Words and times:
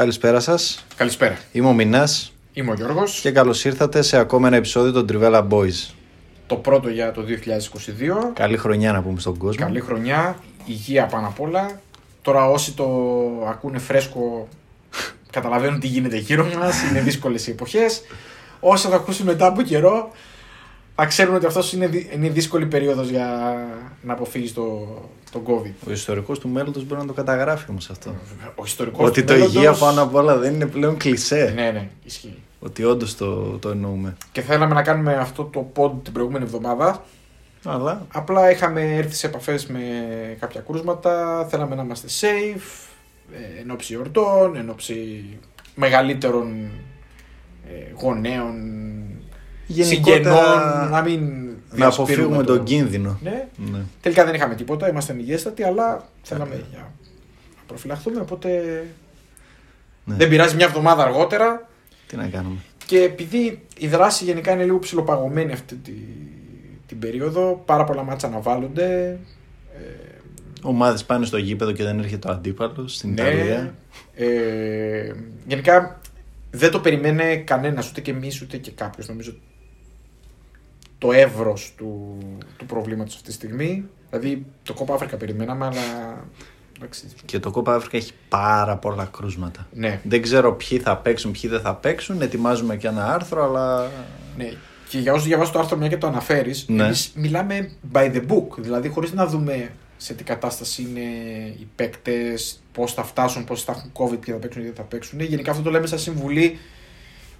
Καλησπέρα 0.00 0.40
σας. 0.40 0.84
Καλησπέρα. 0.96 1.38
Είμαι 1.52 1.68
ο 1.68 1.72
Μινάς 1.72 2.32
Είμαι 2.52 2.70
ο 2.70 2.74
Γιώργος. 2.74 3.20
και 3.20 3.30
καλώς 3.30 3.64
ήρθατε 3.64 4.02
σε 4.02 4.18
ακόμα 4.18 4.46
ένα 4.46 4.56
επεισόδιο 4.56 4.92
των 4.92 5.06
Trivella 5.12 5.48
Boys. 5.48 5.90
Το 6.46 6.56
πρώτο 6.56 6.88
για 6.88 7.12
το 7.12 7.22
2022. 7.22 8.32
Καλή 8.34 8.56
χρονιά 8.56 8.92
να 8.92 9.02
πούμε 9.02 9.20
στον 9.20 9.36
κόσμο. 9.36 9.64
Καλή 9.64 9.80
χρονιά. 9.80 10.38
Υγεία 10.64 11.06
πάνω 11.06 11.26
απ' 11.26 11.40
όλα. 11.40 11.80
Τώρα 12.22 12.50
όσοι 12.50 12.72
το 12.72 12.84
ακούνε 13.48 13.78
φρέσκο 13.78 14.48
καταλαβαίνουν 15.30 15.80
τι 15.80 15.86
γίνεται 15.86 16.16
γύρω 16.16 16.46
μας. 16.58 16.82
Είναι 16.82 17.00
δύσκολες 17.00 17.46
οι 17.46 17.50
εποχές. 17.50 18.00
Όσοι 18.60 18.84
θα 18.84 18.90
το 18.90 18.96
ακούσουν 18.96 19.26
μετά 19.26 19.46
από 19.46 19.62
καιρό 19.62 20.10
θα 20.94 21.06
ξέρουν 21.06 21.34
ότι 21.34 21.46
αυτός 21.46 21.72
είναι, 21.72 21.86
δυ- 21.86 22.14
είναι 22.14 22.28
δύσκολη 22.28 22.66
περίοδος 22.66 23.08
για 23.08 23.56
να 24.02 24.12
αποφύγεις 24.12 24.52
το, 24.54 24.88
τον 25.32 25.42
COVID. 25.46 25.72
Ο 25.88 25.90
ιστορικός 25.90 26.38
του 26.38 26.48
μέλλοντος 26.48 26.84
μπορεί 26.84 27.00
να 27.00 27.06
το 27.06 27.12
καταγράφει 27.12 27.64
όμως 27.70 27.90
αυτό. 27.90 28.14
Ο 28.54 28.62
ιστορικός 28.64 29.08
Ότι 29.08 29.24
το 29.24 29.36
υγεία 29.36 29.72
πάνω 29.72 30.02
απ' 30.02 30.14
όλα 30.14 30.36
δεν 30.38 30.54
είναι 30.54 30.66
πλέον 30.66 30.96
κλισέ. 30.96 31.52
Ναι, 31.54 31.70
ναι, 31.70 31.88
ισχύει. 32.04 32.38
Ότι 32.60 32.84
όντως 32.84 33.16
το, 33.16 33.58
το 33.58 33.68
εννοούμε. 33.68 34.16
Και 34.32 34.40
θέλαμε 34.40 34.74
να 34.74 34.82
κάνουμε 34.82 35.14
αυτό 35.14 35.44
το 35.44 35.72
pod 35.76 35.90
την 36.02 36.12
προηγούμενη 36.12 36.44
εβδομάδα. 36.44 37.04
Αλλά 37.64 38.06
Απλά 38.12 38.50
είχαμε 38.50 38.96
έρθει 38.96 39.14
σε 39.14 39.26
επαφές 39.26 39.66
με 39.66 39.80
κάποια 40.40 40.60
κρούσματα, 40.60 41.46
θέλαμε 41.50 41.74
να 41.74 41.82
είμαστε 41.82 42.06
safe, 42.20 42.88
ε, 43.32 43.60
εν 43.60 43.70
ώψη 43.70 43.94
εορτών, 43.94 44.56
εν 44.56 44.70
ώψη 44.70 45.24
μεγαλύτερων 45.74 46.70
ε, 47.68 47.92
γονέων, 49.72 49.88
συγγενών, 49.88 50.88
να 50.90 51.02
μην 51.02 51.20
να 51.20 51.76
διασπείρουμε 51.76 51.86
αποφύγουμε 51.86 52.44
το- 52.44 52.56
τον 52.56 52.64
κίνδυνο. 52.64 53.18
Ναι. 53.22 53.46
Ναι. 53.56 53.78
Τελικά 54.00 54.24
δεν 54.24 54.34
είχαμε 54.34 54.54
τίποτα, 54.54 54.88
ήμασταν 54.88 55.18
υγιέστατοι, 55.18 55.62
αλλά 55.62 56.08
θέλαμε 56.22 56.54
για 56.70 56.78
να 56.78 57.62
προφυλαχθούμε, 57.66 58.20
οπότε 58.20 58.48
Ναι. 60.04 60.14
δεν 60.14 60.28
πειράζει 60.28 60.56
μια 60.56 60.66
εβδομάδα 60.66 61.02
αργότερα. 61.02 61.68
Τι 62.06 62.16
να 62.16 62.26
κάνουμε. 62.26 62.56
Και 62.86 63.02
επειδή 63.02 63.60
η 63.78 63.86
δράση 63.86 64.24
γενικά 64.24 64.52
είναι 64.52 64.64
λίγο 64.64 64.78
ψηλοπαγωμένη 64.78 65.52
αυτή 65.52 65.74
τη, 65.74 65.92
την 66.86 66.98
περίοδο, 66.98 67.62
πάρα 67.66 67.84
πολλά 67.84 68.02
μάτσα 68.02 68.26
αναβάλλονται. 68.26 69.18
Ε, 69.74 70.08
Ομάδες 70.62 71.04
πάνε 71.04 71.26
στο 71.26 71.36
γήπεδο 71.36 71.72
και 71.72 71.84
δεν 71.84 71.98
έρχεται 71.98 72.28
ο 72.28 72.32
αντίπαλος 72.32 72.94
στην 72.94 73.12
Ιταλία. 73.12 73.44
ναι, 73.44 74.24
ε, 74.26 75.14
γενικά 75.46 76.00
δεν 76.50 76.70
το 76.70 76.78
περιμένει 76.80 77.38
κανένας, 77.46 77.90
ούτε 77.90 78.00
και 78.00 78.10
εμείς 78.10 78.42
ούτε 78.42 78.56
και 78.56 78.70
κάποιος. 78.70 79.08
Νομίζω 79.08 79.32
το 81.00 81.12
εύρος 81.12 81.74
του, 81.76 82.18
του 82.56 82.66
προβλήματος 82.66 83.14
αυτή 83.14 83.26
τη 83.26 83.32
στιγμή. 83.32 83.84
Δηλαδή 84.10 84.46
το 84.62 84.74
κόπα 84.74 84.94
Αφρικα 84.94 85.16
περιμέναμε, 85.16 85.64
αλλά. 85.66 86.24
εντάξει, 86.76 87.04
Και 87.24 87.38
το 87.38 87.50
Κόπα 87.50 87.74
Αφρικα 87.74 87.96
έχει 87.96 88.12
πάρα 88.28 88.76
πολλά 88.76 89.04
κρούσματα. 89.04 89.66
ναι, 89.72 90.00
Δεν 90.04 90.22
ξέρω 90.22 90.52
ποιοι 90.54 90.78
θα 90.78 90.96
παίξουν, 90.96 91.32
ποιοι 91.32 91.50
δεν 91.50 91.60
θα 91.60 91.74
παίξουν. 91.74 92.20
Ετοιμάζουμε 92.22 92.76
και 92.76 92.86
ένα 92.88 93.12
άρθρο, 93.14 93.44
αλλά. 93.44 93.90
ναι. 94.36 94.52
Και 94.88 94.98
για 94.98 95.12
όσους 95.12 95.26
διαβάσουν 95.26 95.52
το 95.52 95.58
άρθρο, 95.58 95.76
μια 95.76 95.88
και 95.88 95.96
το 95.98 96.06
αναφέρεις, 96.06 96.64
Ναι. 96.68 96.84
εμείς 96.84 97.12
μιλάμε 97.14 97.70
by 97.92 98.12
the 98.14 98.26
book. 98.26 98.56
Δηλαδή, 98.58 98.88
χωρίς 98.88 99.12
να 99.12 99.26
δούμε 99.26 99.70
σε 99.96 100.14
τι 100.14 100.24
κατάσταση 100.24 100.82
είναι 100.82 101.00
οι 101.60 101.68
παίκτες, 101.76 102.62
πώς 102.72 102.92
θα 102.94 103.02
φτάσουν, 103.04 103.44
πώς 103.44 103.64
θα 103.64 103.72
έχουν 103.72 103.90
COVID, 103.92 104.20
ποιοι 104.20 104.34
θα 104.34 104.38
παίξουν, 104.40 104.62
ποιοι 104.62 104.70
δεν 104.70 104.74
θα 104.74 104.82
παίξουν. 104.82 105.20
Γενικά 105.20 105.50
αυτό 105.50 105.62
το 105.62 105.70
λέμε 105.70 105.86
σαν 105.86 105.98
συμβουλή, 105.98 106.58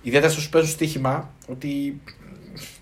ιδιαίτερα 0.03 0.33
στου 0.33 0.49
παίζουν 0.49 0.71
στοίχημα, 0.71 1.31
ότι 1.49 2.01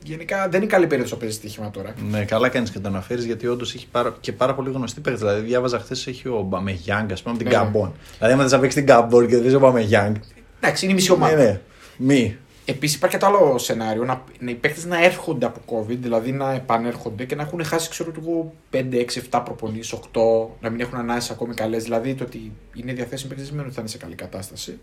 γενικά 0.03 0.49
δεν 0.49 0.63
είναι 0.63 0.71
καλή 0.71 0.87
περίοδο 0.87 1.11
να 1.11 1.17
παίζεις 1.17 1.37
στοίχημα 1.37 1.71
τώρα. 1.71 1.95
Ναι, 2.11 2.25
καλά 2.25 2.49
κάνεις 2.49 2.71
και 2.71 2.79
το 2.79 2.89
αναφέρεις 2.89 3.25
γιατί 3.25 3.47
όντως 3.47 3.75
έχει 3.75 3.87
πάρα, 3.91 4.17
και 4.21 4.33
πάρα 4.33 4.55
πολύ 4.55 4.71
γνωστή 4.71 5.01
παίκτη. 5.01 5.19
Δηλαδή, 5.19 5.41
διάβαζα 5.41 5.79
χθες 5.79 6.07
έχει 6.07 6.29
ο 6.29 6.43
Μπαμεγιάνγκ, 6.49 7.13
ας 7.13 7.23
πούμε, 7.23 7.35
από 7.35 7.45
την 7.45 7.53
Ναι, 7.53 7.59
ναι. 7.59 7.65
Καμπόν. 7.65 7.93
Δηλαδή, 8.17 8.35
άμα 8.35 8.43
δεν 8.43 8.53
θα 8.53 8.59
παίξεις 8.59 8.85
την 8.85 8.87
Καμπόν 8.95 9.29
και 9.29 9.39
δεν 9.39 9.55
ο 9.55 9.59
Μπαμεγιάνγκ. 9.59 10.17
Εντάξει, 10.61 10.85
είναι 10.85 10.93
η 10.93 10.97
μισή 10.97 11.13
ομάδα. 11.13 11.37
Ναι, 11.37 11.43
ναι. 11.43 11.61
Μη. 11.97 12.37
Επίσης 12.65 12.97
υπάρχει 12.97 13.17
και 13.17 13.25
το 13.25 13.31
άλλο 13.31 13.59
σενάριο, 13.59 14.05
να, 14.05 14.23
να 14.39 14.51
οι 14.51 14.55
παίκτες 14.55 14.85
να 14.85 15.05
έρχονται 15.05 15.47
από 15.47 15.61
COVID, 15.67 15.97
δηλαδή 15.99 16.33
να 16.33 16.53
επανέρχονται 16.53 17.25
και 17.25 17.35
να 17.35 17.43
έχουν 17.43 17.65
χάσει, 17.65 17.91
ξέρω 17.91 18.13
εγώ, 18.23 18.55
5, 18.71 18.77
6, 18.93 19.05
7 19.31 19.43
προπονήσει, 19.45 19.99
8, 20.13 20.21
να 20.61 20.71
μην 20.71 20.81
έχουν 20.81 20.99
ανάσεις 20.99 21.31
ακόμη 21.31 21.55
καλές. 21.55 21.83
Δηλαδή 21.83 22.15
το 22.15 22.25
ότι 22.25 22.53
είναι 22.75 22.93
διαθέσιμοι 22.93 23.29
παίκτες 23.29 23.37
δεν 23.37 23.47
σημαίνει 23.47 23.67
ότι 23.67 23.75
θα 23.75 23.81
είναι 23.81 23.91
σε 23.91 23.99
καλή 23.99 24.15
κατάσταση. 24.15 24.79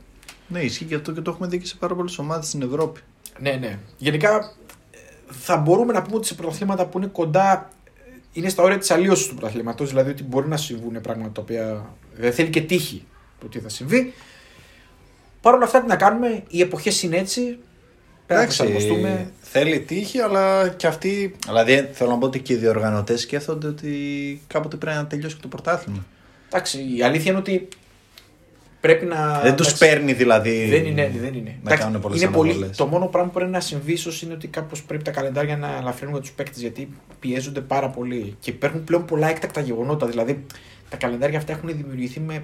Ναι, 0.47 0.59
ισχύει 0.59 0.85
και 0.85 0.96
αυτό 0.96 1.12
και 1.12 1.22
το 1.22 1.31
έχουμε 1.31 1.47
δει 1.47 1.57
και 1.59 1.66
σε 1.66 1.75
πάρα 1.79 1.96
πολλές 1.96 2.17
ομάδες 2.17 2.47
στην 2.47 2.62
Ευρώπη. 2.62 3.00
Ναι, 3.40 3.52
ναι. 3.52 3.79
Γενικά 3.97 4.35
ε, 4.35 4.40
θα 5.28 5.58
μπορούμε 5.58 5.94
να 5.94 6.02
πούμε 6.02 6.16
ότι 6.16 6.28
σε 6.28 6.34
πρωταθλήματα 6.34 6.86
που 6.86 6.97
είναι 6.97 7.08
κοντά 7.08 7.69
ε, 7.96 8.02
είναι 8.31 8.50
στα 8.50 8.63
όρια 8.63 8.78
της 8.78 8.91
αλλίωσης 8.91 9.28
του 9.28 9.36
πρωταθλήματος, 9.36 9.90
δηλαδή 9.90 10.09
ότι 10.09 10.24
μπορεί 10.24 10.47
να 10.47 10.58
συμβούν 10.58 11.02
πράγματα 11.02 11.31
τα 11.31 11.41
οποία 11.41 11.96
δεν 12.16 12.34
θέλει 12.34 12.50
και 12.50 12.62
τύχη 12.62 13.06
το 13.40 13.47
τι 13.47 13.59
θα 13.59 13.69
συμβεί. 13.69 14.14
Παρ' 15.41 15.53
όλα 15.53 15.66
αυτά, 15.66 15.81
τι 15.81 15.88
να 15.88 15.96
κάνουμε, 15.96 16.44
οι 16.47 16.62
εποχές 16.62 17.03
είναι 17.03 17.18
έτσι. 17.18 17.58
Πρέπει 18.25 18.41
να 18.41 18.47
προσαρμοστούμε. 18.47 19.31
θέλει 19.41 19.80
τύχη, 19.80 20.19
αλλά 20.19 20.69
και 20.69 20.88
αυτοί. 20.88 21.35
Δηλαδή, 21.46 21.90
θέλω 21.94 22.09
να 22.09 22.18
πω 22.18 22.25
ότι 22.25 22.40
και 22.40 22.53
οι 22.53 22.56
διοργανωτές 22.56 23.22
σκέφτονται 23.22 23.68
ότι 23.68 24.41
κάποτε 24.47 24.75
πρέπει 24.75 24.97
να 24.97 25.08
τελειώσει 25.08 25.35
και 25.35 25.41
το 25.41 25.47
πρωτάθλημα. 25.47 26.06
Εντάξει, 26.47 26.96
η 26.97 27.03
αλήθεια 27.03 27.31
είναι 27.31 27.40
ότι 27.40 27.68
πρέπει 28.85 29.06
να. 29.06 29.40
δεν 29.41 29.56
τους 29.56 29.66
εντάξει, 29.68 29.85
παίρνει 29.88 30.13
δηλαδή. 30.13 30.66
Δεν 30.69 30.85
είναι, 30.85 31.12
δεν 31.22 31.34
είναι. 31.34 31.50
Να 31.50 31.69
Εντάξει, 31.72 31.84
κάνουν 31.84 32.01
πολλές 32.01 32.22
είναι 32.22 32.31
πολύ, 32.31 32.50
αναβολές. 32.50 32.78
το 32.78 32.85
μόνο 32.85 33.06
πράγμα 33.07 33.29
που 33.31 33.35
πρέπει 33.38 33.51
να 33.51 33.59
συμβεί 33.59 33.91
ίσως 33.91 34.22
είναι 34.22 34.34
ότι 34.34 34.47
κάπως 34.47 34.84
πρέπει 34.84 35.03
τα 35.03 35.12
καλεντάρια 35.12 35.57
να 35.57 35.75
ελαφρύνουν 35.78 36.13
για 36.13 36.22
τους 36.22 36.31
παίκτες 36.31 36.62
γιατί 36.62 36.90
πιέζονται 37.19 37.62
πάρα 37.62 37.90
πολύ. 37.90 38.35
Και 38.40 38.50
υπάρχουν 38.50 38.84
πλέον 38.84 39.06
πολλά 39.06 39.29
έκτακτα 39.29 39.62
γεγονότα. 39.62 40.06
Δηλαδή 40.07 40.46
τα 40.90 40.97
καλεντάρια 40.97 41.38
αυτά 41.38 41.51
έχουν 41.51 41.69
δημιουργηθεί 41.78 42.19
με 42.19 42.44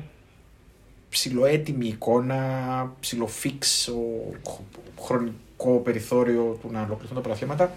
ψηλοέτοιμη 1.09 1.88
εικόνα, 1.88 2.40
ψηλοφίξ, 3.00 3.88
ο 3.88 3.94
χ- 4.50 5.03
χρονικό 5.06 5.79
περιθώριο 5.84 6.58
του 6.62 6.69
να 6.72 6.78
ολοκληρωθούν 6.79 7.16
τα 7.16 7.22
πρωταθλήματα. 7.22 7.72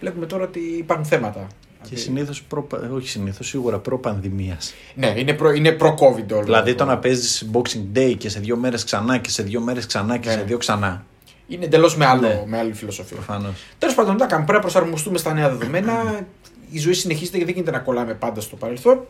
Βλέπουμε 0.00 0.26
τώρα 0.26 0.44
ότι 0.44 0.60
υπάρχουν 0.60 1.06
θέματα. 1.06 1.46
Και 1.82 1.88
Δηλαδή- 1.94 2.02
συνήθως, 2.04 2.42
προ... 2.42 2.66
όχι 2.94 3.08
συνήθως, 3.08 3.46
σίγουρα 3.48 3.78
προ-πανδημίας. 3.78 4.74
Ναι, 4.94 5.14
είναι 5.16 5.32
προ, 5.32 5.50
είναι 5.50 5.72
προ-COVID 5.72 6.32
όλο. 6.32 6.42
Δηλαδή 6.44 6.70
αυτό. 6.70 6.84
το 6.84 6.90
να 6.90 6.98
παίζεις 6.98 7.48
Boxing 7.52 7.96
Day 7.98 8.14
και 8.18 8.28
σε 8.28 8.40
δύο 8.40 8.56
μέρες 8.56 8.84
ξανά 8.84 9.18
και 9.18 9.30
σε 9.30 9.42
δύο 9.42 9.60
μέρες 9.60 9.86
ξανά 9.86 10.16
και 10.16 10.28
Ναι. 10.28 10.34
σε 10.34 10.42
δύο 10.42 10.58
ξανά. 10.58 11.04
Είναι 11.48 11.64
εντελώς 11.64 11.96
με, 11.96 12.06
άλλο, 12.06 12.20
Ναι. 12.28 12.42
με 12.46 12.58
άλλη 12.58 12.72
φιλοσοφία. 12.72 13.16
Προφανώς. 13.16 13.52
Τέλος 13.78 13.94
πάντων, 13.94 14.14
τι 14.16 14.20
να 14.20 14.26
κάνουμε. 14.26 14.46
Πρέπει 14.46 14.64
να 14.64 14.70
προσαρμοστούμε 14.70 15.18
στα 15.18 15.32
νέα 15.34 15.48
δεδομένα. 15.48 16.20
Η 16.70 16.78
ζωή 16.78 16.92
συνεχίζεται 16.92 17.36
γιατί 17.36 17.52
δεν 17.52 17.62
γίνεται 17.62 17.78
να 17.78 17.84
κολλάμε 17.84 18.14
πάντα 18.14 18.40
στο 18.40 18.56
παρελθόν. 18.56 19.00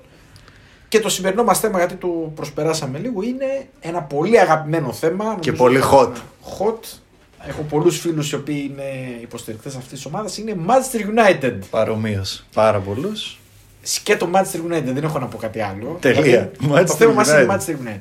Και 0.88 1.00
το 1.00 1.08
σημερινό 1.08 1.44
μας 1.44 1.60
θέμα, 1.60 1.78
γιατί 1.78 1.94
το 1.94 2.32
προσπεράσαμε 2.34 2.98
λίγο, 2.98 3.22
είναι 3.22 3.68
ένα 3.80 4.02
πολύ 4.02 4.40
αγαπημένο 4.40 4.92
θέμα. 4.92 5.36
Και 5.40 5.50
νομίζω 5.50 5.64
πολύ 5.64 5.76
ότι 5.78 5.86
hot. 5.92 6.06
είναι 6.06 6.18
Hot. 6.58 6.98
Έχω 7.46 7.62
πολλούς 7.62 7.98
φίλους 7.98 8.30
οι 8.30 8.34
οποίοι 8.34 8.70
είναι 8.70 9.18
υποστηρικτές 9.20 9.74
αυτής 9.74 9.90
της 9.90 10.04
ομάδας. 10.04 10.38
Είναι 10.38 10.56
Manchester 10.66 11.00
United. 11.00 11.58
Παρομοίως. 11.70 12.44
Πάρα 12.52 12.78
πολλούς. 12.78 13.38
Σκέτο 13.82 14.30
Manchester 14.34 14.72
United, 14.72 14.82
δεν 14.84 15.04
έχω 15.04 15.18
να 15.18 15.26
πω 15.26 15.36
κάτι 15.38 15.60
άλλο. 15.60 15.96
Τελεία. 16.00 16.52
Δηλαδή, 16.58 16.74
Manchester 16.74 16.86
το 16.86 16.94
θέμα 16.94 17.12
μας 17.12 17.28
είναι 17.28 17.46
United. 17.48 17.54
Manchester 17.54 17.88
United. 17.88 18.00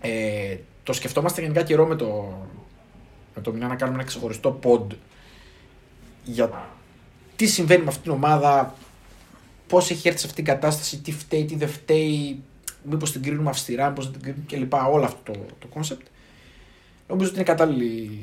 Ε, 0.00 0.56
το 0.82 0.92
σκεφτόμαστε 0.92 1.40
γενικά 1.40 1.62
καιρό 1.62 1.86
με 1.86 1.96
το, 1.96 2.38
με 3.34 3.42
το 3.42 3.52
Μινά 3.52 3.66
να 3.66 3.74
κάνουμε 3.74 3.98
ένα 3.98 4.06
ξεχωριστό 4.06 4.58
pod 4.62 4.94
για 6.24 6.68
τι 7.36 7.46
συμβαίνει 7.46 7.82
με 7.82 7.88
αυτήν 7.88 8.02
την 8.02 8.12
ομάδα, 8.12 8.74
πώς 9.66 9.90
έχει 9.90 10.08
έρθει 10.08 10.20
σε 10.20 10.26
αυτήν 10.26 10.44
την 10.44 10.54
κατάσταση, 10.54 10.98
τι 10.98 11.12
φταίει, 11.12 11.44
τι 11.44 11.56
δεν 11.56 11.68
φταίει, 11.68 12.42
μήπως 12.82 13.12
την 13.12 13.22
κρίνουμε 13.22 13.50
αυστηρά, 13.50 13.88
μήπως 13.88 14.10
δεν 14.10 14.20
την 14.20 14.22
κρίνουμε 14.22 14.44
κλπ. 14.46 14.92
Όλο 14.92 15.04
αυτό 15.04 15.32
το, 15.32 15.38
το 15.58 15.68
concept. 15.74 16.06
Νομίζω 17.08 17.28
ότι 17.28 17.38
είναι 17.38 17.48
κατάλληλη 17.48 18.20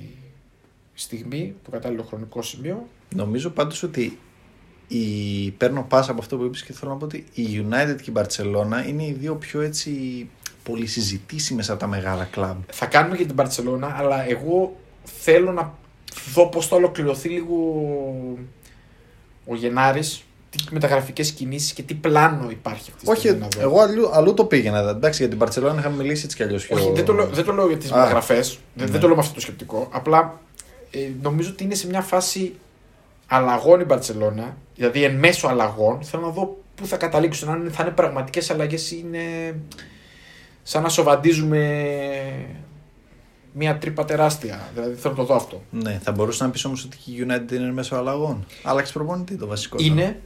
στιγμή, 0.94 1.56
το 1.63 1.71
κατάλληλο 1.71 2.03
χρονικό 2.03 2.41
σημείο. 2.41 2.88
Νομίζω 3.15 3.50
πάντως 3.50 3.83
ότι 3.83 4.19
η... 4.88 5.51
παίρνω 5.51 5.85
πάσα 5.89 6.12
από 6.12 6.19
αυτό 6.19 6.38
που 6.38 6.44
είπες 6.44 6.63
και 6.63 6.74
θέλω 6.74 6.91
να 6.91 6.97
πω 6.97 7.06
ότι 7.06 7.25
η 7.33 7.65
United 7.69 8.01
και 8.01 8.12
η 8.12 8.13
Barcelona 8.15 8.88
είναι 8.88 9.06
οι 9.06 9.12
δύο 9.19 9.35
πιο 9.35 9.62
έτσι 9.62 9.91
πολυσυζητήσιμες 10.63 11.69
από 11.69 11.80
τα 11.80 11.88
μεγάλα 11.88 12.24
κλαμπ. 12.24 12.62
Θα 12.71 12.85
κάνουμε 12.85 13.18
και 13.18 13.25
την 13.25 13.35
Παρσελώνα, 13.35 13.95
αλλά 13.97 14.30
εγώ 14.30 14.75
θέλω 15.03 15.51
να 15.51 15.74
δω 16.33 16.47
πώς 16.47 16.68
θα 16.68 16.75
ολοκληρωθεί 16.75 17.29
λίγο 17.29 17.56
ο 19.45 19.56
Γενάρης 19.56 20.24
τι 20.57 20.73
μεταγραφικές 20.73 21.31
κινήσεις 21.31 21.73
και 21.73 21.83
τι 21.83 21.94
πλάνο 21.94 22.50
υπάρχει 22.50 22.91
αυτή 22.94 23.05
τη 23.05 23.11
Όχι, 23.11 23.19
στιγμή. 23.19 23.39
να 23.39 23.47
δω. 23.47 23.61
εγώ 23.61 23.79
αλλού, 23.81 24.09
αλλού 24.13 24.33
το 24.33 24.45
πήγαινα. 24.45 24.79
Εντάξει, 24.89 25.21
για 25.21 25.29
την 25.29 25.38
Παρσελόνα 25.38 25.79
είχαμε 25.79 25.95
μιλήσει 25.95 26.23
έτσι 26.25 26.35
κι 26.38 26.44
αλλιώς. 26.44 26.69
Όχι, 26.69 26.91
δεν 26.94 27.05
το, 27.05 27.13
λέω, 27.13 27.27
δεν 27.27 27.45
το 27.45 27.51
λέω 27.51 27.67
για 27.67 27.77
τις 27.77 27.91
Α, 27.91 27.97
μεταγραφές. 27.97 28.59
Δεν, 28.73 28.85
ναι. 28.85 28.91
δεν 28.91 29.01
το 29.01 29.07
λέω 29.07 29.15
με 29.15 29.21
αυτό 29.21 29.33
το 29.33 29.39
σκεπτικό. 29.39 29.88
Απλά 29.91 30.39
ε, 30.91 30.97
νομίζω 31.21 31.50
ότι 31.50 31.63
είναι 31.63 31.75
σε 31.75 31.88
μια 31.88 32.01
φάση 32.01 32.53
αλλαγών 33.27 33.79
η 33.79 33.83
Μπαρσελόνα. 33.83 34.57
Δηλαδή 34.75 35.03
εν 35.03 35.15
μέσω 35.15 35.47
αλλαγών. 35.47 36.03
Θέλω 36.03 36.25
να 36.25 36.31
δω 36.31 36.57
πού 36.75 36.85
θα 36.88 36.97
καταλήξουν. 36.97 37.50
Αν 37.50 37.69
θα 37.71 37.83
είναι 37.83 37.91
πραγματικές 37.91 38.50
αλλαγές 38.50 38.91
ή 38.91 39.03
είναι 39.05 39.55
σαν 40.63 40.81
να 40.81 40.89
σοβαντίζουμε 40.89 41.89
μια 43.53 43.77
τρύπα 43.77 44.05
τεράστια. 44.05 44.69
Δηλαδή 44.73 44.95
θέλω 44.95 45.13
να 45.13 45.19
το 45.19 45.25
δω 45.25 45.35
αυτό. 45.35 45.61
Ναι, 45.69 46.00
θα 46.03 46.11
μπορούσε 46.11 46.44
να 46.44 46.50
πεις 46.50 46.65
όμως 46.65 46.83
ότι 46.85 46.97
η 47.05 47.25
United 47.27 47.51
είναι 47.51 47.71
μέσω 47.71 47.95
αλλαγών. 47.95 48.45
Άλλαξε 48.63 48.94
προπονητή 48.94 49.35
το 49.35 49.47
βασικό. 49.47 49.77
Είναι. 49.79 50.21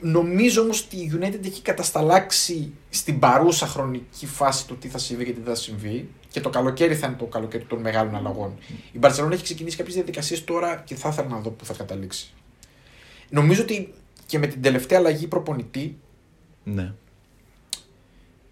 Νομίζω 0.00 0.62
όμως 0.62 0.84
ότι 0.84 0.96
η 0.96 1.12
United 1.20 1.44
έχει 1.44 1.62
κατασταλάξει 1.62 2.72
στην 2.90 3.18
παρούσα 3.18 3.66
χρονική 3.66 4.26
φάση 4.26 4.66
το 4.66 4.74
τι 4.74 4.88
θα 4.88 4.98
συμβεί 4.98 5.24
και 5.24 5.32
τι 5.32 5.40
δεν 5.40 5.54
θα 5.54 5.60
συμβεί. 5.60 6.08
Και 6.28 6.40
το 6.40 6.50
καλοκαίρι 6.50 6.94
θα 6.96 7.06
είναι 7.06 7.16
το 7.16 7.24
καλοκαίρι 7.24 7.64
των 7.64 7.80
μεγάλων 7.80 8.14
αλλαγών. 8.16 8.58
Η 8.92 8.98
Μπαρσελόνα 8.98 9.34
έχει 9.34 9.42
ξεκινήσει 9.42 9.76
κάποιες 9.76 9.94
διαδικασίες 9.94 10.44
τώρα 10.44 10.82
και 10.86 10.94
θα 10.94 11.08
ήθελα 11.08 11.28
να 11.28 11.38
δω 11.38 11.50
πού 11.50 11.64
θα 11.64 11.74
καταλήξει. 11.74 12.32
Νομίζω 13.30 13.62
ότι 13.62 13.94
και 14.26 14.38
με 14.38 14.46
την 14.46 14.62
τελευταία 14.62 14.98
αλλαγή 14.98 15.26
προπονητή 15.26 15.98
Ναι. 16.64 16.92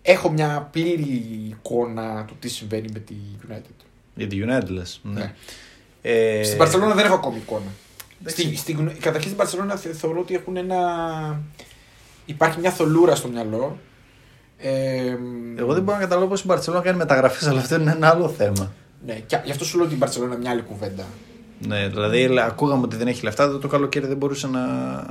έχω 0.03 0.31
μια 0.31 0.69
πλήρη 0.73 1.23
εικόνα 1.49 2.25
του 2.25 2.37
τι 2.41 2.49
συμβαίνει 2.49 2.89
με 2.93 2.99
τη 2.99 3.15
United. 3.49 3.85
Για 4.15 4.27
τη 4.27 4.39
United 4.47 4.69
λες. 4.69 5.01
Ναι. 5.03 5.21
Ναι. 5.21 5.35
Ε, 6.03 6.43
Στην 6.43 6.57
Μπαρσελόνα 6.57 6.95
δεν 6.95 7.05
έχω 7.05 7.15
ακόμη 7.15 7.37
εικόνα. 7.37 7.71
Εντάξει. 8.21 8.43
Στη, 8.43 8.57
στην, 8.57 8.77
καταρχήν 8.87 9.23
στην 9.23 9.35
Μπαρσελόνα 9.37 9.77
θε- 9.77 9.95
θεωρώ 9.97 10.21
ότι 10.21 10.35
έχουν 10.35 10.57
ένα. 10.57 10.77
Υπάρχει 12.27 12.61
μια 12.61 12.71
θολούρα 12.71 13.15
στο 13.15 13.29
μυαλό. 13.29 13.79
Ε, 14.59 15.17
Εγώ 15.57 15.73
δεν 15.75 15.83
μπορώ 15.83 15.97
να 15.97 16.03
καταλάβω 16.03 16.27
πώς 16.27 16.41
η 16.43 16.47
Μπαρσελόνα 16.47 16.83
κάνει 16.83 16.97
μεταγραφές, 16.97 17.47
αλλά 17.49 17.61
αυτό 17.61 17.75
είναι 17.75 17.91
ένα 17.91 18.09
άλλο 18.09 18.29
θέμα. 18.29 18.73
Ναι, 19.07 19.15
και 19.15 19.41
γι' 19.45 19.51
αυτό 19.51 19.65
σου 19.65 19.77
λέω 19.77 19.85
ότι 19.87 19.95
η 19.95 19.97
Μπαρσελόνα 20.01 20.33
είναι 20.33 20.41
μια 20.43 20.51
άλλη 20.51 20.63
κουβέντα. 20.63 21.05
Ναι, 21.67 21.89
δηλαδή 21.89 22.27
λέ- 22.29 22.45
ακούγαμε 22.45 22.83
ότι 22.85 22.97
δεν 22.97 23.07
έχει 23.07 23.25
λεφτά. 23.25 23.59
Το 23.59 23.69
καλοκαίρι 23.69 24.07
δεν 24.07 24.17
μπορούσε 24.17 24.47
να, 24.47 24.67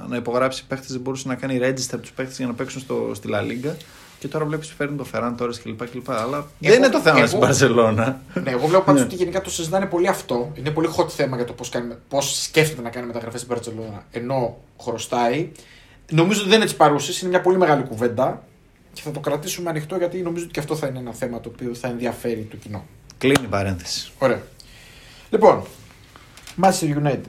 να 0.07 0.15
υπογράψει 0.15 0.65
παίχτε, 0.68 0.86
δεν 0.89 1.00
μπορούσε 1.00 1.27
να 1.27 1.36
κάνει 1.36 1.60
register 1.62 1.98
τους 2.01 2.12
παίχτε 2.12 2.33
για 2.38 2.48
να 2.48 2.53
παίξουν 2.53 2.81
στο, 2.81 3.12
στη 3.13 3.30
La 3.31 3.39
Liga. 3.42 3.71
Και 4.19 4.28
τώρα 4.28 4.46
βλέπεις 4.46 4.74
φέρνει 4.78 4.98
το 4.98 5.04
Φεράν 5.04 5.36
τώρα 5.38 5.52
κλπ. 5.64 5.90
κλπ. 5.90 6.10
Αλλά 6.12 6.38
Εγώ- 6.38 6.48
δεν 6.60 6.74
είναι 6.78 6.90
το 6.90 7.00
θέμα 7.00 7.18
εγώ- 7.18 7.28
στην 7.28 7.40
Μπαρσελόνα. 7.40 8.22
ναι, 8.44 8.52
εγώ 8.52 8.68
βλέπω 8.68 8.84
πάντως 8.84 9.02
Ναι. 9.02 9.08
ότι 9.08 9.16
γενικά 9.16 9.42
το 9.42 9.50
συζητάνε 9.50 9.86
πολύ 9.86 10.08
αυτό. 10.08 10.52
Είναι 10.54 10.69
πολύ 10.69 10.90
hot 10.98 11.10
θέμα 11.10 11.36
για 11.36 11.46
το 11.46 11.54
πώς 11.54 11.72
πώς 12.08 12.42
σκέφτεται 12.44 12.81
να 12.81 12.90
κάνει 12.90 13.08
μεταγραφές 13.08 13.42
στην 13.42 13.54
Μπαρσελόνα 13.56 14.04
ενώ 14.12 14.58
χρωστάει. 14.81 15.52
Νομίζω 16.12 16.40
ότι 16.40 16.50
δεν 16.50 16.58
είναι 16.58 16.68
της 16.68 16.75
παρούσης, 16.75 17.19
είναι 17.22 17.30
μια 17.30 17.42
πολύ 17.42 17.58
μεγάλη 17.58 17.84
κουβέντα 17.84 18.44
και 18.94 19.02
θα 19.02 19.12
το 19.12 19.19
κρατήσουμε 19.19 19.69
ανοιχτό 19.69 19.96
γιατί 19.96 20.18
νομίζω 20.22 20.44
ότι 20.44 20.54
και 20.54 20.60
αυτό 20.60 20.75
θα 20.75 20.88
είναι 20.88 21.00
ένα 21.00 21.13
θέμα 21.13 21.40
το 21.40 21.50
οποίο 21.54 21.74
θα 21.74 21.88
ενδιαφέρει 21.88 22.48
το 22.52 22.58
κοινό. 22.58 22.86
Κλείνει 23.18 23.44
η 23.44 23.48
παρένθεση. 23.48 24.12
Ωραία. 24.20 24.42
Λοιπόν, 25.30 25.63
Manchester 26.62 26.98
United. 27.04 27.22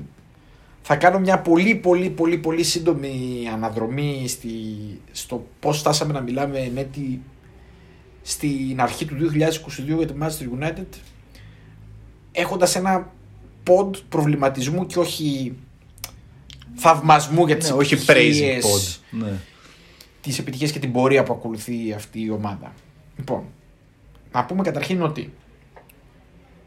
Θα 0.90 0.96
κάνω 0.96 1.18
μια 1.18 1.40
πολύ 1.40 1.74
πολύ 1.74 2.10
πολύ 2.10 2.38
πολύ 2.38 2.62
σύντομη 2.62 3.48
αναδρομή 3.52 4.24
στη, 4.28 4.48
στο 5.12 5.46
πώς 5.60 5.78
φτάσαμε 5.78 6.12
να 6.12 6.20
μιλάμε 6.20 6.70
με 6.74 6.84
τη, 6.84 7.18
στην 8.22 8.80
αρχή 8.80 9.04
του 9.04 9.14
2022 9.14 9.26
για 9.96 10.06
τη 10.06 10.14
Manchester 10.20 10.62
United 10.62 10.86
έχοντας 12.32 12.76
ένα 12.76 13.12
ποντ 13.62 13.96
προβληματισμού 14.08 14.86
και 14.86 14.98
όχι 14.98 15.56
θαυμασμού 16.74 17.46
για 17.46 17.56
τις 17.56 17.70
Ναι, 17.70 17.76
όχι 17.76 17.94
επιτυχίες, 17.94 18.64
praising 18.64 18.68
pod. 18.68 19.18
Ναι. 19.18 19.32
τις 20.20 20.38
επιτυχίες 20.38 20.72
και 20.72 20.78
την 20.78 20.92
πορεία 20.92 21.22
που 21.22 21.32
ακολουθεί 21.32 21.92
αυτή 21.92 22.22
η 22.22 22.30
ομάδα. 22.30 22.72
Λοιπόν, 23.16 23.42
να 24.32 24.44
πούμε 24.44 24.62
καταρχήν 24.62 25.02
ότι 25.02 25.32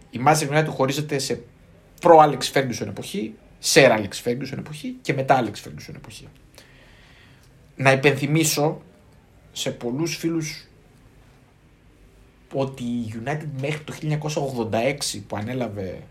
η 0.10 0.20
Manchester 0.26 0.50
United 0.50 0.70
χωρίζεται 0.70 1.20
σε 1.20 1.42
προ 2.02 2.18
Alex 2.20 2.58
Ferguson 2.58 2.88
εποχή, 2.88 3.34
σε 3.64 3.88
Alex 3.90 4.28
Ferguson 4.28 4.58
εποχή 4.58 4.96
και 5.02 5.14
μετά 5.14 5.44
Alex 5.44 5.68
Ferguson 5.68 5.96
εποχή. 5.96 6.28
Να 7.76 7.92
υπενθυμίσω 7.92 8.82
σε 9.52 9.72
πολλούς 9.72 10.16
φίλους 10.16 10.68
ότι 12.54 12.84
η 12.84 13.14
United 13.24 13.48
μέχρι 13.60 13.84
το 13.84 13.94
1986 14.72 15.20
που 15.28 15.36
ανέλαβε 15.36 16.04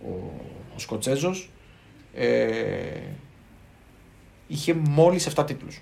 ο, 0.00 0.12
ο 0.74 0.78
Σκοτσέζος 0.78 1.50
ε, 2.14 3.00
είχε 4.46 4.74
μόλις 4.74 5.28
7 5.34 5.46
τίτλους. 5.46 5.80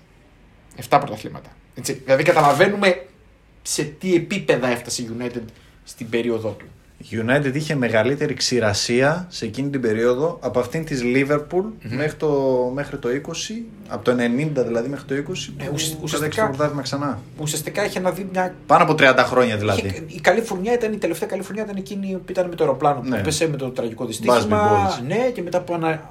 7 0.77 0.83
πρωταθλήματα. 0.89 1.55
Έτσι, 1.75 1.93
δηλαδή 1.93 2.23
καταλαβαίνουμε 2.23 3.05
σε 3.61 3.83
τι 3.83 4.15
επίπεδα 4.15 4.67
έφτασε 4.67 5.01
η 5.01 5.09
United 5.17 5.43
στην 5.83 6.09
περίοδό 6.09 6.51
του. 6.51 6.65
Η 6.97 7.05
United 7.27 7.51
είχε 7.53 7.75
μεγαλύτερη 7.75 8.33
ξηρασία 8.33 9.25
σε 9.29 9.45
εκείνη 9.45 9.69
την 9.69 9.81
περίοδο 9.81 10.37
από 10.41 10.59
αυτήν 10.59 10.85
της 10.85 11.01
Liverpool 11.03 11.63
μέχρι, 11.81 12.15
το, 12.17 12.29
μέχρι 12.73 12.97
το 12.97 13.09
20, 13.27 13.31
από 13.87 14.03
το 14.03 14.11
90 14.11 14.15
δηλαδή 14.65 14.89
μέχρι 14.89 15.05
το 15.05 15.15
20 15.15 15.17
Ε, 15.17 15.23
που 15.23 15.29
ουσ- 15.29 15.33
κατέκτησε 15.63 15.97
ουσιαστικά- 16.01 16.41
το 16.43 16.47
πρωτάθλημα 16.49 16.81
ξανά. 16.81 17.19
Ουσιαστικά 17.39 17.85
είχε 17.85 17.99
να 17.99 18.11
δει 18.11 18.27
μια. 18.31 18.55
Πάνω 18.65 18.83
από 18.83 18.93
30 18.93 19.15
χρόνια 19.25 19.57
δηλαδή. 19.57 19.87
είχε- 19.87 20.03
η 20.07 20.19
καλή 20.21 20.41
φουρνιά 20.41 20.73
ήταν 20.73 20.93
η 20.93 20.97
τελευταία 20.97 21.27
καλή 21.29 21.41
φουρνιά 21.41 21.63
ήταν 21.63 21.75
εκείνη 21.75 22.07
που 22.25 22.25
ήταν 22.31 22.47
με 22.49 22.55
το 22.55 22.63
αεροπλάνο 22.63 22.99
που 22.99 23.09
Ναι. 23.09 23.17
έπεσε 23.17 23.47
με 23.49 23.57
το 23.57 23.69
τραγικό 23.69 24.03
Busby 24.03 24.07
δυστύχημα. 24.07 24.87
balls. 24.89 25.03
Ναι, 25.07 25.29
και 25.33 25.41
μετά 25.41 25.61
που 25.61 25.73
ανα... 25.73 26.09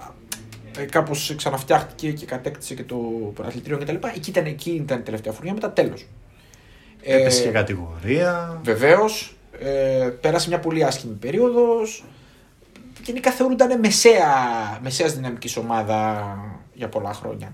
κάπως 0.90 1.34
ξαναφτιάχτηκε 1.36 2.10
και 2.12 2.26
κατέκτησε 2.26 2.74
και 2.74 2.82
το 2.82 2.96
πρωταθλητήριο 3.34 3.78
κτλ. 3.78 3.94
Εκεί 4.16 4.30
ήταν, 4.30 4.44
εκεί 4.44 4.70
ήταν 4.70 4.98
η 4.98 5.02
τελευταία 5.02 5.32
φουρνιά, 5.32 5.52
μετά 5.52 5.70
τέλος. 5.70 6.06
Έπεσε 7.02 7.42
και 7.42 7.48
κατηγορία. 7.48 8.60
Βεβαίως. 8.64 9.36
Ε, 9.58 10.08
πέρασε 10.20 10.48
μια 10.48 10.58
πολύ 10.58 10.84
άσχημη 10.84 11.14
περίοδος. 11.14 12.04
Γενικά 13.04 13.30
θεωρούνταν 13.30 13.78
μεσαία, 13.78 14.26
μεσαίας 14.82 15.14
δυναμικής 15.14 15.56
ομάδα 15.56 16.38
για 16.74 16.88
πολλά 16.88 17.12
χρόνια. 17.12 17.52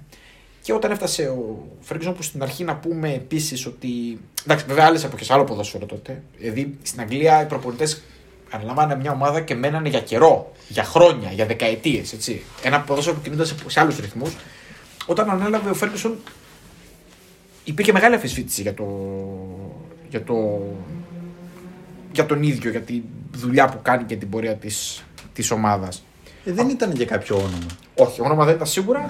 Και 0.63 0.73
όταν 0.73 0.91
έφτασε 0.91 1.29
ο 1.29 1.67
Φέργκισον 1.81 2.15
που 2.15 2.23
στην 2.23 2.43
αρχή 2.43 2.65
να 2.65 2.77
πούμε 2.77 3.13
επίσης 3.13 3.67
ότι. 3.67 4.21
Εντάξει, 4.45 4.65
βέβαια 4.69 4.85
άλλες 4.85 5.05
εποχέ, 5.05 5.33
άλλο 5.33 5.45
ποδόσφαιρο 5.45 5.87
τότε. 5.87 6.23
Δηλαδή 6.39 6.79
στην 6.83 7.01
Αγγλία 7.01 7.43
οι 7.43 7.47
προπονητές 7.47 8.03
αναλαμβάνανε 8.51 9.01
μια 9.01 9.13
ομάδα 9.13 9.41
και 9.41 9.55
μένανε 9.55 9.89
για 9.89 10.01
καιρό, 10.01 10.53
για 10.69 10.85
χρόνια, 10.85 11.33
για 11.33 11.47
δεκαετίες. 11.47 12.15
Ένα 12.63 12.81
ποδόσφαιρο 12.81 13.17
που 13.17 13.23
κινούνταν 13.23 13.47
σε, 13.47 13.55
σε 13.67 13.81
άλλους 13.81 13.99
ρυθμούς. 13.99 14.37
Όταν 15.07 15.31
ανέλαβε 15.31 15.71
ο 15.71 15.75
Φέργκισον 15.75 16.19
υπήρχε 17.65 17.93
μεγάλη 17.93 18.15
αμφισβήτηση 18.15 18.63
για, 18.63 18.75
το, 18.75 18.87
για, 20.09 20.25
το, 20.25 20.63
για 22.13 22.27
τον 22.27 22.43
ίδιο, 22.43 22.71
για 22.71 22.81
τη 22.81 23.03
δουλειά 23.33 23.69
που 23.69 23.79
κάνει 23.83 24.05
και 24.05 24.17
την 24.17 24.29
πορεία 24.29 24.55
της, 24.55 25.05
της 25.33 25.51
ομάδας. 25.51 26.05
Ε, 26.45 26.53
δεν 26.53 26.69
ήταν 26.69 26.93
για 26.93 27.05
κάποιο 27.05 27.37
όνομα. 27.37 27.67
Όχι, 27.95 28.21
όνομα 28.21 28.45
δεν 28.45 28.55
ήταν 28.55 28.67
σίγουρα 28.67 29.09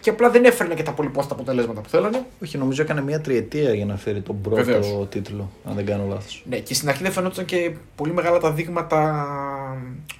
και 0.00 0.10
απλά 0.10 0.30
δεν 0.30 0.44
έφερνε 0.44 0.74
και 0.74 0.82
τα 0.82 0.92
πολυπόστα 0.92 1.34
αποτελέσματα 1.34 1.80
που 1.80 1.88
θέλανε. 1.88 2.26
Όχι, 2.42 2.58
νομίζω 2.58 2.82
έκανε 2.82 3.02
μια 3.02 3.20
τριετία 3.20 3.74
για 3.74 3.84
να 3.84 3.96
φέρει 3.96 4.20
τον 4.20 4.40
πρώτο 4.40 4.64
Βεβαίως. 4.64 5.08
τίτλο, 5.08 5.50
αν 5.64 5.74
δεν 5.74 5.86
κάνω 5.86 6.06
λάθος. 6.08 6.44
Ναι, 6.48 6.58
και 6.58 6.74
στην 6.74 6.88
αρχή 6.88 7.02
δεν 7.02 7.12
φαινόταν 7.12 7.44
και 7.44 7.72
πολύ 7.94 8.12
μεγάλα 8.12 8.38
τα 8.38 8.52
δείγματα 8.52 9.26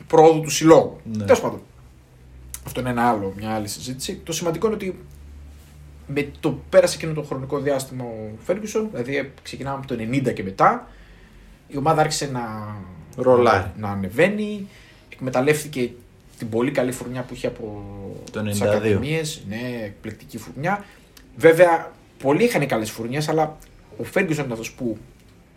πρόοδου 0.06 0.40
του 0.40 0.50
συλλόγου. 0.50 1.00
Ναι. 1.12 1.24
Τέλος 1.24 1.40
πάντων. 1.40 1.60
Αυτό 2.66 2.80
είναι 2.80 2.90
ένα 2.90 3.08
άλλο, 3.08 3.32
μια 3.36 3.50
άλλη 3.50 3.68
συζήτηση. 3.68 4.20
Το 4.24 4.32
σημαντικό 4.32 4.66
είναι 4.66 4.74
ότι 4.74 4.98
με 6.06 6.28
το 6.40 6.58
πέρασε 6.68 6.96
εκείνο 6.96 7.12
το 7.12 7.22
χρονικό 7.22 7.58
διάστημα 7.58 8.04
ο 8.04 8.36
Φέργκισον, 8.44 8.88
δηλαδή 8.92 9.32
ξεκινάμε 9.42 9.76
από 9.76 9.86
το 9.86 9.96
90 10.12 10.32
και 10.32 10.42
μετά, 10.42 10.88
η 11.70 11.76
ομάδα 11.76 12.00
άρχισε 12.00 12.30
να, 12.32 12.74
Ρολάρει. 13.16 13.70
να 13.76 13.88
ανεβαίνει, 13.88 14.68
εκμεταλλεύτηκε 15.12 15.90
την 16.38 16.48
πολύ 16.48 16.70
καλή 16.70 16.92
φουρνιά 16.92 17.22
που 17.22 17.34
είχε 17.34 17.46
από 17.46 17.84
Το 18.30 18.42
τις 18.42 18.62
92. 18.62 18.66
ακαδημίες, 18.66 19.42
ναι, 19.48 19.82
εκπληκτική 19.84 20.38
φουρνιά. 20.38 20.84
Βέβαια, 21.36 21.92
πολλοί 22.22 22.44
είχαν 22.44 22.66
καλές 22.66 22.90
φουρνιές, 22.90 23.28
αλλά 23.28 23.56
ο 23.96 24.04
Φέργκισον 24.04 24.44
ήταν 24.44 24.52
αυτός 24.52 24.72
που 24.72 24.98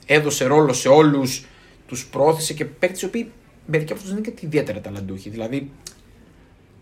έδωσε 0.06 0.46
ρόλο 0.46 0.74
σε 0.74 0.88
όλους, 0.88 1.46
τους 1.88 2.06
προώθησε 2.06 2.54
και 2.54 2.66
παίκτες 2.66 3.02
οι 3.02 3.06
οποίοι 3.06 3.32
μερικοί 3.66 3.92
από 3.92 4.02
αυτούς 4.02 4.14
δεν 4.16 4.24
είναι 4.24 4.34
και 4.36 4.46
ιδιαίτερα 4.46 4.82
ταλαντούχοι. 4.82 5.30
Δηλαδή, 5.30 5.72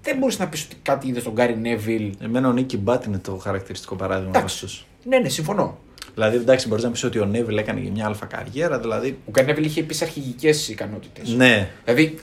δεν 0.01 0.17
μπορείς 0.17 0.39
να 0.39 0.47
πεις 0.47 0.63
ότι 0.63 0.75
κάτι 0.81 1.07
είδες 1.07 1.21
στον 1.21 1.33
Γκάρι 1.33 1.57
Νέβιλ. 1.57 2.13
Εμένα 2.21 2.47
ο 2.47 2.51
Νίκη 2.51 2.77
Μπάτ 2.77 3.05
είναι 3.05 3.17
το 3.17 3.35
χαρακτηριστικό 3.35 3.95
παράδειγμα. 3.95 4.29
Εντάξει. 4.37 4.55
ωστόσο. 4.55 4.85
Ναι, 5.03 5.17
ναι, 5.19 5.29
συμφωνώ. 5.29 5.77
Δηλαδή, 6.13 6.35
εντάξει, 6.37 6.67
μπορείς 6.67 6.83
να 6.83 6.89
πεις 6.89 7.03
ότι 7.03 7.19
ο 7.19 7.25
Νέβιλ 7.25 7.57
έκανε 7.57 7.79
και 7.79 7.89
μια 7.89 8.05
αλφα 8.05 8.25
καριέρα, 8.25 8.79
δηλαδή. 8.79 9.17
Ο 9.27 9.31
Γκάρι 9.31 9.47
Νέβιλ 9.47 9.65
είχε 9.65 9.79
επίσης 9.79 10.01
αρχηγικές 10.01 10.69
ικανότητες. 10.69 11.29
Ναι. 11.35 11.69
Δηλαδή, 11.85 12.19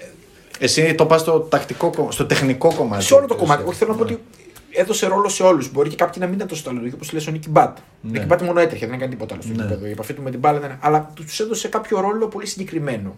Εσύ 0.60 0.94
το 0.94 1.06
πας 1.06 1.20
στο, 1.20 1.40
τακτικό, 1.40 1.90
κομμα- 1.90 2.12
στο 2.12 2.24
τεχνικό 2.26 2.74
κομμάτι. 2.74 3.04
σε 3.04 3.14
όλο 3.14 3.26
το 3.26 3.34
κομμάτι. 3.34 3.62
Όχι, 3.66 3.78
θέλω 3.78 3.90
να 3.92 3.98
πω 3.98 4.04
Ναι. 4.04 4.12
ότι 4.12 4.22
έδωσε 4.70 5.06
ρόλο 5.06 5.28
σε 5.28 5.42
όλους. 5.42 5.72
Μπορεί 5.72 5.88
και 5.88 5.96
κάποιοι 5.96 6.16
να 6.20 6.26
μην 6.26 6.34
ήταν 6.34 6.48
τόσο 6.48 6.62
ταλαντούχοι 6.62 6.94
όπως 6.94 7.12
λες 7.12 7.26
ο 7.26 7.30
Νίκη 7.30 7.48
Μπάτ. 7.50 7.78
Ο 7.78 7.80
Ναι. 8.00 8.10
Νίκη 8.12 8.24
Μπάτ 8.24 8.42
μόνο 8.42 8.60
έτρεχε, 8.60 8.86
δεν 8.86 8.94
έκανε 8.94 9.10
τίποτα 9.10 9.34
άλλο 9.34 9.42
στο 9.42 9.52
Ναι. 9.54 9.62
γήπεδο. 9.62 9.86
Η 9.86 9.90
επαφή 9.90 10.12
του 10.14 10.22
με 10.22 10.30
την 10.30 10.38
μπάλα 10.38 10.58
ήταν. 10.58 10.78
Αλλά 10.80 11.12
τους 11.14 11.40
έδωσε 11.40 11.68
κάποιο 11.68 12.00
ρόλο 12.00 12.26
πολύ 12.28 12.46
συγκεκριμένο. 12.46 13.16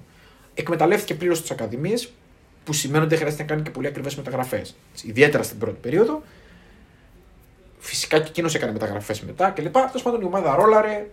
Εκμεταλλεύτηκε 0.55 1.15
πλήρως 1.15 1.41
τις 1.41 1.51
ακαδημίες 1.51 2.11
που 2.65 2.73
σημαίνει 2.73 2.99
ότι 3.01 3.09
δεν 3.09 3.19
χρειάζεται 3.19 3.43
να 3.43 3.49
κάνει 3.49 3.63
και 3.63 3.71
πολύ 3.71 3.87
ακριβές 3.87 4.15
μεταγραφές. 4.17 4.75
Ιδιαίτερα 5.03 5.43
στην 5.43 5.59
πρώτη 5.59 5.77
περίοδο. 5.81 6.23
Φυσικά 7.81 8.19
και 8.21 8.29
εκείνος 8.29 8.55
έκανε 8.55 8.73
μεταγραφές 8.73 9.21
μετά 9.21 9.51
κλπ. 9.51 9.73
Τέλος 9.73 10.03
πάντων 10.03 10.21
η 10.21 10.25
ομάδα 10.25 10.55
ρόλαρε 10.55 11.07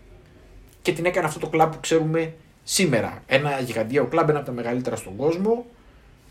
και 0.81 0.93
την 0.93 1.05
έκανε 1.05 1.27
αυτό 1.27 1.39
το 1.39 1.47
κλαμπ 1.47 1.71
που 1.71 1.79
ξέρουμε 1.79 2.33
σήμερα. 2.63 3.23
Ένα 3.27 3.59
γιγαντιαίο 3.59 4.05
κλαμπ, 4.05 4.29
ένα 4.29 4.37
από 4.37 4.47
τα 4.47 4.53
μεγαλύτερα 4.53 4.95
στον 4.95 5.15
κόσμο. 5.15 5.65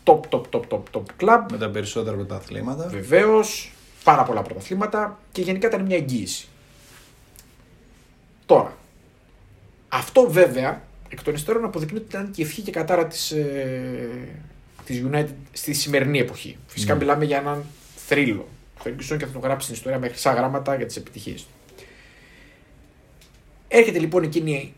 Top, 0.03 0.19
top, 0.29 0.41
top, 0.51 0.61
top, 0.69 0.81
top 0.91 1.01
κλαμπ. 1.17 1.51
Με 1.51 1.57
τα 1.57 1.69
περισσότερα 1.69 2.15
πρωταθλήματα. 2.15 2.87
Βεβαίως, 2.87 3.71
πάρα 4.03 4.23
πολλά 4.23 4.41
πρωταθλήματα 4.41 5.19
και 5.31 5.41
γενικά 5.41 5.67
ήταν 5.67 5.81
μια 5.81 5.95
εγγύηση. 5.97 6.47
Τώρα, 8.45 8.77
αυτό 9.89 10.29
βέβαια 10.29 10.81
εκ 11.09 11.23
των 11.23 11.33
υστέρων 11.33 11.63
αποδεικνύει 11.63 11.97
ότι 11.97 12.07
ήταν 12.09 12.31
και 12.31 12.41
ευχή 12.41 12.61
και 12.61 12.71
κατάρα 12.71 13.05
της, 13.05 13.31
ε, 13.31 14.09
της 14.85 15.03
United 15.11 15.27
στη 15.51 15.73
σημερινή 15.73 16.19
εποχή. 16.19 16.57
Φυσικά 16.67 16.93
Ναι. 16.93 16.99
μιλάμε 16.99 17.25
για 17.25 17.37
έναν 17.37 17.63
θρύλο. 18.07 18.47
Ο 18.77 18.81
Ferguson 18.85 19.17
και 19.17 19.25
θα 19.25 19.31
το 19.33 19.39
γράψει 19.39 19.63
στην 19.63 19.75
ιστορία 19.75 19.99
με 19.99 20.07
χρυσά 20.07 20.33
γράμματα 20.33 20.75
για 20.75 20.85
τις 20.85 20.95
επιτυχίες 20.95 21.41
του. 21.41 21.47
Έρχεται 23.67 23.99
λοιπόν 23.99 24.23
εκείνη 24.23 24.73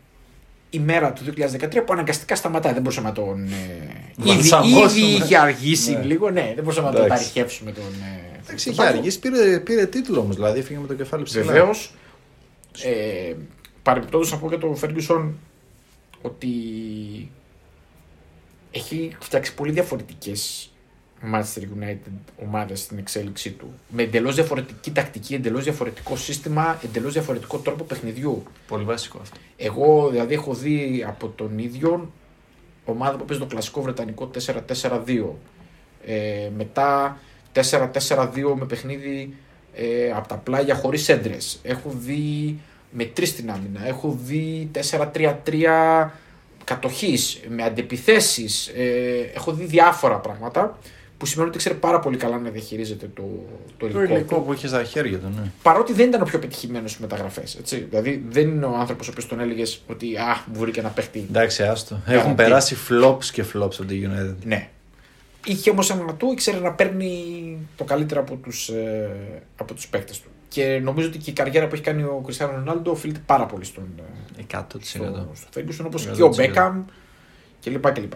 η 0.70 0.78
μέρα 0.78 1.12
του 1.12 1.24
2013 1.24 1.82
που 1.86 1.92
αναγκαστικά 1.92 2.34
σταματάει. 2.36 2.72
Δεν 2.72 2.82
μπορούσαμε 2.82 3.08
να 3.08 3.14
τον. 3.14 3.44
Ε, 3.44 3.52
ήδη, 4.16 4.28
Βαλσαμώσουμε. 4.28 5.06
ήδη 5.06 5.22
είχε 5.24 5.38
αργήσει 5.38 5.92
Ναι. 5.92 6.02
λίγο, 6.02 6.30
ναι. 6.30 6.52
Δεν 6.54 6.62
μπορούσαμε 6.64 6.88
να 6.88 6.94
τον 6.94 7.04
Εντάξει. 7.04 7.24
ταριχεύσουμε 7.32 7.72
τον. 7.72 7.84
Ε, 7.84 8.38
Εντάξει, 8.42 8.64
τον 8.64 8.72
είχε 8.72 8.82
Πάκο. 8.82 8.96
αργήσει, 8.98 9.18
πήρε, 9.18 9.58
πήρε 9.60 9.86
τίτλο 9.86 10.20
όμως. 10.20 10.34
Δηλαδή 10.36 10.58
έφυγε 10.58 10.78
με 10.78 10.86
το 10.86 10.94
κεφάλι 10.94 11.22
ψηλά. 11.22 11.44
Βεβαίως. 11.44 11.94
Ε, 12.82 13.34
Παρεμπιπτόντως 13.82 14.30
να 14.30 14.36
πω 14.38 14.48
για 14.48 14.58
τον 14.58 14.76
Ferguson 14.80 15.30
ότι 16.22 16.48
έχει 18.70 19.16
φτιάξει 19.20 19.54
πολύ 19.54 19.72
διαφορετικές 19.72 20.69
Manchester 21.22 21.62
United 21.62 22.32
ομάδες 22.44 22.80
στην 22.80 22.98
εξέλιξή 22.98 23.50
του. 23.50 23.74
Με 23.88 24.02
εντελώς 24.02 24.34
διαφορετική 24.34 24.90
τακτική, 24.90 25.34
εντελώς 25.34 25.64
διαφορετικό 25.64 26.16
σύστημα, 26.16 26.78
εντελώς 26.84 27.12
διαφορετικό 27.12 27.58
τρόπο 27.58 27.84
παιχνιδιού. 27.84 28.42
Πολύ 28.68 28.84
βασικό 28.84 29.18
αυτό. 29.22 29.36
Εγώ 29.56 30.08
δηλαδή 30.10 30.34
έχω 30.34 30.54
δει 30.54 31.04
από 31.08 31.28
τον 31.28 31.58
ίδιο 31.58 32.12
ομάδα 32.84 33.16
που 33.16 33.24
παίζει 33.24 33.42
το 33.42 33.48
κλασικό 33.48 33.82
βρετανικό 33.82 34.30
4-4-2. 34.82 35.24
Ε, 36.04 36.48
μετά 36.56 37.18
4-4-2 37.54 38.30
με 38.54 38.64
παιχνίδι 38.66 39.34
ε, 39.74 40.10
από 40.10 40.28
τα 40.28 40.36
πλάγια 40.36 40.74
χωρίς 40.74 41.08
έντρες. 41.08 41.60
Έχω 41.62 41.90
δει 41.90 42.58
με 42.90 43.04
τρεις 43.04 43.28
στην 43.28 43.50
άμυνα. 43.50 43.86
Έχω 43.86 44.18
δει 44.24 44.70
4-3-3 44.90 46.10
κατοχής, 46.64 47.40
με 47.48 47.62
αντεπιθέσεις. 47.62 48.66
Ε, 48.68 49.30
έχω 49.34 49.52
δει 49.52 49.64
διάφορα 49.64 50.16
πράγματα 50.16 50.78
που 51.20 51.26
σημαίνει 51.26 51.48
ότι 51.48 51.58
ξέρει 51.58 51.74
πάρα 51.74 51.98
πολύ 52.00 52.16
καλά 52.16 52.38
να 52.38 52.50
διαχειρίζεται 52.50 53.10
το, 53.14 53.22
το 53.76 53.86
Το 53.86 53.86
υλικό. 53.86 54.06
του 54.06 54.12
υλικό 54.14 54.40
που 54.40 54.52
είχε 54.52 54.68
στα 54.68 54.84
χέρια 54.84 55.18
του, 55.18 55.32
ναι. 55.40 55.50
παρότι 55.62 55.92
δεν 55.92 56.08
ήταν 56.08 56.20
ο 56.20 56.24
πιο 56.24 56.38
πετυχημένος 56.38 56.90
στις 56.90 57.02
μεταγραφές. 57.02 57.58
Δηλαδή 57.90 58.24
δεν 58.28 58.48
είναι 58.48 58.64
ο 58.64 58.74
άνθρωπος 58.76 59.06
ο 59.08 59.10
οποίος 59.10 59.26
τον 59.26 59.40
έλεγες 59.40 59.82
ότι 59.86 60.16
Α, 60.16 60.44
μου 60.52 60.58
βρήκε 60.60 60.80
ένα 60.80 60.88
παίχτη. 60.88 61.26
Εντάξει, 61.28 61.62
άστο. 61.62 62.00
Έχουν 62.06 62.32
Garanti. 62.32 62.36
περάσει 62.36 62.76
flops 62.88 63.24
και 63.32 63.44
flops 63.54 63.74
από 63.78 63.84
τη 63.84 64.02
United. 64.04 64.34
Ναι. 64.44 64.68
Είχε 65.46 65.70
όμως 65.70 65.90
ένα 65.90 66.14
του, 66.14 66.30
ήξερε 66.32 66.58
να 66.58 66.72
παίρνει 66.72 67.12
το 67.76 67.84
καλύτερο 67.84 68.20
από 68.20 68.34
τους 68.36 68.68
ε, 68.68 69.10
από 69.56 69.74
τους 69.74 69.88
παίκτες 69.88 70.20
του. 70.20 70.28
Και 70.48 70.80
νομίζω 70.82 71.08
ότι 71.08 71.18
και 71.18 71.30
η 71.30 71.32
καριέρα 71.32 71.66
που 71.68 71.74
έχει 71.74 71.82
κάνει 71.84 72.02
ο 72.02 72.20
Κριστιανό 72.24 72.52
Ρονάλντο 72.52 72.90
οφείλεται 72.90 73.20
πάρα 73.26 73.46
πολύ 73.46 73.64
στον, 73.64 73.84
ε, 74.38 74.42
100%. 74.58 74.62
στο, 74.80 75.28
στο 75.34 75.48
Ferguson, 75.56 75.84
όπως 75.86 76.08
100%. 76.08 76.12
και 76.16 76.22
ο 76.22 76.28
Μπέκαμ 76.36 76.84
κλπ. 77.64 77.92
κλπ. 77.92 78.12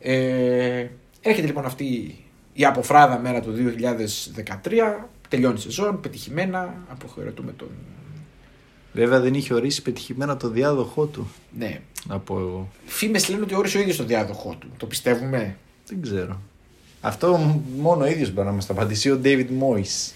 Ε, 0.00 0.86
έρχεται 1.20 1.46
λοιπόν 1.46 1.64
αυτή 1.64 2.16
η 2.52 2.64
αποφράδα 2.64 3.18
μέρα 3.18 3.40
του 3.40 3.54
2013. 4.34 5.04
Τελειώνει 5.28 5.58
η 5.58 5.60
σεζόν, 5.60 6.00
πετυχημένα. 6.00 6.74
Αποχαιρετούμε 6.90 7.52
τον. 7.52 7.68
Βέβαια 8.92 9.20
δεν 9.20 9.34
είχε 9.34 9.54
ορίσει 9.54 9.82
πετυχημένα 9.82 10.36
το 10.36 10.48
διάδοχό 10.48 11.06
του. 11.06 11.30
Ναι, 11.58 11.80
Να 12.06 12.18
πω 12.18 12.38
εγώ. 12.38 12.68
Φήμες 12.86 13.28
λένε 13.28 13.42
ότι 13.42 13.54
όρισε 13.54 13.78
ο 13.78 13.80
ίδιος 13.80 13.96
τον 13.96 14.06
διάδοχό 14.06 14.56
του. 14.58 14.68
Το 14.76 14.86
πιστεύουμε; 14.86 15.56
Δεν 15.86 16.02
ξέρω. 16.02 16.40
Αυτό 17.00 17.56
μόνο 17.76 18.04
ο 18.04 18.06
ίδιος 18.06 18.30
μπορεί 18.30 18.46
να 18.46 18.52
μας 18.52 18.66
το 18.66 18.72
απαντήσει. 18.72 19.10
Ο 19.10 19.20
David 19.24 19.46
Moyes. 19.46 20.12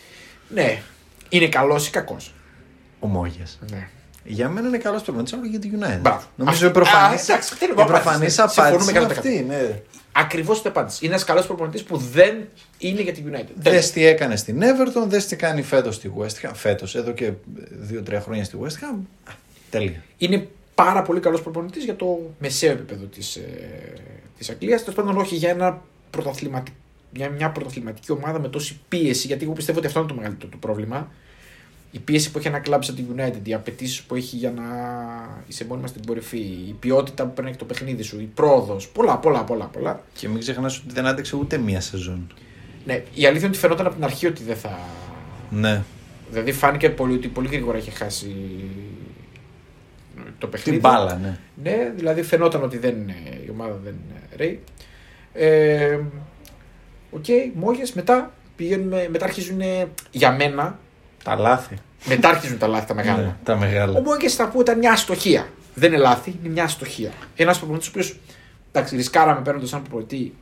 Ναι. 0.49 0.83
Είναι 1.29 1.49
καλός 1.49 1.87
ή 1.87 1.91
κακός; 1.91 2.35
Ο 3.01 3.07
Μόγια. 3.07 3.47
Ναι. 3.71 3.89
Για 4.25 4.49
μένα 4.49 4.69
είναι 4.69 4.79
καλός 4.79 5.03
προπονητής, 5.03 5.33
αλλά 5.33 5.47
για 5.47 5.59
τη 5.59 5.71
United. 5.79 5.99
Μπράβο. 6.01 6.23
Νομίζω 6.37 6.67
Αυτό- 6.67 6.81
η 6.81 6.83
προφανή 6.83 7.15
Α, 7.15 7.21
εντάξει, 7.23 7.57
τι 7.57 7.65
είναι 7.65 7.73
η 7.83 7.85
προφανή 7.85 7.99
απάντηση, 8.01 8.41
ναι. 8.41 8.45
απάντηση 8.45 8.75
είναι 8.75 8.83
Συμφωνούμε 8.83 9.15
αυτή. 9.15 9.45
Ναι. 9.49 9.81
Ακριβώς 10.13 10.61
την 10.63 10.71
απάντηση. 10.71 11.05
Είναι 11.05 11.15
ένας 11.15 11.25
καλός 11.27 11.47
προπονητής 11.47 11.83
που 11.83 11.97
δεν 11.97 12.37
είναι 12.79 13.01
για 13.03 13.13
την 13.13 13.25
United. 13.33 13.53
Δες 13.55 13.91
τι 13.91 14.07
έκανε 14.07 14.37
στην 14.37 14.61
Everton, 14.63 15.07
δες 15.07 15.27
τι 15.27 15.37
κάνει 15.37 15.63
φέτος 15.63 15.95
στη 15.95 16.13
West 16.19 16.47
Ham. 16.47 16.51
Φέτος, 16.55 16.95
εδώ 16.95 17.13
και 17.13 17.33
2-3 17.91 18.21
χρόνια 18.21 18.45
στη 18.45 18.59
West 18.63 18.73
Ham. 18.85 18.99
Α, 19.31 19.33
Τέλεια. 19.71 20.03
Είναι 20.19 20.49
πάρα 20.75 21.03
πολύ 21.03 21.21
καλός 21.21 21.43
προπονητής 21.43 21.85
για 21.85 21.97
το 21.97 22.31
μεσαίο 22.39 22.71
επίπεδο 22.73 23.05
της 23.05 23.39
της 24.39 24.51
Αγγλίας. 24.51 24.81
Τέλος 24.81 24.95
πάντων, 24.95 25.17
όχι 25.19 25.35
για 25.35 25.51
ένα 25.51 25.83
πρωταθληματι... 26.11 26.73
μια, 27.11 27.31
μια 27.31 27.51
πρωταθληματική 27.51 28.13
ομάδα 28.13 28.41
με 28.41 28.49
τόση 28.49 28.81
πίεση. 28.89 29.27
Γιατί 29.27 29.45
εγώ 29.45 29.53
πιστεύω 29.53 29.79
ότι 29.79 29.87
αυτό 29.87 29.99
είναι 29.99 30.09
το 30.09 30.15
μεγαλύτερο 30.15 30.49
του 30.51 30.59
πρόβλημα. 30.59 31.11
Η 31.95 31.99
πίεση 31.99 32.31
που 32.31 32.39
έχει 32.39 32.49
ανακλάψει 32.49 32.91
από 32.91 33.01
την 33.01 33.09
United, 33.17 33.49
οι 33.49 33.55
απαιτήσεις 33.55 34.03
που 34.03 34.15
έχει 34.15 34.37
για 34.37 34.51
να 34.51 34.63
είσαι 35.47 35.65
μόνιμα 35.65 35.87
στην 35.87 36.07
κορυφή, 36.07 36.39
η 36.39 36.77
ποιότητα 36.81 37.25
που 37.27 37.33
παίρνει 37.35 37.51
και 37.51 37.57
το 37.57 37.65
παιχνίδι 37.65 38.03
σου, 38.03 38.21
η 38.21 38.31
πρόοδος. 38.35 38.89
Πολλά, 38.89 39.19
πολλά, 39.19 39.45
πολλά, 39.45 39.65
πολλά. 39.65 40.03
Και 40.13 40.29
μην 40.29 40.39
ξεχνάς 40.41 40.79
ότι 40.79 40.95
δεν 40.95 41.07
άντεξε 41.07 41.37
ούτε 41.37 41.59
μία 41.59 41.81
σεζόν. 41.81 42.33
Ναι, 42.85 42.93
η 42.95 43.27
αλήθεια 43.27 43.39
είναι 43.39 43.47
ότι 43.47 43.59
φαινόταν 43.59 43.87
από 43.87 43.95
την 43.95 44.05
αρχή 44.05 44.27
ότι 44.27 44.43
δεν 44.43 44.57
θα. 44.57 44.79
Ναι. 45.51 45.83
Δηλαδή 46.31 46.53
φάνηκε 46.53 46.91
πολύ, 46.91 47.15
ότι 47.15 47.29
πολύ 47.29 47.49
γρήγορα 47.49 47.79
είχε 47.79 47.91
χάσει 47.91 48.35
το 50.39 50.47
παιχνίδι. 50.47 50.79
Την 50.81 50.91
μπάλα, 50.91 51.17
ναι. 51.17 51.39
Ναι, 51.63 51.93
δηλαδή 51.97 52.23
φαινόταν 52.23 52.63
ότι 52.63 52.79
δεν, 52.79 52.97
είναι- 52.97 53.41
η 53.47 53.51
ομάδα 53.51 53.81
δεν 53.85 53.95
ρέει. 54.37 54.61
Ε, 55.33 55.99
Οκ, 57.11 57.25
μόγες, 57.55 57.93
μετά 57.93 58.33
πηγαίνουμε, 58.57 59.09
μετά 59.11 59.25
αρχίζουν 59.25 59.61
για 60.11 60.33
μένα, 60.33 60.79
Τα 61.25 61.35
λάθη. 61.37 61.77
μετά 62.05 62.29
αρχίζουν 62.29 62.59
τα 62.59 62.67
λάθη 62.67 62.87
τα 62.87 62.95
μεγάλα. 62.95 63.23
Ναι, 63.23 63.37
τα 63.43 63.57
μεγάλα. 63.57 63.99
Ο 63.99 64.03
Μόγιες 64.03 64.35
θα 64.35 64.49
πω 64.49 64.61
ήταν 64.61 64.79
μια 64.79 64.93
αστοχία. 64.93 65.49
Δεν 65.75 65.93
είναι 65.93 66.03
λάθη, 66.03 66.39
είναι 66.43 66.53
μια 66.53 66.65
αστοχία. 66.65 67.13
Ένας 67.37 67.59
προπονητής 67.59 67.89
ο 67.89 67.91
οποίος 67.91 68.17
εντάξει, 68.73 68.97
ρισκάραμε 68.97 69.41
παίρνοντας 69.41 69.73
έναν 69.73 69.85
προπονητή 69.85 70.35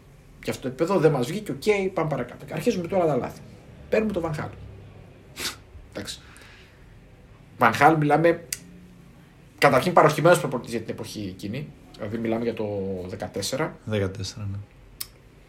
για 0.43 0.53
αυτό 0.53 0.63
το 0.63 0.69
επίπεδο, 0.69 0.99
δεν 0.99 1.11
μας 1.11 1.27
βγήκε, 1.27 1.53
οκ, 1.53 1.93
πάμε 1.93 2.09
παρακάτω. 2.09 2.45
Και 2.45 2.53
αρχίζουμε 2.53 2.87
τώρα 2.89 3.07
τα 3.07 3.17
λάθη. 3.17 3.41
Παίρνουμε 3.89 4.13
τον 4.13 4.23
Βαν 4.23 4.31
Χάαλ. 4.31 4.49
εντάξει. 5.93 6.21
Βαν 7.59 7.73
Χάαλ 7.73 7.97
μιλάμε 7.97 8.45
καταρχήν 9.59 9.93
παρωχημένος 9.93 10.39
προπονητής 10.41 10.71
για 10.71 10.81
την 10.81 10.95
εποχή 10.95 11.27
εκείνη. 11.29 11.69
Δηλαδή 11.97 12.19
μιλάμε 12.19 12.45
για 12.45 12.55
το 12.55 12.65
14. 13.11 13.71
14, 13.91 14.47
ναι. 14.51 14.59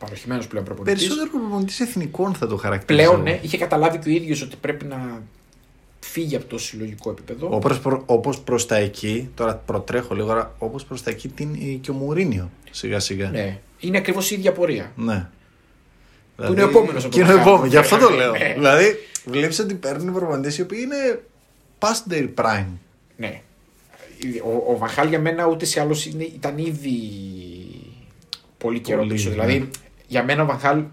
Παρωχημένος 0.03 0.47
πλέον 0.47 0.65
προπονητής. 0.65 1.07
Περισσότερο 1.07 1.39
προπονητής 1.39 1.79
εθνικών 1.79 2.33
θα 2.33 2.47
το 2.47 2.57
χαρακτηρίζω. 2.57 3.09
Πλέον 3.09 3.23
ναι, 3.23 3.39
είχε 3.41 3.57
καταλάβει 3.57 3.97
και 3.97 4.09
ο 4.09 4.11
ίδιος 4.11 4.41
ότι 4.41 4.55
πρέπει 4.61 4.85
να 4.85 5.21
φύγει 5.99 6.35
από 6.35 6.45
το 6.45 6.57
συλλογικό 6.57 7.09
επίπεδο. 7.09 7.47
Όπως, 7.51 7.79
προ, 7.79 8.03
όπως 8.05 8.39
προς 8.39 8.65
τα 8.65 8.75
εκεί, 8.75 9.29
τώρα 9.35 9.55
προτρέχω 9.55 10.15
λίγο, 10.15 10.31
αλλά 10.31 10.55
όπως 10.57 10.85
προς 10.85 11.03
τα 11.03 11.09
εκεί 11.11 11.27
την, 11.27 11.79
και 11.81 11.91
ο 11.91 11.93
Μουρίνιο 11.93 12.49
σιγά 12.71 12.99
σιγά. 12.99 13.29
Ναι. 13.29 13.59
Είναι 13.79 13.97
ακριβώς 13.97 14.31
η 14.31 14.35
ίδια 14.35 14.51
πορεία. 14.51 14.91
Ναι. 14.95 15.29
Που 16.35 16.51
είναι 16.51 16.63
ο 16.63 16.69
επόμενος 16.69 17.05
από 17.05 17.13
Και 17.13 17.19
το 17.19 17.25
είναι 17.25 17.33
ο 17.33 17.37
Βαχάλ. 17.37 17.47
επόμενος, 17.47 17.71
γι' 17.73 17.77
αυτό 17.77 17.97
το 17.97 18.09
λέω. 18.19 18.31
Ναι. 18.31 18.53
δηλαδή, 18.57 18.95
βλέπεις 19.25 19.59
ότι 19.59 19.73
παίρνουν 19.73 20.13
προπονητές 20.13 20.57
οι 20.57 20.61
οποίοι 20.61 20.79
είναι 20.83 21.21
past 21.79 22.13
their 22.13 22.29
prime. 22.35 22.65
Ναι. 23.17 23.41
Ο, 24.43 24.71
ο 24.73 24.77
Βαχάλ 24.77 25.07
για 25.07 25.19
μένα 25.19 25.47
ούτε 25.47 25.65
ή 25.65 25.79
άλλω 25.79 25.95
ήταν 26.35 26.57
ήδη 26.57 26.99
πολύ 28.57 28.79
καιρό 28.79 28.99
Πολύ, 28.99 29.13
πίσω. 29.13 29.29
ναι. 29.29 29.35
Δηλαδή 29.35 29.69
για 30.13 30.23
μένα 30.23 30.43
ο 30.43 30.45
Βαχάλ 30.45 30.83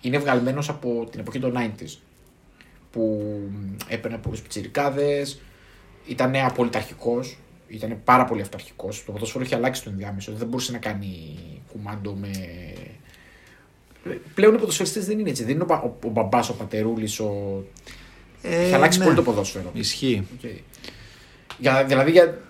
είναι 0.00 0.18
βγαλμένος 0.18 0.68
από 0.68 1.08
την 1.10 1.20
εποχή 1.20 1.38
των 1.38 1.54
90s. 1.56 1.98
Που 2.90 3.22
έπαιρνε 3.88 4.18
πολλούς 4.18 4.36
πιτσιρικάδες, 4.42 5.40
ήταν 6.06 6.36
απολυταρχικός, 6.36 7.38
ήταν 7.68 8.00
πάρα 8.04 8.24
πολύ 8.24 8.40
αυταρχικός. 8.40 9.04
Το 9.04 9.12
ποδόσφαιρο 9.12 9.44
είχε 9.44 9.54
αλλάξει 9.54 9.82
το 9.84 9.90
ενδιάμεσο. 9.90 10.32
Δεν 10.32 10.46
μπορούσε 10.48 10.72
να 10.72 10.78
κάνει 10.78 11.38
κουμάντο 11.72 12.12
με. 12.12 12.30
Πλέον 14.34 14.54
οι 14.54 14.58
ποδοσφαιριστές 14.58 15.06
δεν 15.06 15.18
είναι 15.18 15.30
έτσι. 15.30 15.44
Δεν 15.44 15.54
είναι 15.54 15.62
ο, 15.62 15.66
πα- 15.66 15.82
ο, 15.82 15.96
ο 16.06 16.08
μπαμπάς, 16.08 16.48
ο 16.48 16.54
πατερούλης, 16.54 17.20
ο. 17.20 17.64
Ε, 18.42 18.64
Έχει 18.64 18.74
αλλάξει 18.74 18.98
ναι. 18.98 19.04
πολύ 19.04 19.16
το 19.16 19.22
ποδόσφαιρο. 19.22 19.70
Ισχύει. 19.72 20.26
Οκ. 20.34 20.50
Για, 21.58 21.84
δηλαδή, 21.84 22.10
για, 22.10 22.40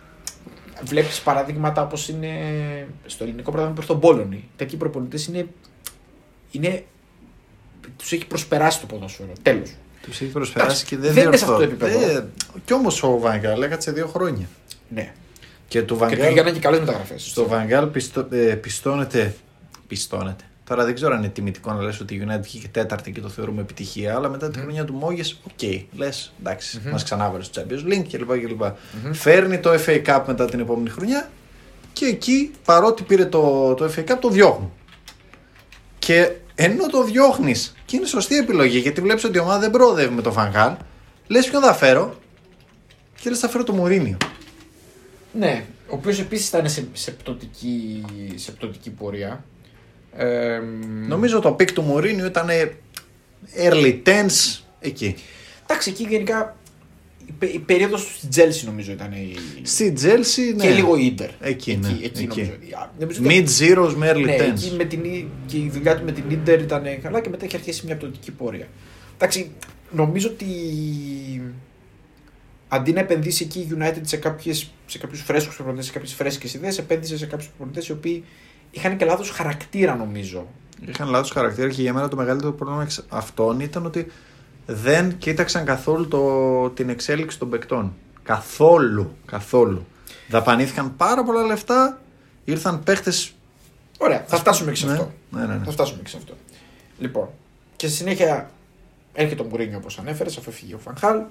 βλέπεις 0.85 1.21
παραδείγματα 1.21 1.83
όπως 1.83 2.09
είναι 2.09 2.29
στο 3.07 3.25
ελληνικό 3.25 3.43
πρωτάθλημα 3.51 3.75
προς 3.75 3.87
τον 3.87 4.01
Μπόλονι. 4.01 4.49
Τέτοιοι 4.57 4.77
προπονητές 4.77 5.27
είναι, 5.27 5.47
είναι 6.51 6.85
τους 7.97 8.13
έχει 8.13 8.27
προσπεράσει 8.27 8.81
το 8.81 8.87
ποδόσφαιρο. 8.87 9.33
Τέλος. 9.43 9.71
Τους 10.03 10.21
έχει 10.21 10.31
προσπεράσει 10.31 10.71
Εντάξει, 10.71 10.85
και 10.87 10.97
δεν 10.97 11.13
δεν 11.15 11.27
είναι 11.27 11.37
σε 11.37 11.45
αυτό 11.45 11.57
το 11.57 11.67
διορθώ- 11.67 11.89
επίπεδο. 11.89 12.17
Ε, 12.19 12.27
Κι 12.65 12.73
όμως 12.73 13.03
ο 13.03 13.19
Βαν 13.19 13.35
Χάαλ 13.35 13.63
έκατσε 13.63 13.93
δύο 13.93 14.07
χρόνια. 14.07 14.47
Ναι. 14.89 15.13
Και 15.69 15.79
του 15.83 15.85
Και 15.87 15.93
του 15.93 15.97
Βαν 15.99 16.06
Χάαλ, 16.06 16.21
έκαναν 16.33 16.53
και 16.53 16.59
καλές 16.59 16.79
μεταγραφές. 16.81 17.27
στο 17.27 17.49
Βαν 17.49 17.63
Χάαλ 17.63 17.87
πιστο, 17.87 18.27
ε, 18.31 18.37
πιστώνεται. 18.55 19.35
Πιστώνεται. 19.87 20.45
Τώρα 20.65 20.85
δεν 20.85 20.95
ξέρω 20.95 21.15
αν 21.15 21.19
είναι 21.19 21.29
τιμητικό 21.29 21.73
να 21.73 21.83
λες 21.83 22.01
ότι 22.01 22.15
η 22.15 22.27
United 22.27 22.41
βγήκε 22.43 22.69
τέταρτη 22.69 23.13
και 23.13 23.21
το 23.21 23.29
θεωρούμε 23.29 23.61
επιτυχία, 23.61 24.15
αλλά 24.15 24.29
μετά 24.29 24.51
τη 24.51 24.59
χρονιά 24.59 24.85
του 24.85 24.93
Μόγιες, 24.93 25.41
OK, 25.45 25.53
okay, 25.61 25.85
λες 25.97 26.33
εντάξει, 26.41 26.81
Μμμ. 26.85 26.91
μας 26.91 27.05
ξανάβαλε 27.05 27.43
στο 27.43 27.63
Champions 27.63 27.93
League 27.93 28.05
κλπ. 28.11 28.47
κλπ. 28.47 28.63
Φέρνει 29.13 29.59
το 29.59 29.71
FA 29.87 30.05
Cup 30.07 30.23
μετά 30.27 30.45
την 30.45 30.61
επόμενη 30.61 30.89
χρονιά 30.89 31.31
και 31.93 32.07
εκεί 32.07 32.51
παρότι 32.65 33.03
πήρε 33.03 33.27
το, 33.27 33.75
το 33.75 33.91
FA 33.97 34.01
Cup 34.01 34.17
το 34.21 34.29
διώχνουν. 34.29 34.73
Και 35.99 36.31
ενώ 36.55 36.87
το 36.87 37.05
διώχνεις 37.05 37.75
και 37.85 37.97
είναι 37.97 38.07
σωστή 38.07 38.37
επιλογή 38.37 38.79
γιατί 38.79 39.01
βλέπεις 39.01 39.25
ότι 39.25 39.37
η 39.39 39.41
ομάδα 39.41 39.59
δεν 39.59 39.71
προοδεύει 39.71 40.15
με 40.15 40.23
το 40.23 40.33
Βαν 40.33 40.47
Χάαλ, 40.47 40.75
λες 41.27 41.49
ποιον 41.49 41.63
θα 41.63 41.75
φέρω 41.75 42.15
και 43.21 43.31
λες 43.31 43.39
θα 43.39 43.49
φέρω 43.49 43.65
το 43.65 43.73
Μουρίνιο. 43.73 44.17
Ναι, 45.33 45.65
ο 45.89 45.95
οποίος 45.95 46.19
επίσης 46.19 46.49
ήταν 46.49 46.69
σε, 46.69 46.89
σε, 46.93 47.11
πτωτική, 47.11 48.05
σε 48.35 48.53
πτωτική 48.53 48.91
πορεία. 48.91 49.45
Ε, 50.17 50.61
Νομίζω 51.09 51.41
το 51.41 51.53
peak 51.53 51.73
του 51.73 51.83
Μουρίνιο 51.83 52.27
ήταν 52.27 52.47
early 53.69 54.03
tens 54.07 54.61
εκεί. 54.81 55.15
Εντάξει, 55.67 55.91
εκεί 55.91 56.07
γενικά 56.09 56.57
η, 57.27 57.33
πε- 57.39 57.55
η 57.55 57.59
περίοδος 57.59 58.15
στην 58.17 58.29
Τσέλσι 58.29 58.65
νομίζω 58.65 58.93
ήταν 58.93 59.13
η. 59.13 59.35
Στη 59.63 59.93
Τσέλσι, 59.93 60.55
ναι. 60.57 60.63
Και 60.65 60.71
λίγο 60.71 60.97
η 60.97 61.05
Ίντερ. 61.07 61.29
Εκεί, 61.41 61.77
ναι, 61.77 61.89
εκεί, 61.89 62.05
εκεί. 62.05 62.27
νομίζω. 62.27 62.51
Α, 62.79 62.91
νομίζω 63.01 63.21
ότι- 63.25 63.45
Mid 63.47 63.49
zeros 63.61 63.95
με 63.97 64.11
early 64.15 64.25
ναι, 64.25 64.37
tens. 64.37 64.41
εκεί 64.51 64.73
με 64.77 64.85
την, 64.85 65.05
Ι- 65.05 65.29
και 65.47 65.57
η 65.57 65.71
δουλειά 65.73 65.97
του 65.97 66.05
με 66.05 66.13
την 66.13 66.25
Ίντερ 66.31 66.61
ήταν 66.61 66.83
καλά 67.03 67.21
και 67.21 67.29
μετά 67.29 67.45
είχε 67.45 67.57
αρχίσει 67.57 67.83
μια 67.87 67.97
πτωτική 67.97 68.31
πορεία. 68.31 68.67
Εντάξει, 69.15 69.51
νομίζω 69.91 70.29
ότι 70.29 70.47
αντί 72.69 72.93
να 72.93 73.01
επενδύσει 73.01 73.45
εκεί 73.45 73.59
η 73.59 73.69
United 73.79 74.01
σε, 74.03 74.17
κάποιες, 74.17 74.71
σε 74.87 74.99
κάποιους 74.99 75.21
φρέσκους 75.21 75.55
προπονητές, 75.55 75.87
σε 75.87 75.93
κάποιες 75.93 76.13
φρέσκες 76.13 76.55
ιδέες, 76.55 76.79
επένδυσε 76.79 77.17
σε 77.17 77.27
κάποιους 77.27 77.49
προπονητές 77.49 77.87
οι 77.89 77.93
οποίοι 77.93 78.25
είχαν 78.75 78.97
και 78.97 79.05
λάθος 79.05 79.31
χαρακτήρα 79.31 79.95
νομίζω. 79.95 80.47
Είχαν 80.87 81.09
λάθος 81.09 81.31
χαρακτήρα 81.31 81.69
και 81.69 81.83
για 81.83 81.93
μένα 81.93 82.09
το 82.09 82.17
μεγαλύτερο 82.17 82.53
πρόβλημα 82.53 82.83
εξ 82.83 83.05
αυτών 83.09 83.61
ήταν 83.61 83.87
ότι 83.87 84.07
δεν 84.67 85.19
κοίταξαν 85.19 85.65
καθόλου 85.65 86.09
το, 86.09 86.71
την 86.71 86.89
εξέλιξη 86.89 87.39
των 87.39 87.51
παικτών. 87.51 87.95
Καθόλου. 88.23 89.17
Καθόλου. 89.25 89.87
Δαπανήθηκαν 90.29 90.97
πάρα 90.97 91.25
πολλά 91.25 91.43
λεφτά. 91.43 92.01
Ήρθαν 92.45 92.83
παίχτε. 92.83 93.13
Ωραία, 93.99 94.25
θα 94.27 94.37
φτάσουμε 94.37 94.71
και 94.71 94.77
σε 94.77 94.87
ναι, 94.87 94.93
αυτό. 94.93 95.13
Ναι, 95.31 95.47
ναι, 95.47 95.55
ναι. 95.55 95.65
Θα 95.65 95.71
φτάσουμε 95.71 96.03
και 96.03 96.09
σε 96.09 96.17
αυτό. 96.17 96.35
Λοιπόν, 96.99 97.29
και 97.77 97.87
στη 97.87 97.97
συνέχεια 97.97 98.51
έρχεται 99.13 99.43
το 99.43 99.49
Μουρίνιο 99.49 99.77
όπως 99.77 99.99
ανέφερες, 99.99 100.37
αφού 100.37 100.51
έφυγε 100.51 100.75
ο 100.75 100.79
Φανχάλ. 100.79 101.23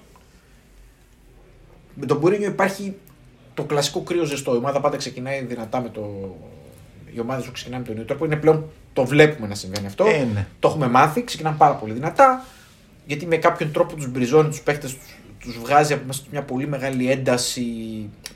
Με 1.94 2.06
τον 2.06 2.18
Μουρίνιο 2.18 2.48
υπάρχει 2.48 2.96
το 3.54 3.64
κλασικό 3.64 4.02
κρύο 4.02 4.24
ζεστό. 4.24 4.54
Η 4.54 4.58
ομάδα 4.58 4.80
πάντα 4.80 4.98
ξεκινάει 4.98 5.44
δυνατά 5.46 5.82
με 5.82 5.90
το. 5.90 6.36
Οι 7.14 7.20
ομάδε 7.20 7.42
που 7.42 7.52
ξεκινάνε 7.52 7.82
με 7.82 7.88
τον 7.88 7.96
ίδιο 7.96 8.08
τρόπο 8.08 8.26
είναι 8.26 8.36
πλέον 8.36 8.70
το 8.94 9.06
βλέπουμε 9.06 9.48
να 9.48 9.56
συμβαίνει 9.56 9.86
αυτό. 9.86 10.06
Ε, 10.06 10.28
ναι. 10.34 10.48
Το 10.60 10.68
έχουμε 10.68 10.88
μάθει, 10.88 11.24
ξεκινάνε 11.24 11.56
πάρα 11.58 11.74
πολύ 11.74 11.94
δυνατά. 11.94 12.46
Γιατί 13.06 13.26
με 13.26 13.38
κάποιον 13.38 13.72
τρόπο 13.72 13.96
τους 13.96 14.08
μπριζώνει 14.08 14.50
τους 14.50 14.62
παίχτες, 14.62 14.98
τους 15.40 15.58
βγάζει 15.58 15.94
από 15.94 16.04
μέσα 16.06 16.20
τους 16.20 16.30
μια 16.32 16.44
πολύ 16.44 16.68
μεγάλη 16.68 17.12
ένταση, 17.12 17.66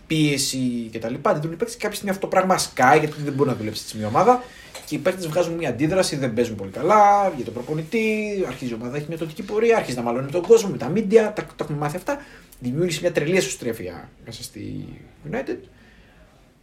πίεση 0.08 0.90
κτλ. 0.94 1.14
Δεν 1.22 1.42
δουλεύει 1.42 1.56
παίχτε 1.56 1.74
και 1.74 1.80
κάποια 1.80 1.96
στιγμή 1.96 2.10
αυτό 2.10 2.22
το 2.22 2.28
πράγμα 2.28 2.58
σκάει 2.58 3.00
γιατί 3.00 3.22
δεν 3.22 3.34
μπορεί 3.34 3.50
να 3.50 3.56
δουλέψει 3.56 3.82
έτσι 3.84 3.98
μια 3.98 4.08
ομάδα. 4.08 4.44
Και 4.86 4.96
οι 4.96 4.98
παίχτες 4.98 5.28
βγάζουν 5.28 5.54
μια 5.54 5.70
αντίδραση, 5.70 6.16
δεν 6.16 6.34
παίζουν 6.34 6.56
πολύ 6.56 6.72
καλά 6.72 7.32
για 7.36 7.46
τον 7.46 7.54
προπονητή. 7.54 8.44
Αρχίζει 8.48 8.72
η 8.72 8.74
ομάδα, 8.74 8.98
έχει 8.98 9.06
μια 9.08 9.18
τοτική 9.18 9.44
πορεία, 9.44 9.78
αρχίζει 9.78 9.98
να 9.98 10.04
μαλώνει 10.04 10.26
με 10.26 10.32
τον 10.32 10.42
κόσμο, 10.42 10.70
με 10.70 10.78
τα 10.78 10.92
media, 10.96 11.12
τα, 11.12 11.34
τα 11.34 11.46
έχουμε 11.62 11.78
μάθει 11.78 11.96
αυτά. 11.96 12.18
Δημιούργησε 12.60 13.00
μια 13.02 13.12
τρελή 13.12 13.38
εσωστρέφεια 13.38 14.10
μέσα 14.26 14.44
στη 14.44 14.88
United. 15.32 15.58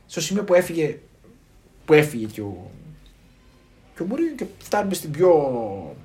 Στο 0.06 0.20
σημείο 0.20 0.44
που 0.44 0.54
έφυγε, 0.54 0.98
που 1.84 1.92
έφυγε 1.92 2.26
και 2.26 2.40
ο, 2.40 2.70
και 3.96 4.02
ο 4.02 4.06
Μουρίνιο 4.06 4.34
και 4.34 4.44
φτάνουμε 4.58 4.94
στην 4.94 5.10
πιο 5.10 5.96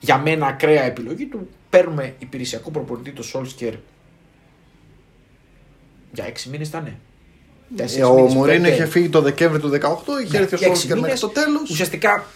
για 0.00 0.18
μένα 0.18 0.46
ακραία 0.46 0.82
επιλογή 0.82 1.26
του. 1.26 1.48
Παίρνουμε 1.70 2.14
υπηρεσιακό 2.18 2.70
προπονητή 2.70 3.12
το 3.12 3.24
Solskjaer 3.34 3.74
για 6.12 6.32
6 6.32 6.42
μήνες 6.50 6.68
ήταν. 6.68 6.96
Ε, 7.96 8.02
ο 8.04 8.14
Μουρίνο 8.14 8.68
είχε 8.68 8.86
φύγει 8.86 9.08
το 9.08 9.20
Δεκέμβρη 9.20 9.60
του 9.60 9.70
2018, 9.70 9.76
είχε 10.24 10.36
έρθει 10.38 10.54
ο 10.54 10.58
για 10.58 10.66
έξι 10.68 10.80
Σόλσκερ 10.80 10.88
μέχρι 10.88 11.02
μήνες. 11.02 11.20
το 11.20 11.28
τέλος. 11.28 11.70
Ουσιαστικά 11.70 12.26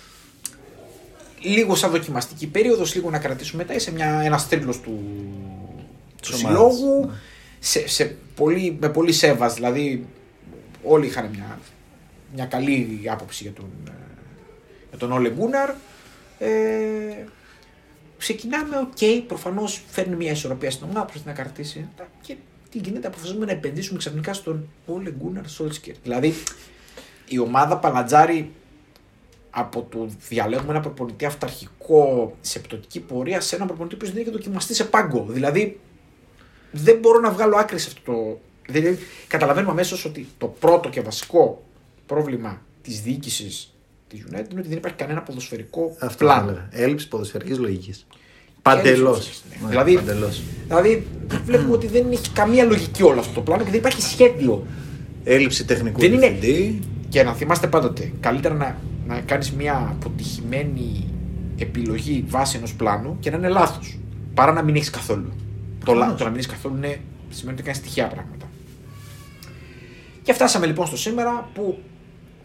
λίγο 1.41 1.75
σαν 1.75 1.91
δοκιμαστική 1.91 2.47
περίοδος, 2.47 2.95
λίγο 2.95 3.11
να 3.11 3.19
κρατήσουμε 3.19 3.65
μετά 3.67 3.79
σε 3.79 3.93
μια, 3.93 4.21
ένας 4.25 4.49
τρίλος 4.49 4.81
του, 4.81 5.01
του 6.23 6.31
Της 6.31 6.39
συλλόγου. 6.39 6.93
ομάδας, 6.93 7.11
ναι. 7.11 7.19
Σε, 7.59 7.89
σε 7.89 8.17
πολύ, 8.35 8.77
με 8.81 8.89
πολύ 8.89 9.13
σέβας. 9.13 9.55
Δηλαδή, 9.55 10.07
όλοι 10.83 11.07
είχαν 11.07 11.29
μια, 11.35 11.59
μια 12.35 12.47
καλή 12.47 13.03
άποψη 13.11 13.43
για 13.43 13.53
τον, 13.53 13.71
ε, 13.89 13.93
για 14.89 14.99
τον 14.99 15.13
Όλε 15.13 15.31
Γκούναρ. 15.31 15.71
Ε, 16.39 17.27
ξεκινάμε, 18.19 18.77
οκ, 18.77 19.27
προφανώς 19.27 19.83
φέρνει 19.89 20.17
μια 20.17 20.31
ισορροπία 20.31 20.71
στην 20.71 20.85
ομάδα, 20.85 21.05
προσπαθεί 21.05 21.27
να 21.27 21.43
κρατήσει. 21.43 21.89
Και 22.21 22.37
τι 22.71 22.79
γίνεται, 22.79 23.07
αποφασίζουμε 23.07 23.45
να 23.45 23.53
επενδύσουμε 23.53 23.99
ξαφνικά 23.99 24.33
στον 24.33 24.69
Όλε 24.87 25.11
Γκούναρ 25.11 25.49
Σόλσκιερ. 25.49 25.95
Δηλαδή, 26.03 26.35
η 27.29 27.39
ομάδα 27.39 27.79
μπαλαντζάρει 27.79 28.53
από 29.51 29.87
το 29.91 30.09
διαλέγουμε 30.29 30.71
ένα 30.71 30.81
προπονητή 30.81 31.25
αυταρχικό 31.25 32.37
σε 32.41 32.59
πτωτική 32.59 33.01
πορεία 33.01 33.41
σε 33.41 33.57
ένα 33.57 33.67
προπονητή 33.67 33.97
που 33.97 34.07
δεν 34.07 34.17
έχει 34.17 34.31
δοκιμαστεί 34.31 34.75
σε 34.75 34.85
πάγκο. 34.85 35.27
Δηλαδή, 35.29 35.81
δεν 36.71 36.99
μπορώ 36.99 37.21
να 37.21 37.31
βγάλω 37.31 37.57
άκρη 37.57 37.79
σε 37.79 37.89
αυτό 37.89 38.13
το. 38.13 38.41
Δηλαδή, 38.69 38.99
καταλαβαίνουμε 39.27 39.73
αμέσως 39.73 40.05
ότι 40.05 40.29
το 40.39 40.47
πρώτο 40.47 40.89
και 40.89 41.01
βασικό 41.01 41.63
πρόβλημα 42.07 42.63
της 42.83 43.01
διοίκησης 43.01 43.75
της 44.09 44.21
United 44.27 44.51
είναι 44.51 44.61
ότι 44.61 44.69
δεν 44.69 44.77
υπάρχει 44.77 44.97
κανένα 44.97 45.23
ποδοσφαιρικό 45.23 45.85
Αυτό 45.93 46.07
θα 46.09 46.17
πλάνο. 46.17 46.49
έλεγα. 46.51 46.69
Έλλειψη 46.71 47.09
ποδοσφαιρικής 47.09 47.59
λογικής. 47.59 48.07
Παντελώς. 48.63 49.11
ποδοσφαιρικής, 49.19 49.61
ναι. 49.63 49.69
Δηλαδή- 49.69 49.99
Δηλαδή, 50.67 51.07
βλέπουμε 51.45 51.73
ότι 51.73 51.87
δεν 51.87 52.07
έχει 52.11 52.31
καμία 52.31 52.65
λογική 52.65 53.03
όλο 53.03 53.21
αυτό 53.21 53.33
το 53.33 53.41
πλάνο 53.41 53.65
και 53.65 53.71
δεν 53.71 53.79
υπάρχει 53.79 54.03
σχέδιο. 54.03 54.67
Έλλειψη 55.25 55.65
τεχνικού 55.65 56.01
Δεν 56.01 56.13
είναι- 56.13 56.29
διευθυντή. 56.31 56.81
Και 57.09 57.23
να 57.23 57.33
θυμάστε 57.35 57.67
πάντοτε, 57.67 58.13
καλύτερα 58.21 58.55
να, 58.55 58.77
να 59.07 59.21
κάνεις 59.21 59.53
μια 59.53 59.89
αποτυχημένη 60.01 61.07
επιλογή 61.59 62.25
βάσει 62.29 62.57
ενός 62.57 62.75
πλάνου 62.75 63.17
και 63.21 63.31
να 63.31 63.37
είναι 63.37 63.49
λάθος. 63.49 63.99
Παρά 64.35 64.53
να 64.53 64.63
μην 64.63 64.75
έχεις 64.75 64.91
καθόλου. 64.91 65.33
Το, 65.85 65.93
λα- 65.93 65.99
Προφανώς. 65.99 66.19
το 66.19 66.25
να 66.25 66.31
μην 66.31 66.39
έχεις 66.39 66.51
καθόλου 66.53 66.77
είναι, 66.77 67.01
σημαίνει 67.31 67.55
ότι 67.57 67.63
κάνεις 67.67 67.81
τυχαία 67.81 68.07
πράγματα. 68.09 68.47
Και 70.23 70.33
φτάσαμε 70.33 70.67
λοιπόν 70.67 70.87
στο 70.87 70.97
σήμερα 70.97 71.51
που 71.55 71.79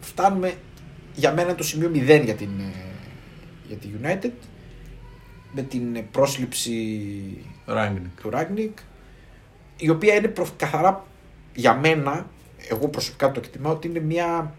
φτάνουμε 0.00 0.54
για 1.14 1.32
μένα 1.32 1.54
το 1.54 1.62
σημείο 1.62 1.90
0 1.94 2.24
για 2.24 2.34
την, 2.34 2.60
ε, 2.60 2.72
για 3.66 3.76
τη 3.76 3.88
United 4.02 4.30
με 5.52 5.62
την 5.62 5.96
ε, 5.96 6.00
πρόσληψη 6.10 6.74
Ράγκνικ. 7.66 8.20
του 8.20 8.30
Ράγνικ, 8.30 8.78
η 9.76 9.88
οποία 9.88 10.14
είναι 10.14 10.28
προ- 10.28 10.52
καθαρά 10.56 11.04
για 11.54 11.74
μένα, 11.74 12.30
εγώ 12.68 12.88
προσωπικά 12.88 13.30
το 13.30 13.40
εκτιμάω 13.44 13.72
ότι 13.72 13.88
είναι 13.88 14.00
μια 14.00 14.54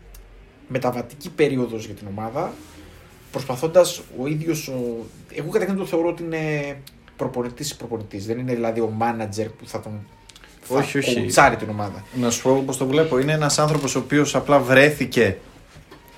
μεταβατική 0.67 1.29
περίοδος 1.29 1.85
για 1.85 1.95
την 1.95 2.07
ομάδα, 2.07 2.53
προσπαθώντας 3.31 4.01
ο 4.19 4.27
ίδιος, 4.27 4.67
ο... 4.67 5.05
εγώ 5.33 5.49
καταρχήν 5.49 5.77
το 5.77 5.85
θεωρώ 5.85 6.07
ότι 6.07 6.23
είναι 6.23 6.77
προπονητής 7.15 7.75
προπονητής, 7.75 8.25
δεν 8.25 8.39
είναι 8.39 8.53
δηλαδή 8.53 8.79
ο 8.79 8.89
μάνατζερ 8.89 9.49
που 9.49 9.67
θα 9.67 9.79
τον 9.79 9.91
θα 9.91 10.18
Όχι, 10.77 10.97
όχι. 10.97 11.19
κοουτσάρει 11.19 11.55
την 11.55 11.69
ομάδα. 11.69 12.03
Να 12.13 12.29
σου 12.29 12.41
πω 12.41 12.63
πώ 12.65 12.75
το 12.75 12.85
βλέπω. 12.85 13.19
Είναι 13.19 13.31
ένας 13.33 13.59
άνθρωπος 13.59 13.95
ο 13.95 13.99
οποίος 13.99 14.35
απλά 14.35 14.59
βρέθηκε 14.59 15.37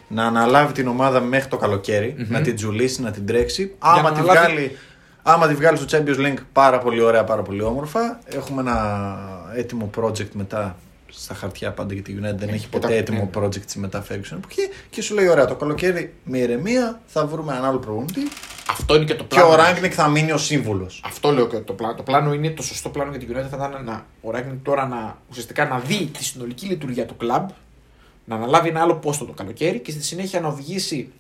να 0.08 0.26
αναλάβει 0.26 0.74
την 0.74 0.88
ομάδα 0.88 1.20
μέχρι 1.22 1.50
το 1.50 1.58
καλοκαιρι 1.58 2.16
Μμμ. 2.18 2.26
να 2.30 2.42
την 2.42 2.56
τζουλήσει, 2.56 3.02
να 3.02 3.12
την 3.12 3.26
τρέξει. 3.26 3.76
να 3.84 3.90
Άμα 3.92 4.12
τη, 4.12 4.20
αναλάβει- 4.20 4.40
βγάλει, 4.52 4.78
άμα 5.24 5.48
τη 5.48 5.54
βγάλει 5.54 5.78
στο 5.78 5.86
Champions 5.98 6.18
League, 6.20 6.38
πάρα 6.54 6.78
πολύ 6.80 7.02
ωραία, 7.02 7.24
πάρα 7.24 7.42
πολύ 7.42 7.62
όμορφα. 7.62 8.20
Έχουμε 8.26 8.62
ένα 8.62 9.18
έτοιμο 9.56 9.90
project 10.00 10.30
μετά 10.34 10.76
στα 11.14 11.34
χαρτιά 11.34 11.72
πάντα 11.72 11.94
για 11.94 12.04
τη 12.04 12.14
United. 12.18 12.36
Δεν 12.38 12.48
Ναι, 12.48 12.52
έχει 12.54 12.60
και 12.62 12.68
ποτέ 12.72 12.88
τα- 12.88 12.94
έτοιμο 12.94 13.30
ναι. 13.36 13.42
project 13.46 13.56
τη 13.62 13.80
μετά 13.80 14.04
Ferguson 14.10 14.36
εποχή. 14.38 14.62
Και 14.90 15.02
σου 15.02 15.14
λέει: 15.16 15.28
Ωραία, 15.28 15.46
το 15.46 15.56
καλοκαίρι 15.56 16.14
με 16.24 16.38
ηρεμία 16.38 17.02
θα 17.08 17.26
βρούμε 17.26 17.52
έναν 17.54 17.66
άλλο 17.66 17.78
προπονητή. 17.78 18.22
Αυτό 18.72 18.96
είναι 18.96 19.06
και 19.06 19.16
το 19.16 19.24
Και 19.24 19.36
πλάνο. 19.36 19.50
ο 19.52 19.56
Ράγκνικ 19.56 19.92
θα 19.96 20.08
μείνει 20.08 20.32
ως 20.32 20.46
σύμβουλος. 20.46 21.02
Αυτό 21.06 21.32
λέω 21.32 21.48
και 21.48 21.58
το 21.58 21.74
πλάνο. 21.74 21.96
Το 21.96 22.04
πλάνο 22.04 22.34
είναι 22.34 22.50
το 22.50 22.64
σωστό 22.64 22.90
πλάνο 22.90 23.12
για 23.12 23.20
την 23.20 23.30
United. 23.38 23.48
Θα 23.50 23.58
ήταν 23.70 23.84
να, 23.84 24.06
ο 24.22 24.32
Ράγκνικ 24.32 24.64
τώρα 24.64 24.88
να, 24.88 25.18
ουσιαστικά 25.30 25.66
να 25.66 25.80
δει 25.80 26.06
τη 26.18 26.24
συνολική 26.24 26.66
λειτουργία 26.66 27.06
του 27.06 27.18
κλαμπ, 27.18 27.50
να 28.26 28.36
αναλάβει 28.36 28.70
ένα 28.70 28.82
άλλο 28.82 28.96
πόστο 28.96 29.26
το 29.26 29.32
καλοκαίρι 29.34 29.80
και 29.80 29.92
στη 29.92 30.04
συνέχεια 30.04 30.40
να 30.40 30.48
οδηγήσει 30.48 31.12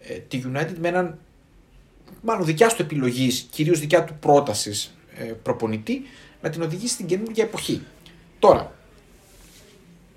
ε, 0.00 0.14
τη 0.14 0.42
United 0.52 0.74
με 0.80 0.88
έναν 0.88 1.18
μάλλον 2.22 2.44
δικιά 2.44 2.68
του 2.68 2.82
επιλογής, 2.82 3.46
κυρίως 3.50 3.80
δικιά 3.80 4.04
του 4.04 4.14
πρότασης 4.20 4.94
ε, 5.16 5.22
προπονητή, 5.24 6.02
να 6.42 6.50
την 6.50 6.62
οδηγήσει 6.62 6.92
στην 6.94 7.06
καινούργια 7.06 7.44
εποχή. 7.44 7.82
Τώρα, 8.38 8.72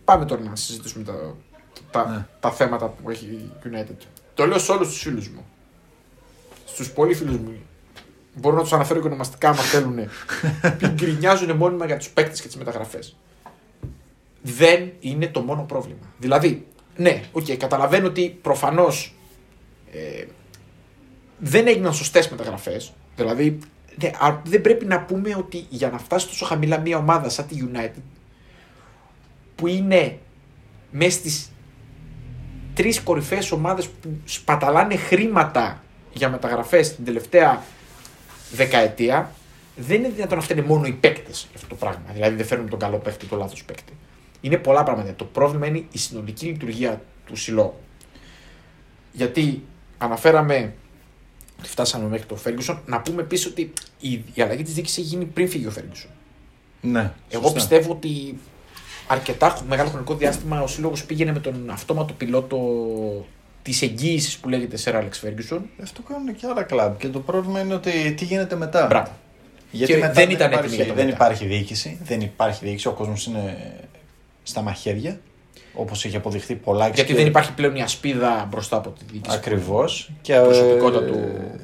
πάμε 0.05 0.25
τώρα 0.25 0.41
να 0.41 0.55
συζητήσουμε 0.55 1.03
τα, 1.03 1.35
τα, 1.91 2.09
Ναι. 2.09 2.25
τα 2.39 2.51
θέματα 2.51 2.87
που 2.87 3.09
έχει 3.09 3.25
η 3.25 3.51
United. 3.71 4.05
Το 4.33 4.45
λέω 4.45 4.59
σε 4.59 4.71
όλους 4.71 4.87
τους 4.87 5.01
φίλους 5.01 5.27
μου. 5.29 5.45
Στους 6.77 6.93
πολύ 6.93 7.13
φίλους 7.13 7.37
μου. 7.37 7.53
Μπορώ 8.33 8.55
να 8.55 8.61
τους 8.61 8.73
αναφέρω 8.73 8.99
και 8.99 9.07
ονομαστικά 9.07 9.49
άμα 9.49 9.61
θέλουν. 9.61 9.95
που 10.79 10.87
γκρινιάζουν 10.87 11.51
μόνιμα 11.55 11.85
για 11.85 11.97
τους 11.97 12.09
παίκτες 12.09 12.41
και 12.41 12.47
τις 12.47 12.57
μεταγραφές. 12.57 13.15
Δεν 14.41 14.91
είναι 14.99 15.27
το 15.27 15.41
μόνο 15.41 15.63
πρόβλημα. 15.63 16.13
Δηλαδή, 16.17 16.67
ναι, 16.95 17.23
οκ, 17.31 17.45
καταλαβαίνω 17.57 18.07
ότι 18.07 18.37
προφανώς 18.41 19.11
Ε, 19.91 20.25
δεν 21.37 21.67
έγιναν 21.67 21.93
σωστές 21.93 22.29
μεταγραφές. 22.29 22.93
Δηλαδή, 23.15 23.59
δεν, 23.95 24.11
α- 24.19 24.41
δεν 24.45 24.61
πρέπει 24.61 24.85
να 24.85 25.01
πούμε 25.01 25.35
ότι 25.37 25.65
για 25.69 25.89
να 25.89 25.97
φτάσει 25.97 26.27
τόσο 26.27 26.45
χαμηλά 26.45 26.79
μια 26.79 26.97
ομάδα 26.97 27.29
σαν 27.29 27.47
τη 27.47 27.57
United, 27.71 28.01
που 29.55 29.67
είναι 29.67 30.17
μέσα 30.91 31.17
στις 31.17 31.51
τρεις 32.73 33.01
κορυφαίες 33.01 33.51
ομάδες 33.51 33.87
που 33.87 34.17
σπαταλάνε 34.25 34.95
χρήματα 34.95 35.83
για 36.17 36.29
μεταγραφές 36.29 36.95
την 36.95 37.05
τελευταία 37.05 37.63
δεκαετία, 38.51 39.31
δεν 39.75 39.99
είναι 39.99 40.09
δυνατόν 40.09 40.37
να 40.37 40.43
φταίνε 40.43 40.61
μόνο 40.61 40.85
οι 40.85 40.91
παίκτες 40.91 41.41
για 41.49 41.55
αυτό 41.55 41.67
το 41.67 41.75
πράγμα. 41.75 42.05
Δηλαδή 42.13 42.35
δεν 42.35 42.45
φέρνουν 42.45 42.69
τον 42.69 42.79
καλό 42.79 42.97
παίκτη 42.97 43.25
ή 43.25 43.27
τον 43.27 43.37
λάθος 43.37 43.63
παίκτη. 43.63 43.93
Είναι 44.41 44.57
πολλά 44.57 44.83
πράγματα. 44.83 45.13
Το 45.13 45.25
πρόβλημα 45.25 45.67
είναι 45.67 45.83
η 45.91 45.97
συνολική 45.97 46.45
λειτουργία 46.45 47.01
του 47.25 47.35
συλλόγου. 47.35 47.79
Γιατί 49.11 49.63
αναφέραμε 49.97 50.73
ότι 51.59 51.69
φτάσαμε 51.69 52.07
μέχρι 52.07 52.25
τον 52.25 52.37
Φέργκουσον, 52.37 52.81
να 52.85 53.01
πούμε 53.01 53.21
επίσης 53.21 53.45
ότι 53.45 53.73
η, 53.99 54.23
η 54.33 54.41
αλλαγή 54.41 54.63
της 54.63 54.73
διοίκησης 54.73 54.97
έχει 54.97 55.07
γίνει 55.07 55.25
πριν 55.25 55.49
φύγει 55.49 55.67
ο 55.67 55.71
Φέργκουσον. 55.71 56.09
Ναι. 56.81 57.13
Εγώ 57.29 57.41
σωστά. 57.41 57.55
πιστεύω 57.55 57.91
ότι 57.91 58.37
αρκετά 59.07 59.61
μεγάλο 59.67 59.89
χρονικό 59.89 60.15
διάστημα 60.15 60.61
ο 60.61 60.67
σύλλογο 60.67 60.93
πήγαινε 61.07 61.31
με 61.31 61.39
τον 61.39 61.69
αυτόματο 61.69 62.13
πιλότο 62.13 62.57
τη 63.71 63.85
εγγύηση 63.85 64.39
που 64.39 64.49
λέγεται 64.49 64.77
Sir 64.83 64.93
Alex 64.93 65.27
Ferguson. 65.27 65.59
Αυτό 65.83 66.01
κάνουν 66.01 66.35
και 66.35 66.47
άλλα 66.47 66.63
κλαμπ. 66.63 66.97
Και 66.97 67.07
το 67.07 67.19
πρόβλημα 67.19 67.59
είναι 67.59 67.73
ότι 67.73 68.13
τι 68.17 68.25
γίνεται 68.25 68.55
μετά; 68.55 68.85
Μπράβο. 68.85 69.11
Γιατί 69.71 69.93
Και 69.93 69.99
μετά 69.99 70.13
δεν 70.13 70.29
ήταν 70.29 70.51
έτοιμοι 70.51 70.57
υπάρχει, 70.59 70.75
για 70.75 70.85
το 70.87 70.93
δεν 70.93 71.05
μετά. 71.05 71.15
υπάρχει 71.17 71.45
διοίκηση. 71.45 71.97
Δεν 72.03 72.21
υπάρχει 72.21 72.65
διοίκηση. 72.65 72.87
Ο 72.87 72.91
κόσμος 72.91 73.25
είναι 73.25 73.57
στα 74.43 74.61
μαχαίρια. 74.61 75.19
Όπως 75.73 76.05
έχει 76.05 76.15
αποδειχθεί 76.15 76.55
πολλά 76.55 76.87
Γιατί 76.89 77.13
δεν 77.13 77.25
υπάρχει 77.27 77.53
πλέον 77.53 77.75
η 77.75 77.81
ασπίδα 77.81 78.47
μπροστά 78.51 78.77
από 78.77 78.89
τη 78.89 79.05
διοίκηση. 79.11 79.35
Ακριβώς. 79.37 80.11
Και, 80.21 80.35
προσωπικότητα 80.35 81.03
ε, 81.03 81.07
του- 81.07 81.59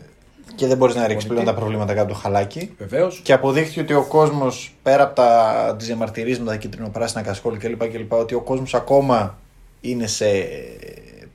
Και 0.55 0.67
δεν 0.67 0.77
μπορείς 0.77 0.95
να 0.95 1.07
ρίξεις 1.07 1.27
Πολιτή. 1.27 1.33
πλέον 1.33 1.45
τα 1.45 1.53
προβλήματα 1.61 1.93
κάτω 1.93 2.03
από 2.05 2.13
το 2.13 2.19
χαλάκι. 2.19 2.71
Βεβαίως. 2.77 3.19
Και 3.23 3.33
αποδείχθηκε 3.33 3.79
ότι 3.79 3.93
ο 3.93 4.03
κόσμος 4.05 4.73
πέρα 4.83 5.03
από 5.03 5.15
τα, 5.15 5.75
τις 5.77 5.87
διαμαρτυρίες 5.87 6.39
με 6.39 6.45
τα 6.45 6.55
κίτρινο-πράσινα 6.55 7.21
κασκόλ 7.21 7.57
κλπ, 7.57 7.87
κλπ. 7.87 8.13
Ότι 8.13 8.33
ο 8.33 8.41
κόσμος 8.41 8.73
ακόμα 8.73 9.37
είναι 9.81 10.07
σε, 10.07 10.25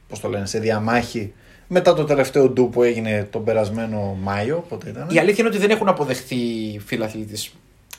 πώς 0.09 0.21
το 0.21 0.29
λένε, 0.29 0.47
σε 0.47 0.59
διαμάχη 0.59 1.33
μετά 1.67 1.95
το 1.95 2.05
τελευταίο 2.05 2.49
ντου 2.49 2.69
που 2.69 2.83
έγινε 2.83 3.29
τον 3.31 3.45
περασμένο 3.45 4.19
Μάιο. 4.23 4.65
Πότε 4.69 4.89
ήταν. 4.89 5.09
Η 5.11 5.19
αλήθεια 5.19 5.37
είναι 5.39 5.49
ότι 5.49 5.59
δεν 5.59 5.71
έχουν 5.71 5.89
αποδεχθεί 5.89 6.37
οι 6.37 6.79
φίλαθλοι 6.87 7.25
της, 7.25 7.53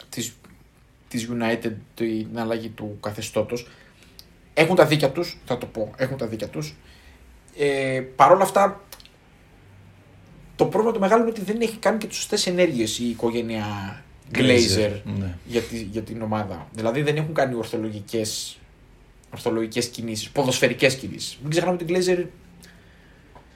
της, 0.09 0.33
της 1.07 1.29
United 1.31 1.71
την 1.95 2.27
αλλαγή 2.35 2.69
του 2.69 2.97
καθεστώτος. 3.01 3.67
Έχουν 4.53 4.75
τα 4.75 4.85
δίκια 4.85 5.09
τους, 5.11 5.37
θα 5.45 5.57
το 5.57 5.65
πω, 5.65 5.91
έχουν 5.97 6.17
τα 6.17 6.27
δίκια 6.27 6.47
τους. 6.47 6.75
Ε, 7.57 8.01
Παρ' 8.15 8.31
όλα 8.31 8.43
αυτά, 8.43 8.83
το 10.55 10.65
πρόβλημα 10.65 10.93
το 10.93 10.99
μεγάλο 10.99 11.21
είναι 11.21 11.31
ότι 11.31 11.41
δεν 11.41 11.61
έχει 11.61 11.77
κάνει 11.77 11.97
και 11.97 12.07
τις 12.07 12.15
σωστές 12.17 12.47
ενέργειες 12.47 12.99
η 12.99 13.09
οικογένεια 13.09 13.63
Glazer 14.33 14.91
Ναι. 15.19 15.37
για, 15.45 15.61
τη, 15.61 15.77
για 15.77 16.01
την 16.01 16.21
ομάδα. 16.21 16.67
Δηλαδή 16.73 17.01
δεν 17.01 17.15
έχουν 17.15 17.33
κάνει 17.33 17.55
ορθολογικές, 17.55 18.59
ορθολογικές 19.33 19.87
κινήσεις, 19.87 20.29
ποδοσφαιρικές 20.29 20.95
κινήσεις. 20.95 21.37
Μην 21.41 21.49
ξεχνάμε 21.51 21.77
ότι 21.81 21.93
η 21.93 21.95
Glazer, 21.97 22.25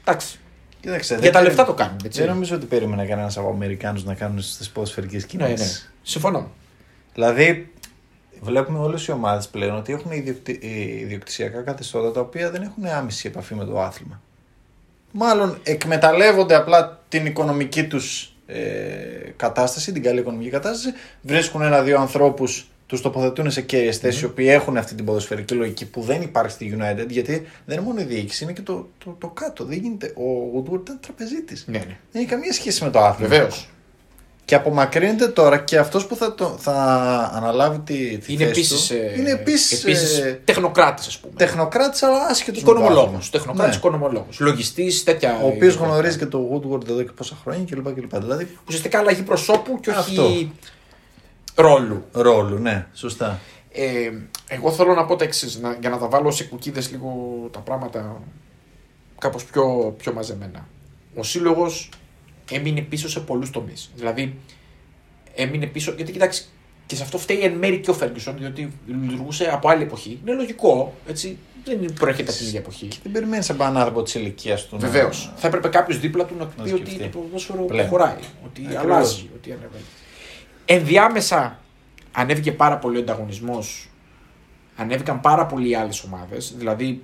εντάξει, 0.01 0.37
Κοίταξε, 0.79 1.13
για 1.13 1.21
δεν 1.23 1.31
τα 1.31 1.37
περι- 1.39 1.49
λεφτά 1.51 1.65
το 1.65 1.73
κάνουν. 1.73 1.97
Έτσι. 2.05 2.19
Δεν 2.19 2.29
νομίζω 2.29 2.55
ότι 2.55 2.65
περίμενε 2.65 3.05
κανένας 3.05 3.37
από 3.37 3.49
Αμερικάνους 3.49 4.03
να 4.03 4.13
κάνουν 4.13 4.41
στις 4.41 4.69
ποδοσφαιρικές 4.69 5.21
ναι, 5.21 5.27
κινήσεις. 5.45 5.81
ναι. 5.83 5.91
Συμφωνώ. 6.01 6.51
Δηλαδή, 7.13 7.71
βλέπουμε 8.41 8.79
όλες 8.79 9.05
οι 9.05 9.11
ομάδες 9.11 9.47
πλέον 9.47 9.75
ότι 9.77 9.93
έχουν 9.93 10.11
ιδιοκτι... 10.11 10.59
ε, 10.63 10.99
ιδιοκτησιακά 10.99 11.61
καθεστώτα 11.61 12.11
τα 12.11 12.19
οποία 12.19 12.51
δεν 12.51 12.61
έχουν 12.61 12.85
άμεση 12.85 13.27
επαφή 13.27 13.55
με 13.55 13.65
το 13.65 13.81
άθλημα. 13.81 14.21
Μάλλον 15.11 15.57
εκμεταλλεύονται 15.63 16.55
απλά 16.55 17.03
την 17.09 17.25
οικονομική 17.25 17.87
τους 17.87 18.33
ε, 18.45 18.59
κατάσταση, 19.35 19.91
την 19.91 20.03
καλή 20.03 20.19
οικονομική 20.19 20.49
κατάσταση, 20.49 20.95
βρίσκουν 21.21 21.61
ένα-δύο 21.61 21.99
ανθρώπους, 21.99 22.71
τους 22.93 23.01
τοποθετούν 23.01 23.51
σε 23.51 23.61
κέρυες 23.61 23.97
θέσεις, 23.97 24.21
οι 24.21 24.25
οποίοι 24.25 24.47
έχουν 24.49 24.77
αυτή 24.77 24.95
την 24.95 25.05
ποδοσφαιρική 25.05 25.53
λογική 25.53 25.85
που 25.85 26.01
δεν 26.01 26.21
υπάρχει 26.21 26.51
στη 26.51 26.77
United, 26.79 27.05
γιατί 27.09 27.31
δεν 27.65 27.77
είναι 27.77 27.85
μόνο 27.85 27.99
η 28.01 28.03
διοίκηση, 28.03 28.43
είναι 28.43 28.53
και 28.53 28.61
το, 28.61 28.87
το, 29.05 29.15
το 29.19 29.27
κάτω. 29.27 29.63
Δεν 29.65 29.77
γίνεται. 29.81 30.05
Ο 30.07 30.57
Woodward 30.57 30.79
ήταν 30.81 30.99
τραπεζίτης. 31.01 31.63
Ναι, 31.67 31.77
ναι. 31.77 31.97
Δεν 32.11 32.21
έχει 32.21 32.25
καμία 32.25 32.53
σχέση 32.53 32.83
με 32.83 32.89
το 32.89 32.99
άθλημα. 32.99 33.29
Βεβαίως. 33.29 33.67
Και 34.45 34.55
απομακρύνεται 34.55 35.27
τώρα 35.27 35.57
και 35.57 35.77
αυτός 35.77 36.05
που 36.07 36.15
θα, 36.15 36.35
το, 36.35 36.55
θα 36.59 36.73
αναλάβει 37.33 37.79
τη, 37.79 38.17
τη 38.17 38.33
Είναι 38.33 38.45
θέση 38.45 38.59
επίσης. 38.59 38.87
του. 38.87 38.95
είναι 39.19 39.29
επίσης 39.31 39.83
επίσης 39.83 40.37
τεχνοκράτης, 40.45 41.07
ας 41.07 41.17
πούμε. 41.17 41.33
τεχνοκράτης, 41.37 42.03
αλλά 42.03 42.25
άσχετος. 42.29 42.61
Οικονομολόγος. 42.61 43.29
Τεχνοκράτης 43.29 43.71
Ναι. 43.71 43.77
οικονομολόγος. 43.77 44.39
Λογιστής, 44.39 45.03
τέτοια. 45.03 45.39
Ο 45.43 45.47
οποίος 45.47 45.75
γνωρίζει 45.75 46.17
και 46.17 46.25
το 46.25 46.39
Woodward 46.53 46.89
εδώ 46.89 47.01
και 47.03 47.11
πόσα 47.15 47.37
χρόνια 47.43 47.65
κλπ. 47.69 47.93
κλπ. 47.93 48.17
Δηλαδή 48.17 48.47
Ουσιαστικά 48.67 48.99
αλλαγή 48.99 49.21
προσώπου 49.21 49.79
και 49.79 49.89
όχι 49.89 49.99
Αυτό. 49.99 50.29
Ρόλου. 51.55 52.05
ρόλου, 52.11 52.57
ναι, 52.57 52.87
σωστά. 52.93 53.39
Ε, 53.71 54.11
εγώ 54.47 54.71
θέλω 54.71 54.93
να 54.93 55.05
πω 55.05 55.15
τα 55.15 55.23
εξής, 55.23 55.61
για 55.79 55.89
να 55.89 55.97
τα 55.97 56.07
βάλω 56.07 56.31
σε 56.31 56.43
κουκίδες 56.43 56.91
λίγο 56.91 57.13
τα 57.51 57.59
πράγματα 57.59 58.21
κάπως 59.19 59.45
πιο, 59.45 59.95
πιο 59.97 60.13
μαζεμένα. 60.13 60.67
Ο 61.15 61.23
σύλλογος 61.23 61.89
έμεινε 62.51 62.81
πίσω 62.81 63.09
σε 63.09 63.19
πολλούς 63.19 63.49
τομείς. 63.49 63.91
Δηλαδή, 63.95 64.35
έμεινε 65.35 65.65
πίσω. 65.65 65.91
Γιατί 65.91 66.11
κοιτάξτε, 66.11 66.45
και 66.85 66.95
σε 66.95 67.03
αυτό 67.03 67.17
φταίει 67.17 67.39
εν 67.39 67.51
μέρη 67.53 67.79
και 67.79 67.89
ο 67.89 67.93
Φέργκισον, 67.93 68.37
διότι 68.37 68.71
λειτουργούσε 68.87 69.49
από 69.53 69.69
άλλη 69.69 69.83
εποχή. 69.83 70.19
Είναι 70.25 70.35
λογικό, 70.35 70.93
έτσι. 71.07 71.37
Δεν 71.65 71.93
προέρχεται 71.93 72.29
από 72.29 72.37
την 72.39 72.47
ίδια 72.47 72.59
εποχή. 72.59 72.87
Δεν 73.03 73.11
περιμένεις 73.11 73.49
από 73.49 73.63
έναν 73.63 73.77
άνθρωπο 73.77 74.03
της 74.03 74.15
ηλικίας 74.15 74.65
του. 74.65 74.77
να- 74.79 74.87
Βεβαίως. 74.87 75.31
Θα 75.35 75.47
έπρεπε 75.47 75.67
κάποιος 75.67 75.99
δίπλα 75.99 76.25
του 76.25 76.35
να 76.39 76.45
του 76.45 76.53
Να 76.57 76.63
πει 76.63 76.71
ότι 76.73 76.89
σκεφτεί. 76.91 77.07
το 77.09 77.17
ποδόσφαιρο 77.19 77.63
Πλέον. 77.63 77.87
προχωράει, 77.89 78.15
ότι 78.45 78.61
Ακριβώς. 78.65 78.83
αλλάζει, 78.85 79.29
ότι 79.35 79.51
ανεβαίνει. 79.51 79.83
Ενδιάμεσα 80.65 81.59
ανέβηκε 82.11 82.51
πάρα 82.51 82.77
πολύ 82.77 82.97
ο 82.97 82.99
ανταγωνισμός. 82.99 83.87
Ανέβηκαν 84.75 85.19
πάρα 85.19 85.45
πολλοί 85.45 85.69
οι 85.69 85.75
άλλες 85.75 86.03
ομάδες. 86.03 86.53
Δηλαδή, 86.57 87.03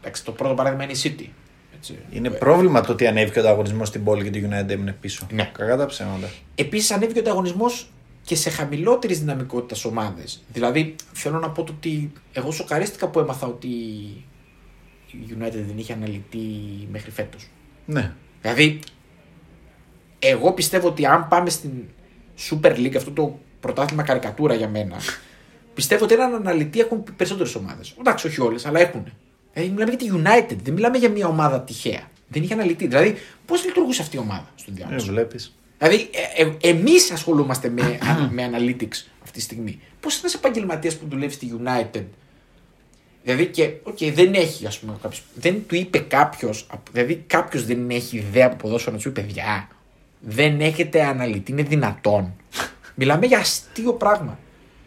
εντάξει, 0.00 0.24
το 0.24 0.32
πρώτο 0.32 0.54
παράδειγμα 0.54 0.84
είναι 0.84 0.92
η 0.92 1.00
City. 1.02 1.28
Έτσι. 1.76 1.98
Είναι 2.10 2.28
Ε, 2.28 2.30
πρόβλημα 2.30 2.80
το 2.80 2.92
ότι 2.92 3.06
ανέβηκε 3.06 3.38
ο 3.38 3.42
ανταγωνισμός 3.42 3.88
στην 3.88 4.04
πόλη 4.04 4.30
και 4.30 4.40
το 4.40 4.48
United 4.48 4.68
έμεινε 4.68 4.92
πίσω. 4.92 5.26
Ναι. 5.32 5.50
Κακά 5.52 5.76
τα 5.76 5.86
ψέματα. 5.86 6.28
Επίσης 6.54 6.90
ανέβηκε 6.90 7.18
ο 7.18 7.22
ανταγωνισμός 7.22 7.88
και 8.22 8.34
σε 8.36 8.50
χαμηλότερης 8.50 9.18
δυναμικότητας 9.18 9.84
ομάδες. 9.84 10.42
Δηλαδή, 10.52 10.94
θέλω 11.12 11.38
να 11.38 11.50
πω 11.50 11.62
το 11.64 11.72
ότι 11.76 12.12
εγώ 12.32 12.50
σοκαρίστηκα 12.50 13.08
που 13.08 13.18
έμαθα 13.18 13.46
ότι 13.46 13.68
η 15.10 15.26
United 15.38 15.62
δεν 15.66 15.74
είχε 15.78 15.92
αναλυτή 15.92 16.48
μέχρι 16.90 17.10
φέτος. 17.10 17.48
Ναι. 17.86 18.12
Δηλαδή, 18.42 18.78
εγώ 20.18 20.52
πιστεύω 20.52 20.88
ότι 20.88 21.06
αν 21.06 21.28
πάμε 21.28 21.50
στην 21.50 21.70
Super 22.50 22.76
League, 22.76 22.96
αυτό 22.96 23.10
το 23.10 23.38
πρωτάθλημα 23.60 24.02
καρικατούρα 24.02 24.54
για 24.54 24.68
μένα, 24.68 24.96
πιστεύω 25.74 26.04
ότι 26.04 26.14
έναν 26.14 26.34
αναλυτή 26.34 26.80
έχουν 26.80 27.04
περισσότερες 27.16 27.54
ομάδες. 27.54 27.94
Εντάξει, 28.00 28.26
όχι 28.26 28.40
όλες, 28.40 28.66
αλλά 28.66 28.80
έχουν. 28.80 29.04
Δηλαδή, 29.52 29.70
μιλάμε 29.72 29.90
για 29.96 29.98
τη 29.98 30.20
United, 30.22 30.56
δεν 30.62 30.74
μιλάμε 30.74 30.98
για 30.98 31.08
μια 31.10 31.26
ομάδα 31.26 31.60
τυχαία. 31.60 32.10
Δεν 32.28 32.42
είχε 32.42 32.52
αναλυτή. 32.54 32.86
Δηλαδή, 32.86 33.16
πώς 33.46 33.64
λειτουργούσε 33.64 34.02
αυτή 34.02 34.16
η 34.16 34.18
ομάδα 34.18 34.48
στον 34.54 34.74
Ε, 34.74 34.76
διάλογο. 34.76 35.04
βλέπεις. 35.04 35.54
Δηλαδή, 35.78 36.08
ε, 36.36 36.42
ε, 36.42 36.68
εμείς 36.70 37.10
ασχολούμαστε 37.10 37.68
με, 37.68 37.82
α- 38.08 38.28
με 38.30 38.50
analytics 38.52 39.06
αυτή 39.22 39.32
τη 39.32 39.40
στιγμή. 39.40 39.80
Πώς 40.00 40.12
είναι 40.12 40.20
ένας 40.22 40.34
επαγγελματίας 40.34 40.96
που 40.96 41.06
δουλεύει 41.08 41.32
στη 41.32 41.60
United. 41.64 42.04
Δηλαδή 43.22 43.46
και, 43.46 43.70
οκ, 43.82 43.98
δεν 44.14 44.34
έχει, 44.34 44.66
ας 44.66 44.78
πούμε, 44.78 44.96
κάποιος, 45.02 45.22
δεν 45.34 45.62
του 45.66 45.74
είπε 45.74 45.98
κάποιος, 45.98 46.66
δηλαδή 46.92 47.24
κάποιος 47.26 47.64
δεν 47.66 47.90
έχει 47.90 48.16
ιδέα 48.16 48.46
από 48.46 48.56
ποδόσφαιρο 48.56 48.96
να 48.96 49.02
του 49.02 49.08
είπε, 49.08 49.20
παιδιά, 49.20 49.68
δεν 50.26 50.60
έχετε 50.60 51.04
αναλυτή, 51.04 51.52
είναι 51.52 51.62
δυνατόν. 51.62 52.34
Μιλάμε 52.94 53.26
για 53.26 53.38
αστείο 53.38 53.92
πράγμα. 53.92 54.38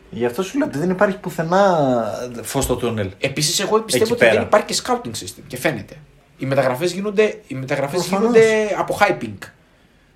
Γι' 0.10 0.26
αυτό 0.26 0.44
σου 0.44 0.58
λέω 0.58 0.68
ότι 0.68 0.78
δεν 0.78 0.90
υπάρχει 0.90 1.18
πουθενά 1.18 2.04
φως 2.42 2.64
στο 2.64 2.76
τούνελ. 2.76 3.10
Επίσης, 3.20 3.60
εγώ 3.60 3.80
πιστεύω 3.80 4.04
Εκεί 4.04 4.14
ότι 4.14 4.24
δεν 4.26 4.34
πέρα. 4.34 4.42
υπάρχει 4.46 4.66
και 4.66 4.76
scouting 4.86 5.24
system 5.24 5.42
και 5.48 5.58
φαίνεται. 5.58 5.96
Οι 6.38 6.46
μεταγραφές 6.46 6.92
γίνονται, 6.92 7.40
οι 7.48 7.56
μεταγραφές 7.56 8.00
Προφανώς. 8.08 8.36
γίνονται 8.36 8.76
από 8.78 8.98
hyping. 9.02 9.48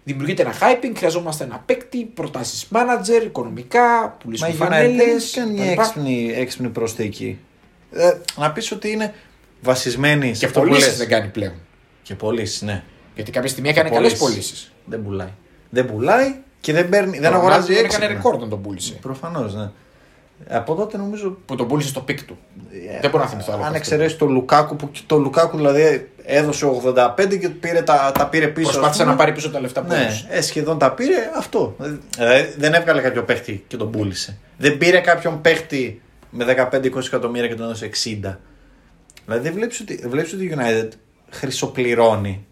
Δημιουργείται 0.03 0.41
ένα 0.41 0.53
hyping, 0.53 0.91
χρειαζόμαστε 0.97 1.43
ένα 1.43 1.63
παίκτη, 1.65 2.03
προτάσεις 2.05 2.67
manager, 2.73 3.23
οικονομικά, 3.23 3.81
Μα 4.01 4.07
πουλήσουμε 4.19 4.49
η 4.49 4.53
United 4.53 4.63
φανέλες. 4.63 4.95
δεν 5.03 5.15
έχει 5.17 5.35
κάνει 5.39 5.51
μια 5.53 5.71
έξυπνη, 5.71 6.31
έξυπνη 6.35 6.67
προσθήκη. 6.67 7.39
Ε, 7.91 8.11
να 8.35 8.51
πεις 8.51 8.71
ότι 8.71 8.89
είναι 8.91 9.13
βασισμένη 9.61 10.33
σε 10.33 10.39
Και 10.39 10.45
αυτό 10.45 10.59
που 10.59 10.65
πωλήσεις 10.67 10.87
λες. 10.89 10.97
δεν 10.97 11.07
κάνει 11.07 11.27
πλέον. 11.27 11.53
Και 12.03 12.15
πωλήσεις, 12.15 12.61
ναι. 12.61 12.83
Γιατί 13.15 13.31
κάποια 13.31 13.49
στιγμή 13.49 13.69
έκανε 13.69 13.89
καλές 13.89 14.17
πωλήσεις. 14.17 14.33
πωλήσεις. 14.41 14.71
Δεν 14.85 15.03
πουλάει. 15.03 15.33
Δεν 15.69 15.85
πουλάει 15.85 16.35
και 16.59 16.73
δεν, 16.73 16.89
παίρνει, 16.89 17.19
δεν 17.19 17.33
αγοράζει 17.33 17.71
Έκανε 17.71 17.85
έξυπνα. 17.85 18.07
ρεκόρ 18.07 18.33
όταν 18.33 18.49
τον 18.49 18.61
πούλησε. 18.61 18.93
Προφανώς, 19.01 19.53
ναι. 19.55 19.69
Από 20.49 20.75
τότε 20.75 20.97
νομίζω. 20.97 21.37
Που 21.45 21.55
τον 21.55 21.67
πούλησε 21.67 21.89
στο 21.89 21.99
peak 22.01 22.23
του. 22.23 22.37
ε, 22.89 22.99
Δεν 23.01 23.09
μπορώ 23.09 23.23
να 23.23 23.29
θυμηθώ 23.29 23.51
άλλο 23.53 23.61
Αν 23.61 23.67
από 23.67 23.77
αυτό. 23.77 23.93
εξαιρέσει 23.93 24.17
το 24.17 24.25
Λουκάκου 24.25 24.75
που 24.75 24.91
το 25.05 25.17
Λουκάκου 25.17 25.57
δηλαδή 25.57 26.09
έδωσε 26.23 26.65
85 26.85 27.37
και 27.39 27.49
πήρε 27.49 27.81
τα, 27.81 28.11
τα 28.17 28.27
πήρε 28.27 28.47
πίσω. 28.47 28.67
ας 28.67 28.73
Προσπάθησε 28.73 29.01
πούμε. 29.03 29.11
να 29.15 29.19
πάρει 29.19 29.33
πίσω 29.33 29.49
τα 29.51 29.59
λεφτά 29.59 29.81
που 29.81 29.87
Ναι, 29.87 29.99
έδωσε. 30.01 30.27
ε, 30.29 30.41
σχεδόν 30.41 30.77
τα 30.77 30.91
πήρε 30.93 31.15
αυτό. 31.37 31.75
Δηλαδή 32.15 32.53
δεν 32.57 32.73
έβγαλε 32.73 33.01
κάποιο 33.01 33.23
παίχτη 33.23 33.63
και 33.67 33.77
τον 33.77 33.91
πούλησε. 33.91 34.37
Δεν 34.57 34.77
πήρε 34.77 34.99
κάποιον 34.99 35.41
παίχτη 35.41 36.01
με 36.29 36.45
15-20 36.71 37.05
εκατομμύρια 37.05 37.47
και 37.47 37.55
τον 37.55 37.65
έδωσε 37.65 37.85
60. 37.85 38.37
Δηλαδή 39.25 39.43
δεν 39.43 39.53
βλέπεις 39.53 39.79
ότι, 39.79 40.03
βλέπεις 40.07 40.33
ότι 40.33 40.43
η 40.45 40.55
United 40.57 40.87
χρυσοπληρώνει. 41.29 42.45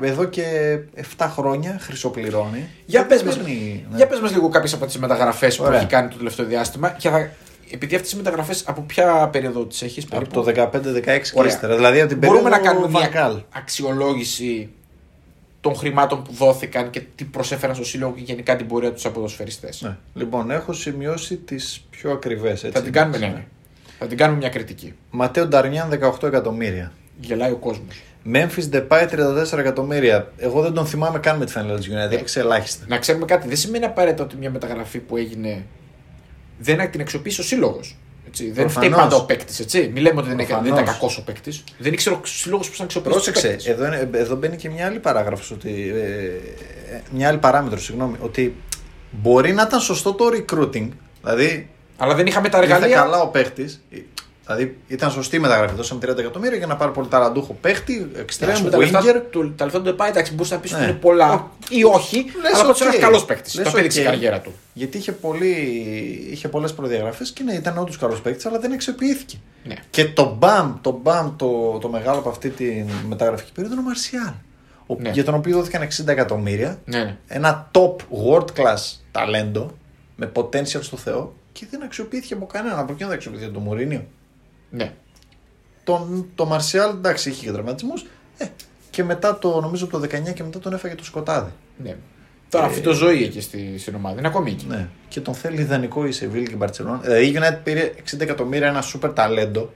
Εδώ 0.00 0.24
και 0.24 0.78
7 1.18 1.26
χρόνια 1.30 1.76
χρυσοπληρώνει. 1.80 2.68
Για 2.86 3.00
Και 3.00 3.06
πες 3.06 3.16
δεν 3.16 3.26
μας, 3.26 3.36
παίρνει- 3.36 3.84
ναι. 3.90 3.96
για 3.96 4.06
πες 4.06 4.20
μας 4.20 4.32
λίγο 4.32 4.48
κάποιες 4.48 4.72
από 4.72 4.86
τις 4.86 4.98
μεταγραφές 4.98 5.56
που 5.56 5.64
Ωραία. 5.66 5.78
έχει 5.78 5.86
κάνει 5.88 6.08
το 6.08 6.16
τελευταίο 6.16 6.46
διάστημα 6.46 6.90
και 6.90 7.08
θα, 7.08 7.30
επειδή 7.70 7.94
αυτές 7.94 8.12
οι 8.12 8.16
μεταγραφές 8.16 8.62
από 8.66 8.80
ποια 8.82 9.28
περίοδο 9.32 9.64
τις 9.66 9.82
έχεις 9.82 10.04
Από 10.04 10.12
περίπου; 10.14 10.32
το 10.34 10.42
15-16 10.42 11.30
και 11.32 11.38
Ωραία. 11.38 11.52
ύστερα. 11.52 11.74
Δηλαδή 11.76 12.00
από 12.00 12.08
την 12.08 12.18
Μπορούμε 12.18 12.48
να 12.50 12.56
περίοδο 12.60 12.80
κάνουμε 12.86 12.98
Van 12.98 13.02
Gaal. 13.08 13.32
μια 13.34 13.44
αξιολόγηση 13.52 14.68
των 15.60 15.74
χρημάτων 15.74 16.22
που 16.22 16.32
δόθηκαν 16.32 16.90
και 16.90 17.00
τι 17.14 17.24
προσέφεραν 17.24 17.74
στο 17.74 17.84
σύλλογο 17.84 18.12
και 18.16 18.22
γενικά 18.22 18.56
την 18.56 18.66
πορεία 18.66 18.92
τους 18.92 19.04
από 19.04 19.14
ποδοσφαιριστές. 19.14 19.80
Ναι. 19.82 19.96
Λοιπόν, 20.14 20.50
έχω 20.50 20.72
σημειώσει 20.72 21.36
τις 21.36 21.84
πιο 21.90 22.10
ακριβές. 22.12 22.60
Θα 22.72 22.82
την 22.82 22.92
κάνουμε, 22.92 23.18
ναι, 23.18 23.26
ναι. 23.26 23.44
Θα 23.98 24.06
την 24.06 24.16
κάνουμε 24.16 24.38
μια 24.38 24.48
κριτική. 24.48 24.94
Ματέο 25.10 25.46
Νταρνιάν 25.46 25.88
18 25.88 26.26
εκατομμύρια. 26.28 26.92
Γελάει 27.20 27.50
ο 27.50 27.56
κόσμος. 27.56 28.02
Memphis 28.32 28.68
Depay 28.72 29.06
34 29.52 29.58
εκατομμύρια. 29.58 30.32
Εγώ 30.36 30.62
δεν 30.62 30.72
τον 30.72 30.86
θυμάμαι 30.86 31.18
καν 31.18 31.38
με 31.38 31.44
τη 31.44 31.52
φανέλα 31.52 31.78
της 31.78 31.88
Ναι. 31.88 32.04
United. 32.06 32.12
Έπαιξε 32.12 32.40
ελάχιστα. 32.40 32.84
Να 32.88 32.98
ξέρουμε 32.98 33.24
κάτι, 33.24 33.48
δεν 33.48 33.56
σημαίνει 33.56 33.84
απαραίτητα 33.84 34.22
ότι 34.22 34.36
μια 34.36 34.50
μεταγραφή 34.50 34.98
που 34.98 35.16
έγινε 35.16 35.64
δεν 36.58 36.90
την 36.90 37.00
αξιοποίησε 37.00 37.40
ο 37.40 37.44
σύλλογος. 37.44 37.96
Δεν 38.52 38.52
φταίει 38.52 38.88
Προφανώς. 38.88 38.96
πάντα 38.98 39.16
ο 39.16 39.24
παίκτης, 39.24 39.60
έτσι. 39.60 39.90
Μην 39.92 40.02
λέμε 40.02 40.20
ότι 40.20 40.28
δεν, 40.28 40.38
έκανε- 40.38 40.62
δεν 40.62 40.72
ήταν 40.72 40.84
Προφανώς. 40.84 41.00
κακός 41.00 41.18
ο 41.18 41.22
παίκτης. 41.22 41.64
Δεν 41.78 41.92
ήξερε 41.92 42.14
ο 42.14 42.20
σύλλογος 42.24 42.68
πώς 42.68 42.78
να 42.78 42.84
αξιοποιήσει. 42.84 43.14
τους 43.16 43.24
Πρόσεξε, 43.24 43.48
παίκτες. 43.48 43.66
εδώ, 43.66 43.86
είναι- 43.86 44.18
εδώ 44.18 44.34
μπαίνει 44.36 44.56
και 44.56 44.70
μια 44.70 44.86
άλλη 44.86 44.98
παράγραφος. 44.98 45.50
Ότι, 45.50 45.92
ε, 45.94 46.94
ε, 46.94 47.00
μια 47.12 47.28
άλλη 47.28 47.38
παράμετρο, 47.38 47.78
συγγνώμη. 47.78 48.16
Ότι 48.20 48.54
μπορεί 49.10 49.52
να 49.52 49.62
ήταν 49.62 49.80
σωστό 49.80 50.12
το 50.12 50.24
recruiting. 50.32 50.88
Δηλαδή, 51.22 51.70
Αλλά 51.96 52.14
δεν 52.14 52.26
είχαμε 52.26 52.48
τα 52.48 52.58
ήρθε 52.58 52.72
εργαλεία. 52.74 52.96
καλά 52.96 53.20
ο 53.20 53.28
παίχτη. 53.28 53.68
Δηλαδή, 54.50 54.76
ήταν 54.88 55.10
σωστή 55.10 55.36
η 55.36 55.38
μεταγραφή. 55.38 55.74
Δώσαμε 55.74 56.00
30 56.04 56.18
εκατομμύρια 56.18 56.56
για 56.58 56.66
να 56.66 56.76
πάρει 56.76 56.92
πολύ 56.92 57.08
ταλαντούχο 57.08 57.56
παίχτη, 57.60 58.10
Ας 58.14 58.20
εξτρέμ, 58.38 58.56
πούμε, 58.58 58.70
τα 58.70 58.78
λεφτά 58.78 59.00
winger. 59.02 59.22
του- 59.30 59.54
Τα 59.56 59.64
λεφτά 59.64 59.78
του 59.80 59.84
Ντεπάι, 59.84 60.08
εντάξει, 60.08 60.32
μπορούσε 60.32 60.54
να 60.54 60.60
πεις 60.60 60.72
ότι 60.72 60.80
Ναι. 60.80 60.86
είναι 60.88 60.96
πολλά 60.98 61.50
ή 61.68 61.84
όχι, 61.84 62.16
Λες 62.42 62.52
αλλά 62.54 62.56
πάντω 62.62 62.70
οκ. 62.70 62.80
ένας 62.80 62.96
καλός 62.98 63.24
παίκτη. 63.24 63.56
Λες 63.56 63.64
Το 63.64 63.70
απέδειξε 63.70 64.00
η 64.00 64.04
οκ. 64.04 64.10
καριέρα 64.10 64.40
του. 64.40 64.52
Γιατί 64.72 64.98
είχε, 64.98 65.12
πολύ, 65.12 65.50
είχε 66.30 66.48
πολλές 66.48 66.74
προδιαγραφές 66.74 67.30
και 67.32 67.42
ναι, 67.42 67.52
ήταν 67.52 67.78
όντως 67.78 67.96
καλός 67.98 68.20
παίκτης, 68.20 68.46
αλλά 68.46 68.58
δεν 68.58 68.72
αξιοποιήθηκε. 68.72 69.36
Ναι. 69.64 69.74
Και 69.90 70.04
το 70.04 70.34
μπαμ, 70.38 70.74
το 70.80 70.98
μπαμ 71.02 71.36
το, 71.36 71.78
το 71.80 71.88
μεγάλο 71.88 72.18
από 72.18 72.28
αυτή 72.28 72.48
τη 72.48 72.84
μεταγραφική 73.08 73.52
περίοδο 73.52 73.74
είναι 73.76 73.84
ο 73.84 73.88
Μαρσιάλ. 73.88 74.32
Ο, 74.86 74.96
Ναι. 75.00 75.10
Για 75.10 75.24
τον 75.24 75.34
οποίο 75.34 75.56
δόθηκαν 75.56 75.82
60 75.82 76.08
εκατομμύρια. 76.12 76.78
Ναι, 76.84 76.98
ναι. 76.98 77.16
Ένα 77.26 77.70
top 77.72 77.94
world 77.96 78.46
class 78.56 78.96
ταλέντο 79.12 79.76
με 80.16 80.30
potential 80.34 80.80
στο 80.82 80.96
Θεό 80.96 81.34
και 81.52 81.66
δεν 81.70 81.82
αξιοποιήθηκε 81.82 82.34
από 82.34 82.46
κανέναν. 82.46 82.78
Από 82.78 82.92
ποιον 82.92 83.08
δεν 83.08 83.16
αξιοποιήθηκε, 83.16 83.50
τον 83.52 83.62
Μουρίνιο. 83.62 84.04
Ναι. 84.70 84.92
Τον, 85.84 86.26
το 86.34 86.46
Μαρσιάλ 86.46 86.90
εντάξει 86.90 87.28
είχε 87.30 87.44
και 87.44 87.52
τραυματισμούς. 87.52 88.06
Ε, 88.38 88.46
και 88.90 89.04
μετά 89.04 89.38
το, 89.38 89.60
νομίζω 89.60 89.84
από 89.84 89.98
το 89.98 90.04
19 90.04 90.32
και 90.34 90.42
μετά 90.42 90.58
τον 90.58 90.72
έφαγε 90.72 90.94
το 90.94 91.04
σκοτάδι. 91.04 91.50
ναι. 91.82 91.96
Τώρα 92.50 92.64
αυτή 92.66 92.80
το 92.80 92.92
ζωή 92.92 93.24
εκεί 93.24 93.40
στη, 93.40 93.78
στην 93.78 93.94
ομάδα 93.94 94.18
είναι 94.18 94.28
ακόμη 94.28 94.50
εκεί. 94.50 94.66
Ε, 94.70 94.74
Ναι. 94.74 94.88
Και 95.08 95.20
τον 95.20 95.34
θέλει 95.34 95.60
ιδανικό 95.60 96.06
η 96.06 96.12
Σεβίλη 96.12 96.46
και 96.46 96.52
η 96.52 96.56
Μπαρσελόνα. 96.58 96.98
Δηλαδή 96.98 97.26
η 97.26 97.38
United 97.38 97.58
πήρε 97.64 97.92
60 98.10 98.20
εκατομμύρια 98.20 98.68
ένα 98.68 98.82
σούπερ 98.82 99.12
ταλέντο 99.12 99.72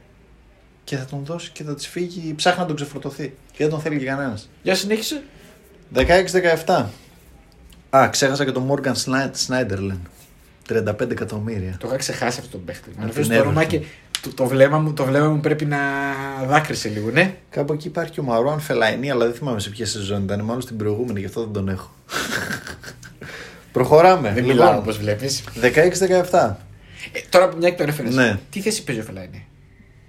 και 0.84 0.96
θα 0.96 1.04
τον 1.04 1.24
δώσει 1.24 1.50
και 1.50 1.64
θα 1.64 1.74
της 1.74 1.86
φύγει. 1.88 2.34
Ψάχνει 2.34 2.60
να 2.60 2.66
τον 2.66 2.76
ξεφορτωθεί. 2.76 3.34
Και 3.50 3.56
δεν 3.58 3.68
τον 3.68 3.80
θέλει 3.80 3.98
και 3.98 4.04
κανένας. 4.04 4.50
Για 4.62 4.74
συνέχισε. 4.74 5.22
16-17. 5.94 6.84
Α, 7.96 8.08
ξέχασα 8.08 8.44
και 8.44 8.52
τον 8.52 8.70
Morgan 8.70 8.92
Σνάιντερλεν. 9.32 10.00
35 10.68 11.10
εκατομμύρια. 11.10 11.76
Το 11.78 11.86
είχα 11.86 11.96
ξεχάσει 11.96 12.38
αυτό 12.40 12.50
τον 12.50 12.64
παίχτη. 12.64 12.88
Μου 12.88 12.94
Από 12.96 13.02
αναφέρει 13.04 13.26
την 13.26 13.36
το 13.36 13.42
όνομα 13.42 13.62
Everton. 13.62 13.66
και 13.66 13.80
το, 14.20 14.34
το, 14.34 14.46
βλέμμα 14.46 14.78
μου, 14.78 14.92
το 14.92 15.04
βλέμμα 15.04 15.28
μου 15.28 15.40
πρέπει 15.40 15.64
να 15.64 15.78
δάκρυσε 16.46 16.88
λίγο, 16.88 17.10
ναι. 17.10 17.34
Κάπου 17.50 17.72
εκεί 17.72 17.86
υπάρχει 17.86 18.12
και 18.12 18.20
ο 18.20 18.22
Μαρουάν 18.22 18.60
Φελαϊνί, 18.60 19.10
αλλά 19.10 19.24
δεν 19.24 19.34
θυμάμαι 19.34 19.60
σε 19.60 19.70
ποια 19.70 19.86
σεζόν 19.86 20.22
ήταν. 20.22 20.40
Μάλλον 20.40 20.62
στην 20.62 20.76
προηγούμενη, 20.76 21.20
γι' 21.20 21.26
αυτό 21.26 21.40
δεν 21.40 21.52
τον 21.52 21.68
έχω. 21.68 21.90
Προχωράμε. 23.72 24.28
Δεν 24.32 24.44
Λοιπόν, 24.44 24.50
μιλάω 24.64 24.78
όπως 24.78 24.98
βλέπεις. 24.98 25.44
16-17. 25.62 26.54
Ε, 27.12 27.20
τώρα 27.28 27.48
που 27.48 27.56
μια 27.56 27.70
και 27.70 27.76
το 27.76 27.82
έφερες. 27.88 28.14
Ναι. 28.14 28.38
Τι 28.50 28.60
θέση 28.60 28.84
παίζει 28.84 29.00
ο 29.00 29.04
Φελάινι. 29.04 29.46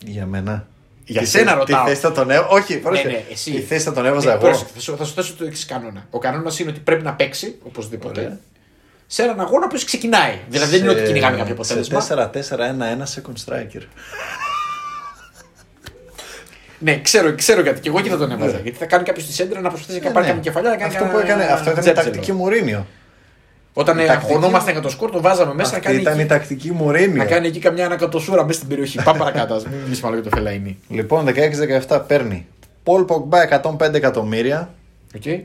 Για 0.06 0.26
μένα. 0.26 0.68
Για 1.06 1.22
Τι 1.22 1.28
σένα 1.28 1.50
θε- 1.52 1.60
ρωτάω. 1.60 1.84
Τι 1.84 1.90
θέση 1.90 2.02
θα 2.02 2.12
τον 2.12 2.30
έβαζα. 2.32 2.48
Όχι, 2.50 2.78
πρόσεχε. 2.80 3.08
ναι, 3.08 3.24
εσύ. 3.32 3.52
Τι 3.52 3.62
θέση 3.62 3.84
θα 3.84 3.94
τον 3.94 4.06
έβαζα 4.06 4.28
Ναι, 4.28 4.32
εγώ; 4.34 4.42
πρόσεχε, 4.42 4.70
θα, 4.74 4.80
σου, 4.80 4.98
θα 4.98 5.04
σου 5.06 5.14
θέσω 5.14 5.34
το 5.38 5.46
εξή 5.46 5.66
κανόνα. 5.66 6.08
Ο 6.10 6.18
κανόνας 6.20 6.60
είναι 6.60 6.70
ότι 6.70 6.80
πρέπει 6.80 7.04
να 7.04 7.14
παίξει 7.14 7.56
οπωσδήποτε 7.64 8.20
Ωραία. 8.20 8.40
Σε 9.14 9.22
έναν 9.24 9.40
αγώνα 9.40 9.68
που 9.68 9.76
ξεκινάει. 9.86 10.40
Δηλαδή 10.50 10.72
δεν 10.72 10.80
είναι 10.80 10.90
ότι 10.90 11.04
κυνηγάμε 11.04 11.38
κάποιο 11.38 11.54
αποτέλεσμα. 11.54 12.00
Σε 12.00 12.30
4-4-1-1 12.34 12.58
second 13.16 13.36
striker. 13.46 13.82
Ναι, 16.80 17.02
ξέρω, 17.02 17.36
ξέρω 17.36 17.62
γιατί. 17.62 17.80
Και 17.80 17.90
εγώ 17.90 18.00
εκεί 18.00 18.10
θα 18.10 18.18
τον 18.18 18.32
έβαζα. 18.32 18.52
Ναι. 18.56 18.60
Γιατί 18.64 18.78
θα 18.78 18.86
κάνει 18.86 19.04
κάποιος 19.04 19.26
τη 19.26 19.34
σέντρα 19.34 19.60
να 19.62 19.70
προσπαθήσει 19.70 20.00
να 20.00 20.10
Ε, 20.10 20.12
πάρει 20.12 20.26
ναι. 20.26 20.32
κάποια 20.32 20.52
κεφαλιά. 20.52 20.70
να 20.70 20.76
κάνει 20.76 20.96
Αυτό 20.96 21.06
που 21.06 21.12
κανένα 21.12 21.34
έκανε, 21.34 21.52
αυτό 21.54 21.70
ήταν 21.72 21.78
η 21.80 21.82
τζέτζελο. 21.82 22.10
τακτική 22.12 22.32
Μουρίνιο. 22.34 22.86
Όταν 23.74 23.98
η 23.98 24.04
ε, 24.04 24.06
τακτική- 24.06 24.32
αγωνόμασταν 24.32 24.72
για 24.74 24.82
το 24.82 24.90
σκορ, 24.90 25.12
τον 25.12 25.22
βάζαμε 25.22 25.54
μέσα 25.54 25.72
να 25.72 25.78
Αυτή 25.78 25.88
κάνει, 25.90 26.02
ήταν 26.02 26.18
η 26.18 26.20
εκεί, 26.20 26.30
τακτική 26.30 26.72
Μουρίνιο. 26.72 27.16
να 27.24 27.26
κάνει 27.26 27.48
εκεί 27.48 27.60
καμιά 27.60 27.86
ανακατοσούρα 27.86 28.44
μέσα 28.46 28.58
στην 28.58 28.70
περιοχή. 28.70 29.04
Πάμε 29.04 29.20
παρακάτω. 29.20 29.54
ας 29.54 29.66
Μην 29.66 29.78
μιλήσουμε 29.84 30.08
άλλο 30.08 30.20
για 30.20 30.30
το 30.30 30.36
Φελαϊνί. 30.36 30.78
Λοιπόν, 30.90 31.26
16-17 31.88 32.02
παίρνει. 32.08 32.48
Πολ 32.84 33.04
Πογμπά 33.04 33.42
105 33.62 33.94
εκατομμύρια. 33.94 34.74
Okay. 35.24 35.42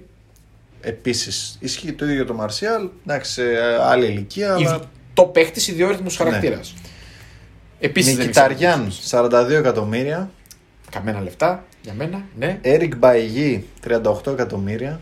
Επίσης, 0.81 1.57
ισχύει 1.61 1.93
το 1.93 2.05
ίδιο 2.05 2.17
για 2.17 2.25
το 2.25 2.35
Μαρσιάλ. 2.35 2.89
Εντάξει, 3.07 3.33
σε 3.33 3.43
άλλη 3.83 4.07
ηλικία. 4.07 4.55
Αλλά... 4.55 4.81
Το 5.15 5.25
παίχτης 5.25 5.69
ιδιόρυθμος 5.69 6.17
χαρακτήρας. 6.17 6.75
Επίσης 7.81 8.17
δεν 8.17 8.27
Νικηταριάν 8.27 8.93
42 9.11 9.47
εκατομμύρια. 9.51 10.31
Καμένα 10.91 11.21
λεφτά 11.21 11.65
για 11.83 11.93
μένα, 11.93 12.25
ναι. 12.39 12.59
Έρικ 12.63 12.97
Μπαϊγί 12.97 13.67
38 13.87 14.27
εκατομμύρια. 14.27 15.01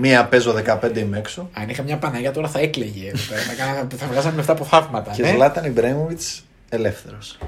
Μία 0.00 0.24
παίζω 0.24 0.54
15 0.66 0.96
είμαι 0.96 1.18
έξω. 1.18 1.50
Αν 1.52 1.68
είχα 1.68 1.82
μια 1.82 1.98
Παναγία 1.98 2.32
τώρα 2.32 2.48
θα 2.48 2.58
έκλαιγε. 2.60 3.08
εδώ 3.08 3.18
πέρα. 3.28 3.40
θα, 3.40 3.54
κάνα- 3.54 3.88
θα 3.96 4.06
βγάζαμε 4.06 4.36
λεφτά 4.36 4.52
από 4.52 4.64
θαύματα. 4.64 5.12
Και 5.12 5.22
ναι. 5.22 5.28
Ζλάταν 5.32 5.64
Ιμπρέμοβιτ 5.64 6.20
ελεύθερος. 6.68 7.38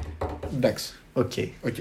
Εντάξει. 0.56 0.92
Οκ. 1.12 1.32
Οκ. 1.62 1.76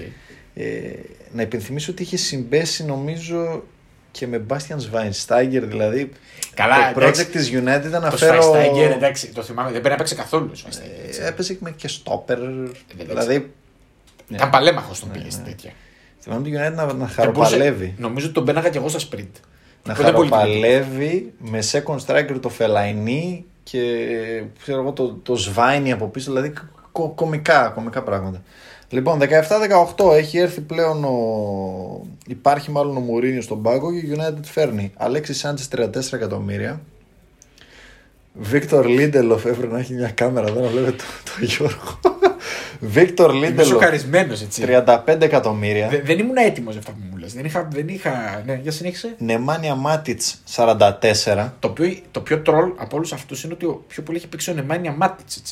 Ε, 0.54 0.90
να 1.32 1.42
υπενθυμίσω 1.42 1.92
ότι 1.92 2.02
είχε 2.02 2.16
συμπέσει 2.16 2.84
νομίζω 2.84 3.64
και 4.12 4.26
με 4.26 4.38
Μπάστιαν 4.38 4.80
Σβάινστάγκερ. 4.80 5.64
Δηλαδή 5.66 6.12
Καλά, 6.54 6.92
το 6.92 7.00
εντάξει. 7.00 7.22
project 7.24 7.30
της 7.32 7.50
United 7.50 7.84
ήταν 7.86 8.02
να 8.02 8.10
Το 8.10 8.16
φέρω. 8.16 8.52
Schweinsteiger, 8.52 8.90
εντάξει, 8.94 9.32
το 9.32 9.42
θυμάμαι. 9.42 9.70
Δεν 9.70 9.80
πρέπει 9.80 9.90
να 9.90 9.96
παίξει 9.96 10.14
καθόλου 10.14 10.50
ο 10.54 10.58
Schweinsteiger, 10.58 11.06
έτσι. 11.06 11.20
Ε, 11.22 11.26
έπαιζε 11.28 11.56
με 11.60 11.70
και 11.70 11.88
στόπερ. 11.88 12.38
δεν 12.38 13.06
δηλαδή 13.06 13.34
Ε, 13.34 14.34
Ήταν 14.34 14.50
παλέμαχος 14.50 15.00
τον 15.00 15.08
Ναι, 15.08 15.14
πήγε 15.18 15.30
στην 15.30 15.42
ναι. 15.44 15.48
τέτοια. 15.50 15.70
θυμάμαι 16.20 16.42
τη 16.42 16.50
United 16.54 16.56
να, 16.56 16.84
να 16.84 16.84
Και 16.84 16.94
μπορούσε- 16.94 17.14
χαροπαλεύει. 17.14 17.94
Νομίζω 17.98 18.24
ότι 18.26 18.34
τον 18.34 18.42
μπαίναγα 18.42 18.68
και 18.68 18.78
εγώ 18.78 18.88
στα 18.88 18.98
sprint. 18.98 19.28
Να 19.84 19.92
Αυτό 19.92 20.04
δεν 20.04 20.14
είναι 20.14 20.28
πολύ 20.28 20.30
χαροπαλεύει 20.30 21.32
με 21.38 21.58
second 21.72 21.98
striker 22.06 22.36
το 22.40 22.48
Φελαϊνί 22.48 23.44
και 23.62 23.80
ξέρω 24.62 24.80
εγώ 24.80 24.92
το, 24.92 25.08
το 25.22 25.36
Σβάινι 25.36 25.92
από 25.92 26.06
πίσω. 26.08 26.32
Δηλαδή 26.32 26.52
κο, 26.92 27.08
κομικά, 27.14 27.68
κομικά 27.74 28.02
πράγματα. 28.02 28.42
Λοιπόν, 28.92 29.18
17-18 29.96 30.12
έχει 30.14 30.38
έρθει 30.38 30.60
πλέον 30.60 31.04
ο... 31.04 32.06
Υπάρχει 32.26 32.70
μάλλον 32.70 32.96
ο 32.96 33.00
Μουρίνιος 33.00 33.44
στον 33.44 33.62
πάγκο 33.62 33.92
και 33.92 33.98
η 33.98 34.16
United 34.16 34.42
φέρνει 34.44 34.92
Αλέξης 34.96 35.38
Σάντζε 35.38 35.64
34 35.76 36.12
εκατομμύρια. 36.12 36.80
Βίκτορ 38.34 38.86
Λίντελοφ 38.86 39.44
έπρεπε 39.44 39.72
να 39.72 39.78
έχει 39.78 39.94
μια 39.94 40.08
κάμερα 40.08 40.46
εδώ 40.48 40.60
να 40.60 40.68
βλέπετε 40.68 40.96
το, 40.96 41.04
το 41.38 41.44
Γιώργο. 41.44 42.00
Βίκτορ 42.80 43.34
Είμαι 43.34 43.46
Λίντελοφ 43.46 43.68
σοκαρισμένος 43.68 44.42
έτσι. 44.42 44.62
35 44.66 45.20
εκατομμύρια. 45.20 45.88
Δε- 45.88 46.00
Δεν 46.02 46.18
ήμουν 46.18 46.36
έτοιμος 46.36 46.72
για 46.72 46.80
αυτά 46.80 46.92
που 46.92 47.06
μου 47.10 47.16
λες. 47.16 47.32
Δεν 47.34 47.44
είχα. 47.44 47.68
Δεν 47.72 47.88
είχα... 47.88 48.42
Ναι, 48.46 48.54
για 48.62 48.70
συνέχισε. 48.70 49.14
Νεμάνια 49.18 49.74
Μάτιτς 49.74 50.42
44. 50.56 51.50
Το 51.58 51.68
πιο, 51.68 51.96
το 52.10 52.20
πιο 52.20 52.38
τρολ 52.40 52.72
από 52.76 52.96
όλους 52.96 53.12
αυτούς 53.12 53.44
είναι 53.44 53.52
ότι 53.52 53.64
ο 53.66 53.84
πιο 53.88 54.02
πολύ 54.02 54.16
έχει 54.18 54.28
παίξει 54.28 54.50
ο 54.50 54.54
Νεμάνια 54.54 54.92
Μάτιτς. 54.92 55.42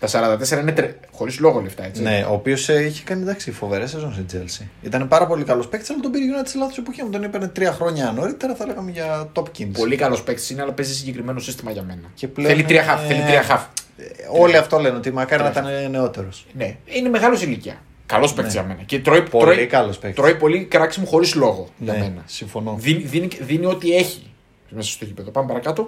Τα 0.00 0.38
44 0.38 0.60
είναι 0.60 0.72
τρε... 0.72 0.94
χωρίς 1.12 1.38
λόγο 1.38 1.60
λεφτά 1.60 1.84
έτσι. 1.84 2.02
Ναι, 2.02 2.24
ο 2.28 2.32
οποίος 2.32 2.68
είχε 2.68 3.02
κάνει 3.04 3.22
εντάξει, 3.22 3.50
φοβερές 3.52 3.90
σεζόν 3.90 4.12
στην 4.12 4.26
Chelsea. 4.32 4.64
Ήταν 4.82 5.08
πάρα 5.08 5.26
πολύ 5.26 5.44
καλός 5.44 5.68
παίκτης, 5.68 5.90
αλλά 5.90 6.00
τον 6.00 6.10
πήρε 6.10 6.24
η 6.24 6.28
United 6.36 6.46
σε 6.48 6.58
λάθος 6.58 6.78
εποχή. 6.78 7.00
Αν 7.00 7.10
τον 7.10 7.22
έπαιρνε 7.24 7.48
τρία 7.48 7.72
χρόνια 7.72 8.12
νωρίτερα, 8.16 8.54
θα 8.54 8.66
λέγαμε 8.66 8.90
για 8.90 9.28
top 9.34 9.42
kings. 9.58 9.70
Πολύ 9.72 9.96
καλός 9.96 10.22
παίκτης 10.22 10.50
είναι, 10.50 10.62
αλλά 10.62 10.72
παίζει 10.72 10.94
συγκεκριμένο 10.94 11.38
σύστημα 11.40 11.70
για 11.70 11.82
μένα. 11.82 12.02
Και 12.14 12.28
πλέον 12.28 12.50
θέλει 12.50 12.62
τρία 12.64 12.82
είναι- 12.82 12.90
χαφ. 12.92 13.06
Θέλει 13.06 13.20
τρία 13.22 13.42
χαφ. 13.42 13.62
Ε, 13.96 14.04
Όλοι 14.40 14.56
αυτό 14.56 14.78
λένε 14.78 14.96
ότι 14.96 15.10
μακάρι 15.12 15.42
να 15.42 15.50
Τρία. 15.50 15.78
ήταν 15.80 15.90
νεότερος. 15.90 16.46
Ναι, 16.52 16.76
είναι 16.84 17.08
μεγάλος 17.08 17.42
ηλικία. 17.42 17.74
Καλός 18.06 18.32
παίκτης 18.34 18.54
Ναι. 18.54 18.60
για 18.60 18.68
μένα. 18.68 18.82
Και 18.86 18.98
τρώει, 18.98 19.22
Πολύ 19.22 19.54
τρώει, 19.54 19.66
καλός 19.66 19.98
παίκτης. 19.98 20.20
τρώει 20.22 20.34
πολύ 20.34 20.64
κράξιμο 20.64 21.06
χωρίς 21.06 21.34
λόγο 21.34 21.68
για 21.78 21.92
Ναι, 21.92 21.98
μένα. 21.98 22.22
συμφωνώ. 22.26 22.76
Δίνει, 22.80 23.02
δίνει, 23.02 23.28
δίνει 23.40 23.66
ό,τι 23.66 23.94
έχει 23.96 24.30
μέσα 24.70 24.90
στο 24.90 25.04
γήπεδο. 25.04 25.30
Πάμε 25.30 25.48
παρακάτω. 25.48 25.86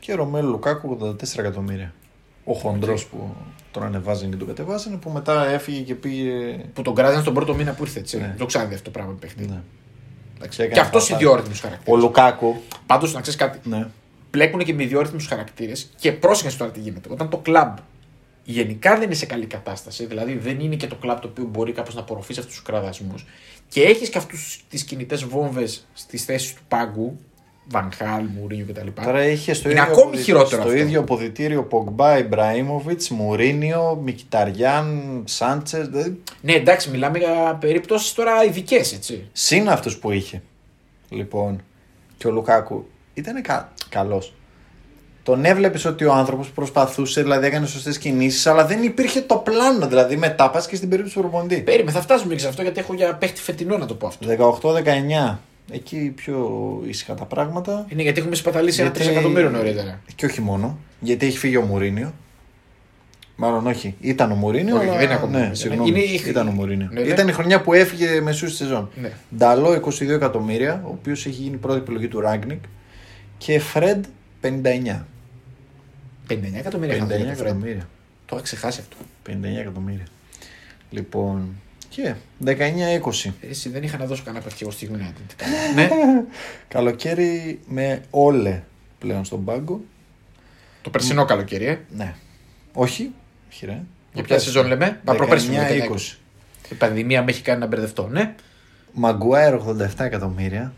Και 0.00 0.14
Ρωμέλο 0.14 0.48
Λουκάκου 0.48 0.98
84 1.00 1.38
εκατομμύρια. 1.38 1.92
Ο 2.44 2.52
χοντρός 2.52 3.06
που 3.06 3.34
τον 3.70 3.82
ανεβάζανε 3.82 4.30
και 4.30 4.36
τον 4.36 4.46
κατεβάζανε, 4.46 4.96
που 4.96 5.10
μετά 5.10 5.46
έφυγε 5.46 5.80
και 5.80 5.94
πήγε. 5.94 6.58
Που 6.72 6.82
τον 6.82 6.94
κράζανε 6.94 7.20
στον 7.20 7.34
πρώτο 7.34 7.54
μήνα 7.54 7.72
που 7.72 7.82
ήρθε. 7.82 7.98
Έτσι. 7.98 8.16
Ναι. 8.16 8.26
Δεν 8.26 8.36
το 8.36 8.46
ξαναδεί 8.46 8.74
αυτό 8.74 8.84
το 8.84 8.90
πράγμα 8.90 9.16
παίχτη. 9.20 9.46
Ναι. 9.46 9.60
Εντάξει. 10.36 10.62
έκανε 10.62 10.74
Και 10.74 10.80
αυτό 10.80 10.98
φασάρι. 10.98 11.22
ιδιόρυθμος 11.22 11.58
Ο 11.58 11.62
χαρακτήρα. 11.62 11.96
Λουκάκου. 11.96 12.56
Πάντως 12.86 13.12
να 13.14 13.20
ξέρεις 13.20 13.38
κάτι. 13.40 13.68
Ναι. 13.68 13.86
Μπλέκουν 14.30 14.64
και 14.64 14.74
με 14.74 14.82
ιδιόρυθμους 14.82 15.26
χαρακτήρες 15.26 15.90
και 15.96 16.12
πρόσεχε 16.12 16.56
τώρα 16.56 16.70
τι 16.70 16.80
γίνεται. 16.80 17.08
Όταν 17.12 17.28
το 17.28 17.36
κλαμπ 17.36 17.76
γενικά 18.44 18.94
δεν 18.94 19.02
είναι 19.02 19.14
σε 19.14 19.26
καλή 19.26 19.46
κατάσταση. 19.46 20.06
Δηλαδή 20.06 20.34
δεν 20.34 20.60
είναι 20.60 20.76
και 20.76 20.86
το 20.86 20.94
κλαμπ 20.94 21.18
το 21.18 21.28
οποίο 21.28 21.44
μπορεί 21.44 21.72
κάπως 21.72 21.94
να 21.94 22.00
απορροφήσει 22.00 22.40
αυτούς 22.40 22.54
τους 22.54 22.64
κραδασμούς. 22.64 23.26
Και 23.68 23.82
έχεις 23.82 24.08
και 24.08 24.18
αυτούς 24.18 24.64
τις 24.68 24.84
κινητές 24.84 25.24
βόμβες 25.24 25.86
στις 25.92 26.24
θέσεις 26.24 26.54
του 26.54 26.62
πάγκου. 26.68 27.18
Βανχάλ, 27.72 28.24
Μουρίνιο 28.40 28.66
κτλ. 28.68 29.02
Τώρα 29.04 29.24
είχε 29.26 29.54
στο 29.54 29.70
Είναι 29.70 29.80
ίδιο, 29.80 29.92
ακόμη 29.92 30.06
αποδητήριο- 30.06 30.24
χειρότερο 30.38 30.62
στο 30.62 30.70
αυτό. 30.70 30.82
ίδιο 30.82 31.00
αποδητήριο 31.00 31.62
Πογκμπά, 31.64 32.18
Ιμπραήμοβιτ, 32.18 33.02
Μουρίνιο, 33.10 34.00
Μικηταριάν, 34.04 35.02
Σάντσε. 35.24 35.80
Δηλαδή, 35.90 36.20
Ναι, 36.40 36.52
εντάξει, 36.52 36.90
μιλάμε 36.90 37.18
για 37.18 37.56
περιπτώσεις 37.60 38.12
τώρα 38.12 38.44
ειδικές, 38.44 38.92
έτσι. 38.92 39.28
συν 39.32 39.68
αυτούς 39.68 39.96
που 39.98 40.10
είχε. 40.10 40.42
Λοιπόν, 41.08 41.62
και 42.16 42.26
ο 42.26 42.30
Λουκάκου 42.30 42.86
ήταν 43.14 43.42
κα... 43.42 43.72
καλός. 43.88 44.34
Τον 45.24 45.44
έβλεπες 45.44 45.84
ότι 45.84 46.04
ο 46.04 46.12
άνθρωπος 46.12 46.50
προσπαθούσε, 46.50 47.22
δηλαδή 47.22 47.46
έκανε 47.46 47.66
σωστές 47.66 47.98
κινήσεις, 47.98 48.46
αλλά 48.46 48.66
δεν 48.66 48.82
υπήρχε 48.82 49.20
το 49.20 49.36
πλάνο. 49.36 49.86
Δηλαδή 49.88 50.16
μετά 50.16 50.50
πας 50.50 50.66
και 50.66 50.76
στην 50.76 50.88
περίπτωση 50.88 51.16
του 51.16 51.20
προπονητή. 51.22 51.60
Περίμενε, 51.60 51.90
θα 51.90 52.00
φτάσουμε 52.00 52.34
και 52.34 52.40
σε 52.40 52.48
αυτό 52.48 52.62
γιατί 52.62 52.80
έχω 52.80 52.94
για 52.94 53.14
παίχτη 53.14 53.40
φετινό 53.40 53.78
να 53.78 53.86
το 53.86 53.94
πω 53.94 54.06
αυτό. 54.06 54.26
18-19. 54.28 55.38
Εκεί 55.74 56.12
πιο 56.16 56.48
ήσυχα 56.86 57.14
τα 57.14 57.24
πράγματα. 57.24 57.86
Είναι 57.88 58.02
γιατί 58.02 58.20
έχουμε 58.20 58.34
σπαταλήσει 58.34 58.80
ένα 58.80 58.88
Γιατί- 58.90 59.04
τρισεκατομμύριο 59.04 59.50
νωρίτερα. 59.50 60.00
Και 60.14 60.26
όχι 60.26 60.40
μόνο. 60.40 60.78
Γιατί 61.00 61.26
έχει 61.26 61.38
φύγει 61.38 61.56
ο 61.56 61.62
Μουρίνιο. 61.62 62.12
Μάλλον 63.36 63.66
όχι. 63.66 63.94
Ήταν 64.00 64.30
ο 64.30 64.34
Μουρίνιο. 64.34 64.76
Όχι, 64.76 64.84
αλλά... 64.88 64.96
δεν 64.96 65.04
είναι 65.04 65.14
ακόμα 65.14 65.26
ο 65.28 65.30
ναι, 65.30 65.36
Μουρίνιο. 65.38 65.54
συγγνώμη. 65.56 65.88
Είναι 65.88 65.98
η- 66.00 66.22
Ήταν 66.26 66.48
ο 66.48 66.50
Μουρίνιο. 66.50 66.88
Ναι, 66.92 67.00
ναι. 67.00 67.06
Ήταν 67.06 67.28
η 67.28 67.32
χρονιά 67.32 67.60
που 67.60 67.72
έφυγε 67.72 68.20
μεσούς 68.20 68.48
στη 68.48 68.56
σεζόν. 68.62 68.90
Ναι. 69.00 69.10
Νταλό 69.36 69.80
22 69.84 70.08
εκατομμύρια, 70.08 70.82
ο 70.84 70.88
οποίος 70.90 71.26
έχει 71.26 71.42
γίνει 71.42 71.56
πρώτη 71.56 71.78
επιλογή 71.78 72.08
του 72.08 72.20
Ράγκνικ. 72.20 72.62
Και 73.38 73.58
Φρεντ 73.60 74.04
59. 74.42 74.48
59 76.28 76.54
εκατομμύρια 76.54 76.94
59 76.94 76.98
είχαν 76.98 77.08
δώσει 77.08 77.18
το 77.24 77.26
Fred. 77.26 77.40
εκατομμύρια. 77.40 77.88
Το 78.26 78.34
είχα 78.36 78.42
ξεχάσει 78.44 78.80
αυτό. 78.80 78.96
59 79.26 79.58
εκατομμύρια. 79.60 80.04
Λοιπόν. 80.90 81.48
Και 81.94 82.14
19-20. 82.44 83.30
Εσύ 83.50 83.68
δεν 83.68 83.82
είχα 83.82 83.98
να 83.98 84.06
δώσω 84.06 84.22
κανένα 84.24 84.44
παίχτη 84.44 84.58
εγώ 84.62 84.70
στη 84.70 84.90
United. 84.92 85.44
ναι. 85.74 85.88
Καλοκαίρι 86.68 87.60
με 87.66 88.02
όλε 88.10 88.62
πλέον 88.98 89.24
στον 89.24 89.44
πάγκο. 89.44 89.80
Το 90.82 90.90
περσινό 90.90 91.24
καλοκαίρι, 91.24 91.64
ε. 91.66 91.78
Ναι. 91.96 92.14
Όχι. 92.72 93.10
Όχι, 93.50 93.66
ρε. 93.66 93.82
Για 94.12 94.22
ποια 94.22 94.38
σεζόν 94.38 94.66
λέμε; 94.66 95.00
Μα 95.04 95.14
προπέρσι 95.14 95.48
19-20. 95.52 96.16
Η 96.70 96.74
πανδημία 96.74 97.22
με 97.22 97.30
έχει 97.30 97.42
κάνει 97.42 97.60
να 97.60 97.66
μπερδευτώ, 97.66 98.08
ναι. 98.08 98.34
Μαγκουάιρ 98.92 99.54
87 99.54 100.04
εκατομμύρια. 100.04 100.72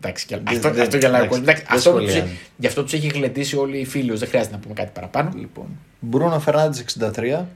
Εντάξει, 0.00 0.26
και 0.26 0.36
Δεν- 0.36 0.46
αυτό, 0.56 0.70
δεν- 0.70 0.82
αυτό 0.82 0.96
για 0.96 1.08
να 1.08 1.16
εντάξει, 1.18 1.40
εντάξει, 1.40 1.62
δεν 1.66 1.76
αυτό 1.76 1.90
που 1.92 1.98
τους, 1.98 2.10
σχολιάζει. 2.10 2.38
Γι' 2.56 2.66
αυτό 2.66 2.82
τους 2.82 2.92
έχει 2.92 3.06
γλεντήσει 3.06 3.56
όλοι 3.56 3.78
οι 3.78 3.84
φίλοι, 3.84 4.16
δεν 4.16 4.28
χρειάζεται 4.28 4.54
να 4.54 4.60
πούμε 4.60 4.74
κάτι 4.74 4.90
παραπάνω. 4.94 5.30
Λοιπόν. 5.36 5.66
Μπρούνο 6.00 6.40
Φερνάντες 6.40 6.78
63. 6.80 7.48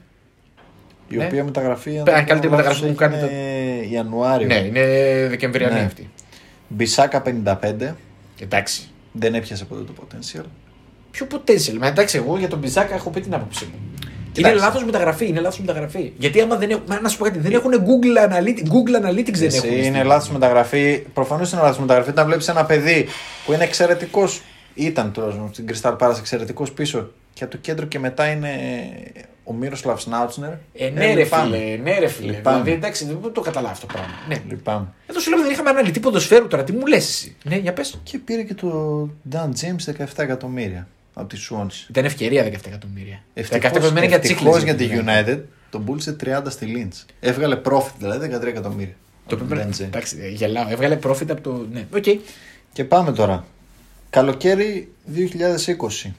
Η 1.09 1.15
Ναι. 1.17 1.25
οποία 1.25 1.43
μεταγραφή. 1.43 1.97
αν 1.97 2.03
Πέρα, 2.03 2.17
δεν 2.17 2.25
καλύτερη 2.25 2.53
κάνω 2.53 2.63
λάθος, 2.63 2.81
μεταγραφή 2.81 3.17
που 3.19 3.27
κάνει 3.27 3.33
έγινε 3.33 3.93
Ιανουάριο. 3.95 4.47
Ναι, 4.47 4.55
είναι 4.55 4.81
Δεκεμβριανή 5.29 5.73
Ναι. 5.73 5.85
αυτή. 5.85 6.09
Μπισάκα 6.67 7.21
55. 7.21 7.95
Εντάξει. 8.39 8.89
Δεν 9.11 9.35
έπιασε 9.35 9.65
ποτέ 9.65 9.81
το 9.83 9.93
potential. 10.01 10.43
Ποιο 11.11 11.27
potential. 11.31 11.77
Μα 11.79 11.87
εντάξει, 11.87 12.17
εγώ 12.17 12.37
για 12.37 12.47
τον 12.47 12.59
Μπιζάκα 12.59 12.93
έχω 12.95 13.09
πει 13.09 13.21
την 13.21 13.33
άποψή 13.33 13.65
μου. 13.65 13.79
Κοιτάξτε. 14.31 14.57
Είναι 14.57 14.65
λάθος 14.67 14.83
μεταγραφή. 14.85 15.27
Είναι 15.27 15.39
λάθος 15.39 15.59
μεταγραφή. 15.59 16.11
Γιατί 16.17 16.41
άμα 16.41 16.55
δεν 16.55 16.69
έχουν. 16.69 16.83
μα 16.87 16.99
Να 17.01 17.09
σου 17.09 17.17
πω 17.17 17.23
κάτι, 17.23 17.39
δεν 17.39 17.51
έχουν 17.53 17.71
Google 17.71 18.31
Analytics, 18.31 18.67
Google 18.67 19.05
Analytics 19.09 19.33
δεν 19.33 19.47
Εσύ 19.47 19.61
έχουν. 19.67 19.83
είναι 19.83 20.03
λάθος 20.03 20.29
μεταγραφή. 20.29 21.05
Προφανώς 21.13 21.51
είναι 21.51 21.61
λάθος 21.61 21.79
μεταγραφή. 21.79 22.09
Όταν 22.09 22.25
βλέπεις 22.25 22.47
ένα 22.47 22.65
παιδί 22.65 23.05
που 23.45 23.53
είναι 23.53 23.63
εξαιρετικός. 23.63 24.41
Ήταν 24.73 25.11
τουλάχιστον 25.11 25.49
στην 25.53 25.65
Crystal 25.71 25.97
Palace 25.97 26.17
εξαιρετικός 26.17 26.71
πίσω 26.71 27.11
και 27.37 27.43
από 27.43 27.51
το 27.51 27.57
κέντρο 27.57 27.85
και 27.85 27.99
μετά 27.99 28.27
είναι 28.31 28.49
ο 29.43 29.53
Μύροσλαβ 29.53 29.99
Σνάουτσνερ. 29.99 30.51
Ε, 30.73 30.89
ναι, 30.89 31.13
ρε 31.13 31.23
λυπάμαι. 31.23 31.57
φίλε, 31.57 31.75
ναι, 31.75 31.99
ρε 31.99 32.07
φίλε. 32.07 32.31
Λυπάμαι. 32.31 32.63
Δηλαδή, 32.63 32.71
εντάξει, 32.71 33.05
δεν 33.05 33.31
το 33.33 33.41
καταλάβω 33.41 33.73
αυτό 33.73 33.85
το 33.85 33.93
πράγμα. 33.93 34.13
Ναι. 34.27 34.41
Λυπάμαι. 34.49 34.87
Εδώ 35.07 35.19
σου 35.19 35.29
λέμε 35.29 35.41
δεν 35.41 35.51
είχαμε 35.51 35.69
αναλυτή 35.69 35.99
ποδοσφαίρου 35.99 36.47
τώρα. 36.47 36.63
Τι 36.63 36.71
μου 36.71 36.85
λες 36.85 37.07
εσύ. 37.07 37.35
Ναι, 37.43 37.55
για 37.55 37.73
πες. 37.73 37.99
Και 38.03 38.17
πήρε 38.17 38.43
και 38.43 38.53
το 38.53 39.01
Dan 39.31 39.49
James 39.61 40.03
17 40.03 40.05
εκατομμύρια 40.15 40.87
από 41.13 41.27
τη 41.27 41.37
Swansea. 41.49 41.89
Ήταν 41.89 42.05
ευκαιρία 42.05 42.45
17 42.45 42.49
εκατομμύρια. 42.65 43.15
17 43.15 43.21
Ευτυχώς, 43.33 43.65
εκατομμύρια 43.65 44.07
για 44.07 44.17
ευτυχώς 44.17 44.55
τσίχλες 44.55 44.63
για 44.63 44.75
τη 44.75 45.03
United. 45.05 45.33
United 45.33 45.39
τον 45.69 45.85
πούλησε 45.85 46.15
30 46.23 46.41
στη 46.47 46.73
Leeds. 46.75 47.13
Έβγαλε 47.19 47.61
profit 47.65 47.93
δηλαδή 47.97 48.29
13 48.41 48.45
εκατομμύρια. 48.45 48.95
Το 49.27 49.35
από 49.35 49.45
πρέπει 49.45 49.61
τον 49.61 49.69
να. 49.69 49.75
Dan 49.75 49.81
James. 49.81 49.85
Εντάξει, 49.85 50.17
ε, 50.21 50.29
γελάω. 50.29 50.65
Έβγαλε 50.69 50.99
profit 51.03 51.29
από 51.29 51.41
το. 51.41 51.65
Ναι, 51.71 51.87
οκ. 51.93 52.05
Και 52.73 52.83
πάμε 52.83 53.11
τώρα. 53.11 53.45
Καλοκαίρι 54.09 54.91
2020. 56.05 56.11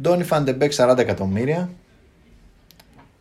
Ντόνι 0.00 0.24
Φαντεμπέκ 0.24 0.72
40 0.76 0.94
εκατομμύρια. 0.98 1.70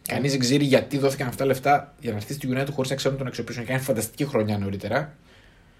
Κανείς 0.07 0.31
δεν 0.31 0.39
ξέρει 0.39 0.63
γιατί 0.63 0.97
δόθηκαν 0.97 1.27
αυτά 1.27 1.39
τα 1.39 1.45
λεφτά 1.45 1.93
για 1.99 2.11
να 2.11 2.17
έρθει 2.17 2.33
στη 2.33 2.47
United 2.51 2.67
χωρίς 2.71 2.89
να 2.89 2.95
ξέρουν 2.95 3.17
τον 3.17 3.27
αξιοποιήσουν. 3.27 3.65
Κάνει 3.65 3.79
φανταστική 3.81 4.25
χρονιά 4.25 4.57
νωρίτερα. 4.57 5.13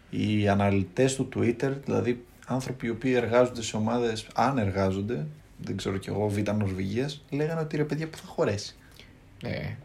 Οι 0.09 0.47
αναλυτές 0.47 1.15
του 1.15 1.29
Twitter, 1.35 1.71
δηλαδή 1.85 2.25
άνθρωποι 2.47 2.85
οι 2.87 2.89
οποίοι 2.89 3.13
εργάζονται 3.15 3.61
σε 3.61 3.75
ομάδες, 3.77 4.27
αν 4.33 4.57
εργάζονται, 4.57 5.25
δεν 5.57 5.77
ξέρω 5.77 5.97
κι 5.97 6.09
εγώ, 6.09 6.27
Β' 6.27 6.49
Νορβηγίας, 6.51 7.23
λέγανε 7.29 7.61
ότι 7.61 7.77
ρε 7.77 7.83
παιδιά 7.83 8.07
που 8.07 8.17
θα 8.17 8.23
χωρέσει. 8.27 8.75
Ναι. 9.43 9.75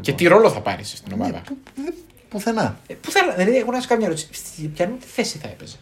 Και 0.00 0.12
τι 0.12 0.26
ρόλο 0.26 0.50
θα 0.50 0.60
πάρει 0.60 0.84
στην 0.84 1.12
ομάδα; 1.12 1.30
Ναι, 1.30 1.40
που- 1.46 1.56
που- 1.74 1.94
πουθενά. 2.28 2.78
Ε, 2.86 2.94
Πού 2.94 3.10
θα. 3.10 3.34
Δηλαδή, 3.36 3.56
εγώ 3.58 3.70
να 3.70 3.80
σου 3.80 3.88
κάνω 3.88 4.00
μια 4.00 4.08
ερώτηση. 4.10 4.28
Στη 4.32 4.66
ποιανού 4.66 4.96
τη 4.96 5.06
θέση 5.06 5.38
θα 5.38 5.48
έπαιζε; 5.48 5.76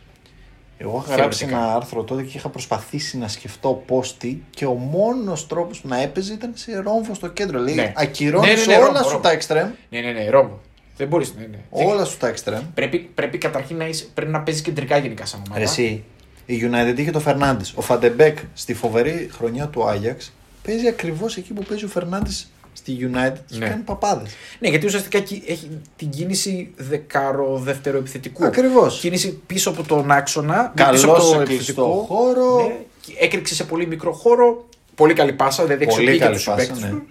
Εγώ 0.81 1.03
είχα 1.07 1.17
γράψει 1.17 1.39
Θεωρητικά. 1.39 1.65
ένα 1.67 1.75
άρθρο 1.77 2.03
τότε 2.05 2.23
και 2.23 2.37
είχα 2.37 2.49
προσπαθήσει 2.49 3.19
να 3.19 3.29
σκεφτώ 3.29 3.83
πώς 3.87 4.17
τι 4.17 4.37
και 4.51 4.67
ο 4.67 4.73
μόνος 4.73 5.47
τρόπος 5.47 5.81
που 5.81 5.89
να 5.89 6.01
έπαιζε 6.03 6.33
ήταν 6.33 6.51
σε 6.55 6.79
ρόμβο 6.79 7.15
στο 7.15 7.29
κέντρο. 7.29 7.59
Λέει 7.61 7.75
Ναι. 7.75 7.93
ακυρώνεις 7.97 8.49
Ναι, 8.49 8.55
ναι, 8.57 8.65
ναι, 8.67 8.75
όλα 8.77 8.85
ρόμβο, 8.87 8.99
σου 9.03 9.09
ρόμβο. 9.11 9.21
τα 9.23 9.31
εξτρέμ. 9.31 9.69
Ναι, 9.91 10.01
ναι, 10.01 10.11
ναι, 10.13 10.29
Ρώμο. 10.31 10.59
Δεν 10.97 11.09
μπορείς. 11.09 11.35
Ναι, 11.39 11.47
ναι. 11.47 11.59
Όλα 11.71 12.05
σου 12.05 12.17
τα 12.17 12.29
εξτρέμ. 12.29 12.63
Πρέπει, 12.75 12.99
πρέπει 12.99 13.39
καταρχήν 13.39 13.77
να, 13.77 13.87
είσαι, 13.87 14.07
πρέπει 14.15 14.31
να 14.31 14.41
παίζεις 14.41 14.63
κεντρικά 14.63 14.97
γενικά 14.99 15.27
σαν 15.27 15.41
ομάδα. 15.47 15.59
Ρε 15.59 15.65
εσύ, 15.65 16.05
η 16.47 16.61
United 16.71 16.99
είχε 16.99 17.11
το 17.11 17.21
Φερνάντε. 17.21 17.65
Ο 17.75 17.81
Φαντεμπέκ 17.81 18.39
στη 18.55 18.75
φοβερή 18.75 19.29
χρονιά 19.33 19.67
του 19.69 19.89
Άγιαξ 19.89 20.33
παίζει 20.63 20.89
ακριβώς 20.89 21.37
εκεί 21.37 21.53
που 21.53 21.63
παίζει 21.63 21.85
ο 21.85 21.89
Φερνάντε 21.89 22.31
στη 22.79 23.11
United 23.13 23.37
και 23.47 23.59
Ναι. 23.59 23.69
κάνει 23.69 23.83
παπάδες. 23.83 24.31
Ναι, 24.59 24.69
γιατί 24.69 24.87
ουσιαστικά 24.87 25.19
κι- 25.19 25.43
έχει 25.47 25.71
την 25.97 26.11
κίνηση 26.11 26.73
δεκάρο 26.77 27.59
δεύτερο 27.59 27.99
επιθετικού. 27.99 28.45
Ακριβώς. 28.45 28.99
Κίνηση 29.01 29.41
πίσω 29.47 29.71
από 29.71 29.83
τον 29.83 30.11
άξονα. 30.11 30.73
Καλός 30.77 31.01
πίσω 31.01 31.13
από 31.13 31.21
σε 31.23 31.37
το 31.37 31.43
κλειστό 31.43 32.05
χώρο. 32.09 32.57
Ναι, 32.67 32.75
και 33.01 33.13
έκρηξη 33.21 33.55
σε 33.55 33.65
πολύ 33.65 33.87
μικρό 33.87 34.13
χώρο. 34.13 34.67
Πολύ 34.95 35.13
καλή 35.15 35.33
πάσα, 35.33 35.65
δηλαδή 35.65 35.85
Πολύ 35.85 35.91
εξοπλίζει 35.97 36.19
καλή 36.23 36.35
τους 36.35 36.45
πάσα, 36.45 36.65
συμπαίκτες 36.65 36.87
ναι. 36.87 36.93
τους. 36.93 37.03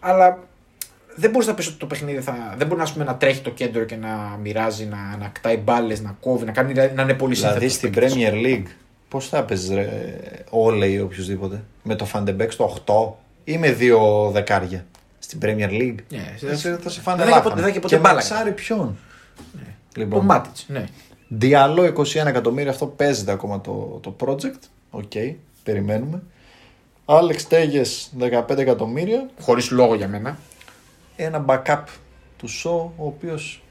Αλλά 0.00 0.38
δεν 1.14 1.30
μπορείς 1.30 1.46
να 1.46 1.54
πεις 1.54 1.66
ότι 1.66 1.76
το 1.76 1.86
παιχνίδι 1.86 2.20
θα. 2.20 2.54
Δεν 2.58 2.66
μπορεί 2.66 2.78
να, 2.78 2.84
ας 2.84 2.92
πούμε, 2.92 3.04
να 3.04 3.14
τρέχει 3.16 3.40
το 3.40 3.50
κέντρο 3.50 3.84
και 3.84 3.96
να 3.96 4.38
μοιράζει, 4.42 4.84
να, 4.84 5.16
να 5.20 5.28
κτάει 5.28 5.56
μπάλες, 5.56 6.00
να 6.00 6.16
κόβει, 6.20 6.44
να, 6.44 6.52
κάνει, 6.52 6.72
να 6.94 7.02
είναι 7.02 7.14
πολύ 7.14 7.34
Δηλαδή 7.34 7.68
σύνθετος 7.68 7.72
στην 7.72 7.90
παίκτης. 7.90 8.14
Premier 8.14 8.46
League, 8.46 8.70
πώς 9.08 9.28
θα 9.28 9.42
παίζεις 9.42 9.70
ρε, 9.70 9.88
Όλε 10.50 10.86
ή 10.86 10.98
οποιοδήποτε. 10.98 11.62
Με 11.82 11.94
το 11.94 12.04
Φαντεμπέκ 12.04 12.52
στο 12.52 12.64
8 12.64 13.16
ή 13.44 13.58
με 13.58 13.72
δύο 13.72 14.30
δεκάρια; 14.32 14.86
Στην 15.26 15.38
Premier 15.42 15.68
League. 15.70 15.94
Ναι, 16.08 16.34
θα, 16.48 16.56
σε, 16.56 16.76
θα 16.82 16.90
σε 16.90 17.00
φάνε 17.00 17.16
δεν 17.16 17.16
θα 17.16 17.22
έχει 17.22 17.30
λάχανα. 17.30 17.42
ποτέ- 17.42 17.54
δεν 17.54 17.62
θα 17.62 17.68
έχει 17.68 17.78
ποτέ 17.80 17.94
Και 17.94 18.00
μπάλα. 18.00 18.14
μαξάρει 18.14 18.52
ποιον; 18.52 18.96
Το 19.94 20.00
Λοιπόν, 20.00 20.24
Μάτιτς. 20.24 20.64
Ναι. 20.68 20.84
Ντιαλό 21.28 21.82
21 21.96 22.26
εκατομμύρια, 22.26 22.70
αυτό 22.70 22.86
παίζεται 22.86 23.32
ακόμα 23.32 23.60
το, 23.60 24.00
το 24.02 24.16
project. 24.20 24.60
Οκ, 24.90 25.12
περιμένουμε. 25.62 26.22
Άλεξ 27.04 27.46
Τέλες 27.46 28.12
15 28.18 28.58
εκατομμύρια. 28.58 29.28
Χωρίς 29.40 29.70
λόγο 29.70 29.94
για 29.94 30.08
μένα. 30.08 30.38
Ένα 31.16 31.44
backup 31.48 31.82
του 32.36 32.48
Σο, 32.48 32.92
ο 32.96 33.06
οποίος 33.06 33.62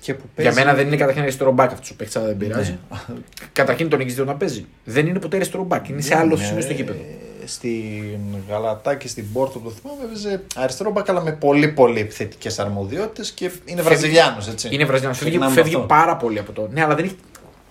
και 0.00 0.14
που 0.14 0.24
παίζει. 0.34 0.52
Για 0.52 0.64
μένα 0.64 0.76
δεν 0.76 0.86
είναι 0.86 0.96
καταρχήν 0.96 1.22
αριστερό 1.22 1.52
μπακ 1.52 1.72
αυτός 1.72 1.90
ο 1.90 1.96
παίκτης, 1.96 2.16
αλλά 2.16 2.26
δεν 2.26 2.36
πειράζει. 2.36 2.78
Ναι. 2.90 3.14
Καταρχήν 3.52 3.88
τον 3.88 4.00
έχει 4.00 4.10
δει 4.10 4.22
να 4.24 4.34
παίζει. 4.34 4.66
Δεν 4.84 5.06
είναι 5.06 5.18
ποτέ 5.18 5.36
αριστερό 5.36 5.64
μπακ. 5.64 5.88
Είναι 5.88 6.00
σε 6.00 6.14
Ναι, 6.14 6.20
άλλο 6.20 6.36
ναι, 6.36 6.44
σημείο 6.44 6.62
στο 6.62 6.72
γήπεδο. 6.72 7.00
Ε, 7.42 7.46
Στην 7.46 8.20
Γαλατά 8.48 8.94
και 8.94 9.08
στην 9.08 9.32
Πόρτο 9.32 9.58
που 9.58 9.64
το 9.68 9.70
θυμάμαι 9.70 10.04
έπαιζε 10.04 10.42
αριστερό 10.54 10.90
μπακ 10.90 11.08
αλλά 11.08 11.22
με 11.22 11.32
πολύ 11.32 11.68
πολύ 11.68 12.00
επιθετικέ 12.00 12.50
αρμοδιότητες 12.58 13.30
και 13.30 13.50
είναι 13.64 13.82
Βραζιλιάνος 13.82 14.48
έτσι. 14.48 14.68
Είναι 14.70 14.84
Βραζιλιάνος. 14.84 15.18
Φεύγει, 15.18 15.30
Ξεκινάμε 15.32 15.54
φεύγει 15.62 15.76
με 15.76 15.82
αυτό. 15.82 15.94
πάρα 15.94 16.16
πολύ 16.16 16.38
από 16.38 16.52
το. 16.52 16.68
Ναι, 16.72 16.82
αλλά 16.82 16.94
δεν 16.94 17.04
έχει. 17.04 17.16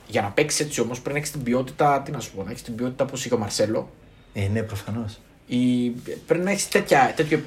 Για 0.08 0.22
να 0.22 0.28
παίξει 0.28 0.64
έτσι 0.64 0.82
όμως 0.82 0.98
πρέπει 1.00 1.14
να 1.14 1.18
έχεις 1.18 1.32
την 1.32 1.44
ποιότητα. 1.44 2.02
Τι 2.06 2.12
να 2.12 2.20
σου 2.20 2.32
πω, 2.32 2.44
να 2.44 2.50
έχεις 2.52 2.62
την 2.64 2.76
ποιότητα 2.76 3.04
όπως 3.04 3.26
είχε 3.26 3.34
ο 3.34 3.38
Μαρσέλο. 3.38 3.90
Ε, 4.34 4.48
ναι, 4.54 4.62
προφανώς. 4.62 5.20
Ή... 5.54 5.90
Πρέπει 6.28 6.44
να 6.44 6.52
έχεις 6.52 6.68
τέτοια, 6.68 7.14
τέτοιο 7.16 7.42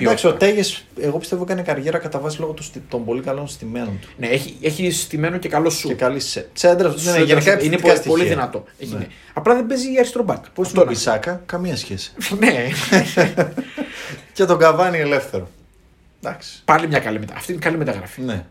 Εντάξει, 0.00 0.26
ο 0.26 0.30
ποιότητα. 0.30 0.36
Τέγες, 0.52 0.84
εγώ 1.00 1.18
πιστεύω 1.18 1.42
έκανε 1.42 1.62
καριέρα 1.62 1.98
κατά 1.98 2.18
βάση 2.18 2.40
λόγω 2.40 2.52
του 2.52 2.62
στι- 2.62 2.82
των 2.88 3.04
πολύ 3.04 3.22
καλών 3.22 3.48
στημένων 3.48 3.98
του. 4.00 4.08
Ναι, 4.16 4.26
έχει, 4.26 4.56
έχει 4.62 4.90
στημένο 4.90 5.38
και 5.38 5.48
καλό 5.48 5.70
σου. 5.70 5.88
Και 5.88 5.94
καλή 5.94 6.20
σε. 6.20 6.48
Τσέντρας, 6.54 7.00
Σου 7.00 7.08
είναι 7.08 7.18
γενικά 7.24 7.50
είναι 7.52 7.52
επιθετικά 7.60 7.82
πολύ, 7.82 7.96
στοιχεία. 7.96 8.10
πολύ 8.16 8.24
δυνατό. 8.28 8.64
Έχει, 8.78 8.92
Ναι. 8.92 8.98
ναι. 8.98 9.06
Απλά 9.32 9.54
δεν 9.54 9.66
παίζει 9.66 9.98
αριστερό 9.98 10.24
μπακ. 10.24 10.44
Πώς 10.54 10.66
Αυτό 10.66 10.80
είναι; 10.80 10.80
ο 10.80 10.84
να- 10.84 10.90
Μπισάκα, 10.90 11.42
καμία 11.46 11.76
σχέση. 11.76 12.12
Ναι, 12.38 12.68
και 14.32 14.44
τον 14.44 14.58
Καβάνι 14.58 14.98
ελεύθερο. 14.98 15.48
Εντάξει. 16.22 16.62
πάλι 16.64 16.86
μια 16.88 16.98
καλή 16.98 17.18
μεταγραφή. 17.18 17.40
Αυτή 17.40 17.52
είναι 17.52 17.60
καλή 17.60 17.76
μεταγραφή. 17.76 18.20
Ναι. 18.22 18.44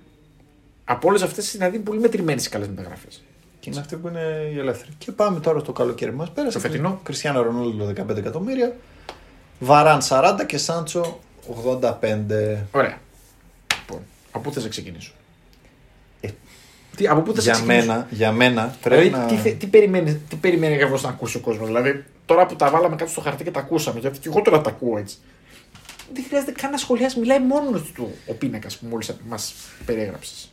Από 0.85 1.07
όλες 1.07 1.21
αυτές 1.21 1.51
δηλαδή 1.51 1.75
είναι 1.75 1.85
πολύ 1.85 1.99
μετρημένες 1.99 2.45
οι 2.45 2.49
καλές 2.49 2.67
μεταγραφές. 2.67 3.21
Και 3.59 3.69
είναι 3.69 3.79
αυτή 3.79 3.95
που 3.95 4.07
είναι 4.07 4.51
η 4.53 4.59
ελεύθερη. 4.59 4.89
Και 4.97 5.11
πάμε 5.11 5.39
τώρα 5.39 5.59
στο 5.59 5.71
καλοκαίρι 5.71 6.13
μας. 6.13 6.31
Πέρασε. 6.31 6.53
Το 6.53 6.59
φετινό. 6.67 6.99
Κριστιανό 7.03 7.41
Ρονόλντο 7.41 7.93
15 8.09 8.17
εκατομμύρια. 8.17 8.75
Βαράν 9.59 9.99
40 10.09 10.35
και 10.45 10.57
Σάντσο 10.57 11.19
85. 11.81 11.91
Ωραία. 12.71 12.97
Λοιπόν, 13.79 14.01
από 14.31 14.43
πού 14.43 14.51
θες 14.51 14.63
να 14.63 14.69
ξεκινήσω; 14.69 15.11
Ε, 16.21 16.29
τι, 16.95 17.07
από 17.07 17.21
πού 17.21 17.33
θες 17.33 17.45
να 17.45 17.51
Για 17.51 17.61
ξεκινήσω; 17.61 17.87
μένα, 17.87 18.07
για 18.09 18.31
μένα 18.31 18.75
πρέπει 18.81 19.01
Δηλαδή, 19.03 19.23
να... 19.23 19.41
τι, 19.41 19.49
θε- 19.49 19.59
τι 19.59 19.67
περιμένεις, 19.67 20.17
τι 20.29 20.35
περιμένει 20.35 20.73
ακριβώς 20.73 21.01
να 21.03 21.09
ακούσει 21.09 21.37
ο 21.37 21.39
κόσμος; 21.39 21.67
Δηλαδή, 21.67 22.05
τώρα 22.25 22.45
που 22.45 22.55
τα 22.55 22.69
βάλαμε 22.69 22.95
κάτω 22.95 23.11
στο 23.11 23.21
χαρτί 23.21 23.43
και 23.43 23.51
τα 23.51 23.59
ακούσαμε, 23.59 23.99
γιατί 23.99 24.19
και 24.19 24.27
εγώ 24.29 24.41
τώρα 24.41 24.61
τα 24.61 24.69
ακούω 24.69 24.97
έτσι. 24.97 25.17
Δεν 26.13 26.23
χρειάζεται 26.27 26.51
καν 26.51 26.71
να 26.71 26.77
σχολιάσει, 26.77 27.19
μιλάει 27.19 27.39
μόνος 27.39 27.91
του 27.91 28.11
ο 28.27 28.33
πίνακας 28.33 28.77
που 28.77 28.85
μόλις 28.89 29.11
μας 29.27 29.53
περιέγραψες. 29.85 30.51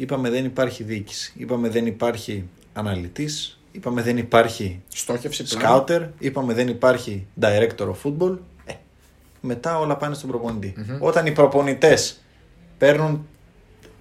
Είπαμε 0.00 0.30
δεν 0.30 0.44
υπάρχει 0.44 0.82
διοίκηση. 0.82 1.32
Είπαμε 1.36 1.68
δεν 1.68 1.86
υπάρχει 1.86 2.44
αναλυτής. 2.72 3.60
Είπαμε 3.72 4.02
δεν 4.02 4.16
υπάρχει 4.16 4.82
Στόχευση 4.88 5.42
πλάνο. 5.42 5.64
σκάουτερ. 5.64 6.02
Είπαμε 6.18 6.54
δεν 6.54 6.68
υπάρχει 6.68 7.26
director 7.40 7.86
of 7.86 7.94
football. 8.04 8.38
Ε, 8.64 8.72
μετά 9.40 9.78
όλα 9.78 9.96
πάνε 9.96 10.14
στον 10.14 10.28
προπονητη 10.28 10.74
Όταν 11.00 11.26
οι 11.26 11.32
προπονητές 11.32 12.20
παίρνουν 12.78 13.26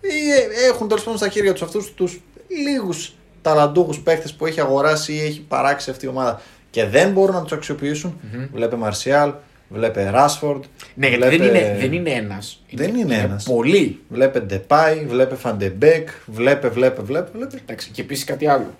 ή 0.02 0.32
ε, 0.32 0.68
έχουν 0.70 0.88
τέλος 0.88 1.04
πάντων 1.04 1.20
στα 1.20 1.30
χέρια 1.30 1.52
τους 1.52 1.62
αυτούς 1.62 1.93
τους 1.93 2.22
λίγους 2.47 3.14
ταλαντούχους 3.41 4.00
παίχτε 4.00 4.30
που 4.38 4.45
έχει 4.45 4.62
αγοράσει 4.62 5.14
ή 5.14 5.20
έχει 5.20 5.41
παράξει 5.41 5.89
αυτή 5.89 6.06
η 6.06 6.10
ομάδα 6.10 6.41
και 6.70 6.86
δεν 6.86 7.12
μπορούν 7.12 7.36
να 7.36 7.41
τους 7.41 7.52
αξιοποιήσουν 7.51 8.20
Βλέπε 8.54 8.76
Μαρσιάλ, 8.76 9.34
βλέπε 9.70 10.09
Ράσφορντ. 10.09 10.63
Ναι, 10.93 11.07
γιατί 11.07 11.38
δεν 11.38 11.47
είναι, 11.47 11.78
δεν 11.80 11.93
είναι 11.93 12.09
ένας. 12.09 12.63
Δεν 12.72 12.95
είναι 12.95 13.15
ένας. 13.15 13.43
Πολλοί. 13.43 13.99
Βλέπε 14.09 14.39
Ντεπάι, 14.39 15.05
βλέπε 15.05 15.36
Φαντεμπέκ, 15.36 16.09
βλέπε, 16.26 16.70
βλέπε, 16.70 17.01
βλέπε. 17.01 17.32
βλέπε. 17.34 17.57
Εντάξει, 17.61 17.89
και 17.89 18.01
επίσης 18.01 18.24
κάτι 18.24 18.47
άλλο. 18.47 18.76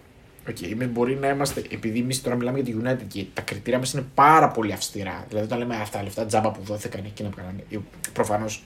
Okay, 0.50 0.72
εμείς 0.72 0.88
μπορεί 0.88 1.16
να 1.16 1.30
είμαστε, 1.30 1.64
επειδή 1.72 2.00
εμείς 2.00 2.22
τώρα 2.22 2.36
μιλάμε 2.36 2.60
για 2.60 2.74
τη 2.74 2.80
United 2.84 3.06
και 3.08 3.26
τα 3.34 3.42
κριτήρια 3.42 3.80
μας 3.80 3.94
είναι 3.94 4.06
πάρα 4.14 4.50
πολύ 4.50 4.74
αυστηρά. 4.74 5.26
Δηλαδή, 5.28 5.46
όταν 5.46 5.60
λέμε 5.60 5.76
αυτά 5.76 5.98
τα 5.98 6.04
λεφτά 6.04 6.26
τζάμπα 6.26 6.52
που 6.52 6.62
δόθηκαν 6.64 7.02
εκεί 7.06 7.24
να 7.24 7.30
κάνανε. 7.30 7.64
Προφανώς 8.14 8.64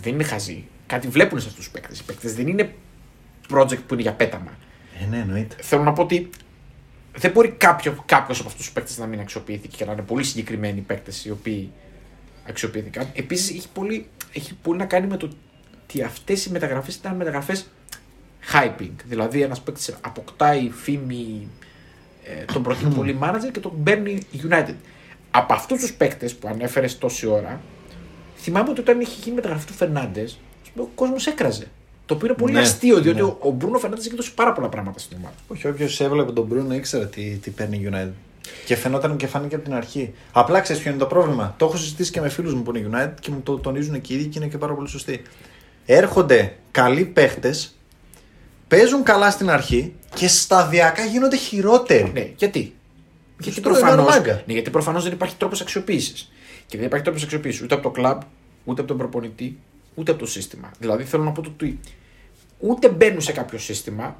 δεν 0.00 0.12
είναι 0.12 0.24
χαζοί. 0.24 0.64
Κάτι 0.86 1.08
βλέπουν 1.08 1.40
σε 1.40 1.48
αυτούς 1.48 1.64
τους 1.64 1.72
παίκτες. 1.72 2.00
Οι 2.00 2.04
παίκτες 2.04 2.34
δεν 2.34 2.46
είναι 2.46 2.74
project 3.54 3.78
που 3.86 3.94
είναι 3.94 4.02
για 4.02 4.12
πέταμα. 4.12 4.50
Ε, 5.02 5.06
ναι, 5.06 5.18
εννοείται. 5.18 5.56
Θέλω 5.60 5.82
να 5.82 5.92
πω 5.92 6.02
ότι 6.02 6.30
δεν 7.18 7.30
μπορεί 7.30 7.48
κάποιο 7.48 8.02
κάποιος 8.06 8.38
από 8.38 8.48
αυτούς 8.48 8.64
τους 8.64 8.74
παίκτες 8.74 8.98
να 8.98 9.06
μην 9.06 9.20
αξιοποιήθηκε 9.20 9.76
και 9.76 9.84
να 9.84 9.92
είναι 9.92 10.02
πολύ 10.02 10.24
συγκεκριμένοι 10.24 10.80
παίκτες 10.80 11.24
οι 11.24 11.30
οποίοι 11.30 11.72
αξιοποιήθηκαν. 12.48 13.10
Επίσης 13.14 13.50
έχει 13.50 13.68
πολύ, 13.72 14.08
έχει 14.32 14.54
πολύ 14.62 14.78
να 14.78 14.84
κάνει 14.84 15.06
με 15.06 15.16
το 15.16 15.28
ότι 15.82 16.02
αυτές 16.02 16.44
οι 16.44 16.50
μεταγραφές 16.50 16.94
ήταν 16.94 17.16
μεταγραφές 17.16 17.66
hyping. 18.52 18.94
Δηλαδή 19.04 19.42
ένας 19.42 19.60
παίκτης 19.60 19.96
αποκτάει 20.00 20.70
φήμη, 20.70 21.48
ε, 22.24 22.44
τον 22.52 22.62
προτείνει 22.62 22.94
πολύ 22.94 23.18
manager 23.22 23.50
και 23.52 23.60
τον 23.60 23.82
παίρνει 23.82 24.18
United. 24.48 24.74
Από 25.30 25.52
αυτούς 25.52 25.80
τους 25.80 25.92
παίκτες 25.92 26.34
που 26.34 26.48
ανέφερες 26.48 26.98
τόση 26.98 27.26
ώρα, 27.26 27.60
θυμάμαι 28.36 28.70
ότι 28.70 28.80
όταν 28.80 29.00
είχε 29.00 29.16
γίνει 29.20 29.32
η 29.32 29.34
μεταγραφή 29.34 29.66
του 29.66 29.72
Φερνάντε, 29.72 30.28
ο 30.76 30.84
κόσμος 30.94 31.26
έκραζε. 31.26 31.66
Το 32.08 32.14
οποίο 32.14 32.26
είναι 32.26 32.36
πολύ 32.36 32.52
Ναι, 32.52 32.60
αστείο, 32.60 33.00
διότι 33.00 33.16
ναι. 33.20 33.22
ο, 33.26 33.36
ο 33.40 33.50
Μπρούνο 33.50 33.78
Φερνάντε 33.78 34.00
έχει 34.06 34.16
δώσει 34.16 34.34
πάρα 34.34 34.52
πολλά 34.52 34.68
πράγματα 34.68 34.98
στην 34.98 35.16
ομάδα. 35.20 35.34
Όχι, 35.48 35.68
όποιος 35.68 36.00
έβλεπε 36.00 36.32
τον 36.32 36.44
Μπρούνο 36.44 36.74
ήξερε 36.74 37.06
τι, 37.06 37.22
τι 37.22 37.50
παίρνει 37.50 37.76
η 37.76 37.88
United. 37.92 38.12
Και 38.66 38.76
φαινόταν 38.76 39.16
και 39.16 39.26
φάνηκε 39.26 39.54
από 39.54 39.64
την 39.64 39.74
αρχή. 39.74 40.14
Απλά 40.32 40.60
ξέρεις 40.60 40.82
ποιο 40.82 40.90
είναι 40.90 41.00
το 41.00 41.06
πρόβλημα. 41.06 41.54
Το 41.58 41.64
έχω 41.64 41.76
συζητήσει 41.76 42.10
και 42.10 42.20
με 42.20 42.28
φίλους 42.28 42.54
μου 42.54 42.62
που 42.62 42.76
είναι 42.76 42.88
United 42.92 43.14
και 43.20 43.30
μου 43.30 43.40
το 43.42 43.56
τονίζουν 43.58 44.00
και 44.00 44.12
οι 44.12 44.16
ίδιοι 44.16 44.26
και 44.28 44.38
είναι 44.38 44.48
και 44.48 44.58
πάρα 44.58 44.74
πολύ 44.74 44.88
σωστοί. 44.88 45.22
Έρχονται 45.86 46.56
καλοί 46.70 47.04
παίχτες, 47.04 47.76
παίζουν 48.68 49.02
καλά 49.02 49.30
στην 49.30 49.50
αρχή 49.50 49.92
και 50.14 50.28
σταδιακά 50.28 51.04
γίνονται 51.04 51.36
χειρότεροι. 51.36 52.10
Ναι, 52.14 52.30
γιατί; 52.36 52.74
Γιατί 53.40 53.60
Τους 53.60 53.70
τρώει 53.70 53.80
προφανώ 53.80 54.02
μάγκα. 54.04 54.42
ναι, 54.46 54.52
γιατί 54.52 54.70
προφανώς 54.70 55.02
δεν 55.04 55.12
υπάρχει 55.12 55.34
τρόπος 55.36 55.60
αξιοποίησης. 55.60 56.32
Και 56.66 56.76
δεν 56.76 56.86
υπάρχει 56.86 57.04
τρόπος 57.04 57.22
αξιοποίησης 57.22 57.62
ούτε 57.62 57.74
από 57.74 57.82
το 57.82 57.90
κλαμπ, 57.90 58.20
ούτε 58.64 58.80
από 58.80 58.88
τον 58.88 58.98
προπονητή, 58.98 59.58
ούτε 59.94 60.10
από 60.10 60.20
το 60.20 60.26
σύστημα. 60.26 60.70
Δηλαδή 60.78 61.04
θέλω 61.04 61.22
να 61.24 61.30
πω 61.32 61.42
το 61.42 61.50
ότι 61.52 61.78
ούτε 62.58 62.88
μπαίνουν 62.88 63.20
σε 63.20 63.32
κάποιο 63.32 63.58
σύστημα, 63.58 64.16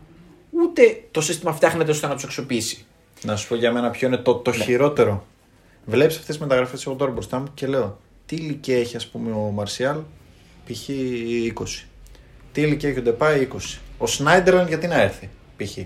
ούτε 0.51 1.03
το 1.11 1.21
σύστημα 1.21 1.53
φτιάχνεται 1.53 1.91
ώστε 1.91 2.07
να 2.07 2.15
τους 2.15 2.25
αξιοποιήσει. 2.25 2.85
Να 3.23 3.37
σου 3.37 3.49
πω 3.49 3.55
για 3.55 3.73
μένα 3.73 3.91
ποιο 3.91 4.07
είναι 4.07 4.17
το, 4.17 4.35
το 4.35 4.53
χειρότερο. 4.53 5.27
Βλέπεις 5.85 6.15
αυτές 6.15 6.37
τις 6.37 6.39
μεταγραφές 6.39 6.87
εγώ 6.87 6.95
τώρα 6.95 7.11
μπροστά 7.11 7.39
μου 7.39 7.47
και 7.55 7.67
λέω 7.67 7.99
τι 8.27 8.37
ηλικία 8.37 8.79
έχει, 8.79 8.97
ας 8.97 9.07
πούμε, 9.07 9.31
ο 9.33 9.51
Μαρσιάλ, 9.55 9.97
π.χ. 10.67 10.89
20. 10.89 11.85
Τι 12.53 12.61
ηλικία 12.61 12.89
έχει 12.89 12.99
ο 12.99 13.03
Ντεπάη, 13.03 13.49
20. 13.53 13.57
Ο 13.99 14.07
Σνάιντερλαν 14.07 14.69
γιατί 14.69 14.87
να 14.87 15.03
έρθει, 15.03 15.29
π.χ. 15.57 15.79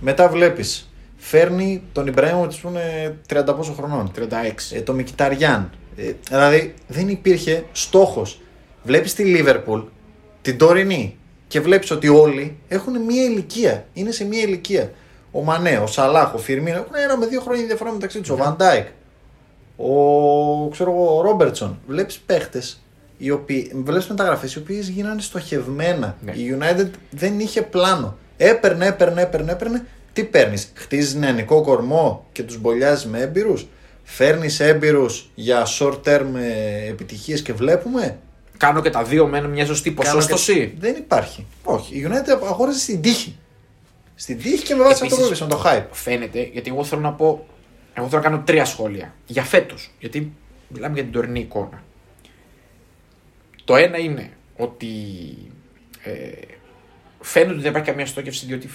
Μετά 0.00 0.28
βλέπεις, 0.28 0.90
φέρνει 1.16 1.82
τον 1.92 2.06
Ιμπραήμο 2.06 2.46
που 2.62 2.68
είναι 2.68 3.16
30 3.28 3.54
πόσο 3.56 3.72
χρονών. 3.72 4.12
36. 4.16 4.22
Ε, 4.72 4.80
το 4.80 4.92
Μικηταριάν. 4.92 5.70
Ε, 5.96 6.12
δηλαδή 6.28 6.74
δεν 6.86 7.08
υπήρχε 7.08 7.64
στόχος. 7.72 8.40
Βλέπεις 8.82 9.14
τη 9.14 9.24
Λίβερπουλ, 9.24 9.80
την 10.42 10.58
τωρινή 10.58 11.16
και 11.48 11.60
βλέπεις 11.60 11.90
ότι 11.90 12.08
όλοι 12.08 12.58
έχουν 12.68 13.00
μία 13.02 13.24
ηλικία. 13.24 13.86
Είναι 13.92 14.10
σε 14.10 14.24
μία 14.24 14.42
ηλικία. 14.42 14.92
Ο 15.30 15.42
Μανέ, 15.42 15.78
ο 15.78 15.86
Σαλάχ, 15.86 16.34
ο 16.34 16.38
Φιρμίνο 16.38 16.76
έχουν 16.76 16.94
ένα 16.94 17.16
με 17.16 17.26
δύο 17.26 17.40
χρόνια 17.40 17.66
διαφορά 17.66 17.92
μεταξύ 17.92 18.20
τους. 18.20 18.30
Ο 18.30 18.36
Βαντάικ, 18.36 18.86
ο, 19.76 20.68
ξέρω 20.68 20.90
εγώ, 20.90 21.16
ο 21.16 21.20
Ρόμπερτσον. 21.20 21.78
Βλέπεις 21.86 22.18
παίχτες 22.18 22.82
οι 23.18 23.30
οποίοι. 23.30 23.72
Βλέπεις 23.84 24.06
μεταγραφές 24.06 24.54
οι 24.54 24.58
οποίες 24.58 24.88
γίνανε 24.88 25.20
στοχευμένα. 25.20 26.16
Ναι. 26.20 26.32
Η 26.32 26.58
United 26.58 26.90
δεν 27.10 27.40
είχε 27.40 27.62
πλάνο. 27.62 28.16
Έπαιρνε, 28.36 28.86
έπαιρνε, 28.86 29.22
έπαιρνε, 29.22 29.52
έπαιρνε. 29.52 29.86
Τι 30.12 30.24
παίρνεις, 30.24 30.72
Χτίζεις 30.74 31.14
νεανικό 31.14 31.62
κορμό 31.62 32.26
και 32.32 32.42
τους 32.42 32.58
μπολιάζεις 32.58 33.06
με 33.06 33.20
έμπειρους; 33.20 33.66
Φέρνεις 34.02 34.60
έμπειρους 34.60 35.30
για 35.34 35.66
short 35.78 36.00
term 36.04 36.26
επιτυχίες 36.88 37.42
και 37.42 37.52
βλέπουμε; 37.52 38.18
Κάνω 38.56 38.82
και 38.82 38.90
τα 38.90 39.02
δύο 39.04 39.26
με 39.26 39.48
μια 39.48 39.66
σωστή 39.66 39.92
Κάνω 39.92 40.10
ποσόστοση; 40.14 40.54
και- 40.54 40.70
Δεν 40.78 40.94
υπάρχει. 40.96 41.46
Όχι. 41.64 41.94
Η 41.98 42.06
United 42.08 42.46
αγόρασε 42.48 42.78
στην 42.78 43.00
τύχη. 43.00 43.36
Στην 44.14 44.38
τύχη 44.38 44.62
και 44.62 44.74
με 44.74 44.82
βάση 44.82 45.04
αυτό 45.04 45.16
που 45.16 45.22
Επίσης- 45.22 45.40
είπες, 45.40 45.40
με 45.40 45.62
το 45.62 45.62
hype. 45.66 45.88
Φαίνεται, 45.92 46.48
γιατί 46.52 46.70
εγώ 46.70 46.84
θέλω 46.84 47.00
να 47.00 47.12
πω. 47.12 47.46
Εγώ 47.94 48.08
θέλω 48.08 48.22
να 48.22 48.28
κάνω 48.28 48.42
τρία 48.46 48.64
σχόλια 48.64 49.14
για 49.26 49.42
φέτος. 49.42 49.90
Γιατί 49.98 50.32
μιλάμε 50.68 50.94
για 50.94 51.02
την 51.02 51.12
τωρινή 51.12 51.40
εικόνα. 51.40 51.82
Το 53.64 53.76
ένα 53.76 53.98
είναι 53.98 54.30
ότι 54.56 54.86
ε, 56.02 56.12
φαίνεται 57.20 57.52
ότι 57.52 57.60
δεν 57.60 57.70
υπάρχει 57.70 57.88
καμία 57.90 58.06
στόχευση 58.06 58.46
διότι 58.46 58.68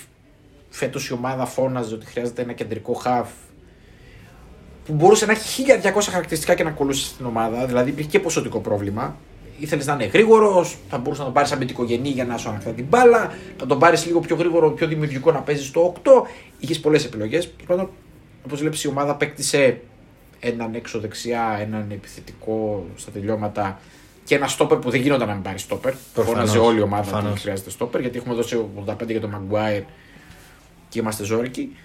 φέτος 0.69 1.07
η 1.07 1.13
ομάδα 1.13 1.45
φώναζε 1.45 1.93
ότι 1.93 2.05
χρειάζεται 2.05 2.41
ένα 2.41 2.53
κεντρικό 2.53 2.93
χαφ 2.93 3.29
που 4.85 4.93
μπορούσε 4.93 5.25
να 5.25 5.31
έχει 5.31 5.63
1200 5.83 6.09
χαρακτηριστικά 6.09 6.55
και 6.55 6.63
να 6.63 6.71
κολούσε 6.71 7.05
στην 7.05 7.25
ομάδα. 7.25 7.65
Δηλαδή 7.65 7.89
υπήρχε 7.89 8.09
και 8.09 8.19
ποσοτικό 8.19 8.59
πρόβλημα. 8.59 9.17
Ήθελες 9.61 9.85
να 9.85 9.93
είναι 9.93 10.05
γρήγορος, 10.05 10.77
θα 10.89 10.97
μπορούσε 10.97 11.19
να 11.19 11.25
τον 11.25 11.33
πάρεις 11.33 11.51
αμυντικογενή 11.51 12.09
για 12.09 12.25
να 12.25 12.37
σου 12.37 12.49
ανακτά 12.49 12.69
την 12.69 12.85
μπάλα, 12.85 13.33
να 13.59 13.65
τον 13.65 13.79
πάρεις 13.79 14.05
λίγο 14.05 14.19
πιο 14.19 14.35
γρήγορο, 14.35 14.71
πιο 14.71 14.87
δημιουργικό 14.87 15.31
να 15.31 15.39
παίζεις 15.39 15.65
στο 15.65 15.93
8. 16.03 16.27
Είχες 16.59 16.79
πολλές 16.79 17.05
επιλογές. 17.05 17.53
Όπως 18.45 18.59
βλέπεις, 18.59 18.83
η 18.83 18.87
ομάδα 18.87 19.11
απέκτησε 19.11 19.81
έναν 20.39 20.75
έξω 20.75 20.99
δεξιά, 20.99 21.57
έναν 21.61 21.91
επιθετικό 21.91 22.85
στα 22.95 23.11
τελειώματα 23.11 23.79
και 24.23 24.35
ένα 24.35 24.47
στόπερ 24.47 24.77
που 24.77 24.89
δεν 24.89 25.01
γίνονταν 25.01 25.27
να 25.27 25.33
μην 25.33 25.43
πάρει 25.43 25.57
στόπερ. 25.57 25.93
Προφανώς. 26.13 26.39
Φώναζε 26.39 26.57
όλη 26.57 26.79
η 26.79 26.81
ομάδα 26.81 27.01
Προφανώς. 27.01 27.31
ότι 27.31 27.39
χρειάζεται 27.39 27.69
στόπερ 27.69 28.01
γιατί 28.01 28.17
έχουμε 28.17 28.33
δώσει 28.33 28.65
85 28.85 28.93
για 29.07 29.21
τον 29.21 29.29
Μαγκουάιρ 29.29 29.81
και 30.89 30.99
είμαστε 30.99 31.23
ζώρικοι. 31.23 31.75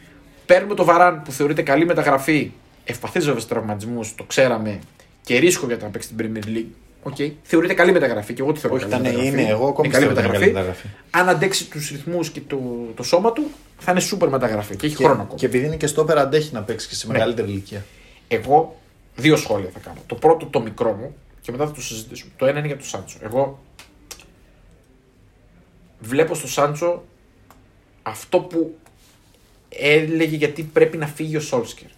Παίρνουμε 0.46 0.74
το 0.74 0.84
Βαράν 0.84 1.22
που 1.22 1.32
θεωρείται 1.32 1.62
καλή 1.62 1.86
μεταγραφή, 1.86 2.50
ευπαθή 2.84 3.18
βέβαια 3.18 3.34
στους 3.34 3.46
τραυματισμούς, 3.46 4.14
το 4.14 4.24
ξέραμε 4.24 4.78
και 5.22 5.38
ρίσκο 5.38 5.66
για 5.66 5.78
το 5.78 5.84
να 5.84 5.90
παίξει 5.90 6.14
την 6.14 6.16
Premier 6.34 6.46
League. 6.46 6.72
Okay. 7.14 7.32
Θεωρείται 7.42 7.74
καλή 7.74 7.92
μεταγραφή 7.92 8.34
και 8.34 8.42
εγώ 8.42 8.52
τη 8.52 8.60
θεωρώ 8.60 8.76
Όχι, 8.76 8.84
καλή 8.86 9.00
ήταν- 9.02 9.12
μεταγραφή. 9.14 9.40
είναι, 9.42 9.50
εγώ 9.50 9.66
ακόμη 9.68 9.88
Είναι 9.88 9.96
καλή 9.98 10.06
πιστεύω 10.06 10.28
ότι 10.30 10.38
είναι 10.38 10.48
μεταγραφή. 10.48 10.52
καλή 10.52 10.52
μεταγραφή. 10.52 10.86
Αν 11.10 11.28
αντέξει 11.28 11.64
τους 11.70 11.90
ρυθμούς 11.90 12.30
και 12.30 12.40
το, 12.46 12.58
το 12.94 13.02
σώμα 13.02 13.32
του, 13.32 13.50
θα 13.78 13.90
είναι 13.90 14.00
σούπερ 14.00 14.28
μεταγραφή 14.28 14.76
και 14.76 14.86
έχει 14.86 14.96
χρόνο 14.96 15.12
ακόμα. 15.22 15.34
Και 15.38 15.46
επειδή 15.46 15.66
είναι 15.66 15.76
και 15.76 15.86
στο 15.86 16.02
όπερα 16.02 16.20
αντέχει 16.20 16.52
να 16.54 16.62
παίξει 16.62 16.88
και 16.88 16.94
σε 16.94 17.06
Ναι. 17.06 17.12
μεγαλύτερη 17.12 17.48
ηλικία. 17.48 17.84
Εγώ 18.28 18.76
δύο 19.16 19.36
σχόλια 19.36 19.68
θα 19.72 19.78
κάνω. 19.78 19.96
Το 20.06 20.14
πρώτο 20.14 20.46
το 20.46 20.60
μικρό 20.60 20.92
μου 20.92 21.14
και 21.40 21.50
μετά 21.52 21.66
θα 21.66 21.72
το 21.72 21.80
συζητήσουμε. 21.82 22.30
Το 22.36 22.46
ένα 22.46 22.58
είναι 22.58 22.66
για 22.66 22.76
τον 22.76 22.86
Σάντσο. 22.86 23.16
Εγώ 23.22 23.62
βλέπω 25.98 26.34
στο 26.34 26.48
Σάντσο 26.48 27.04
αυτό 28.02 28.38
που 28.38 28.78
έλεγε 29.68 30.36
γιατί 30.36 30.62
πρέπει 30.62 30.96
να 30.96 31.06
φύγει 31.06 31.36
ο 31.36 31.40
Σόλσκερ. 31.40 31.88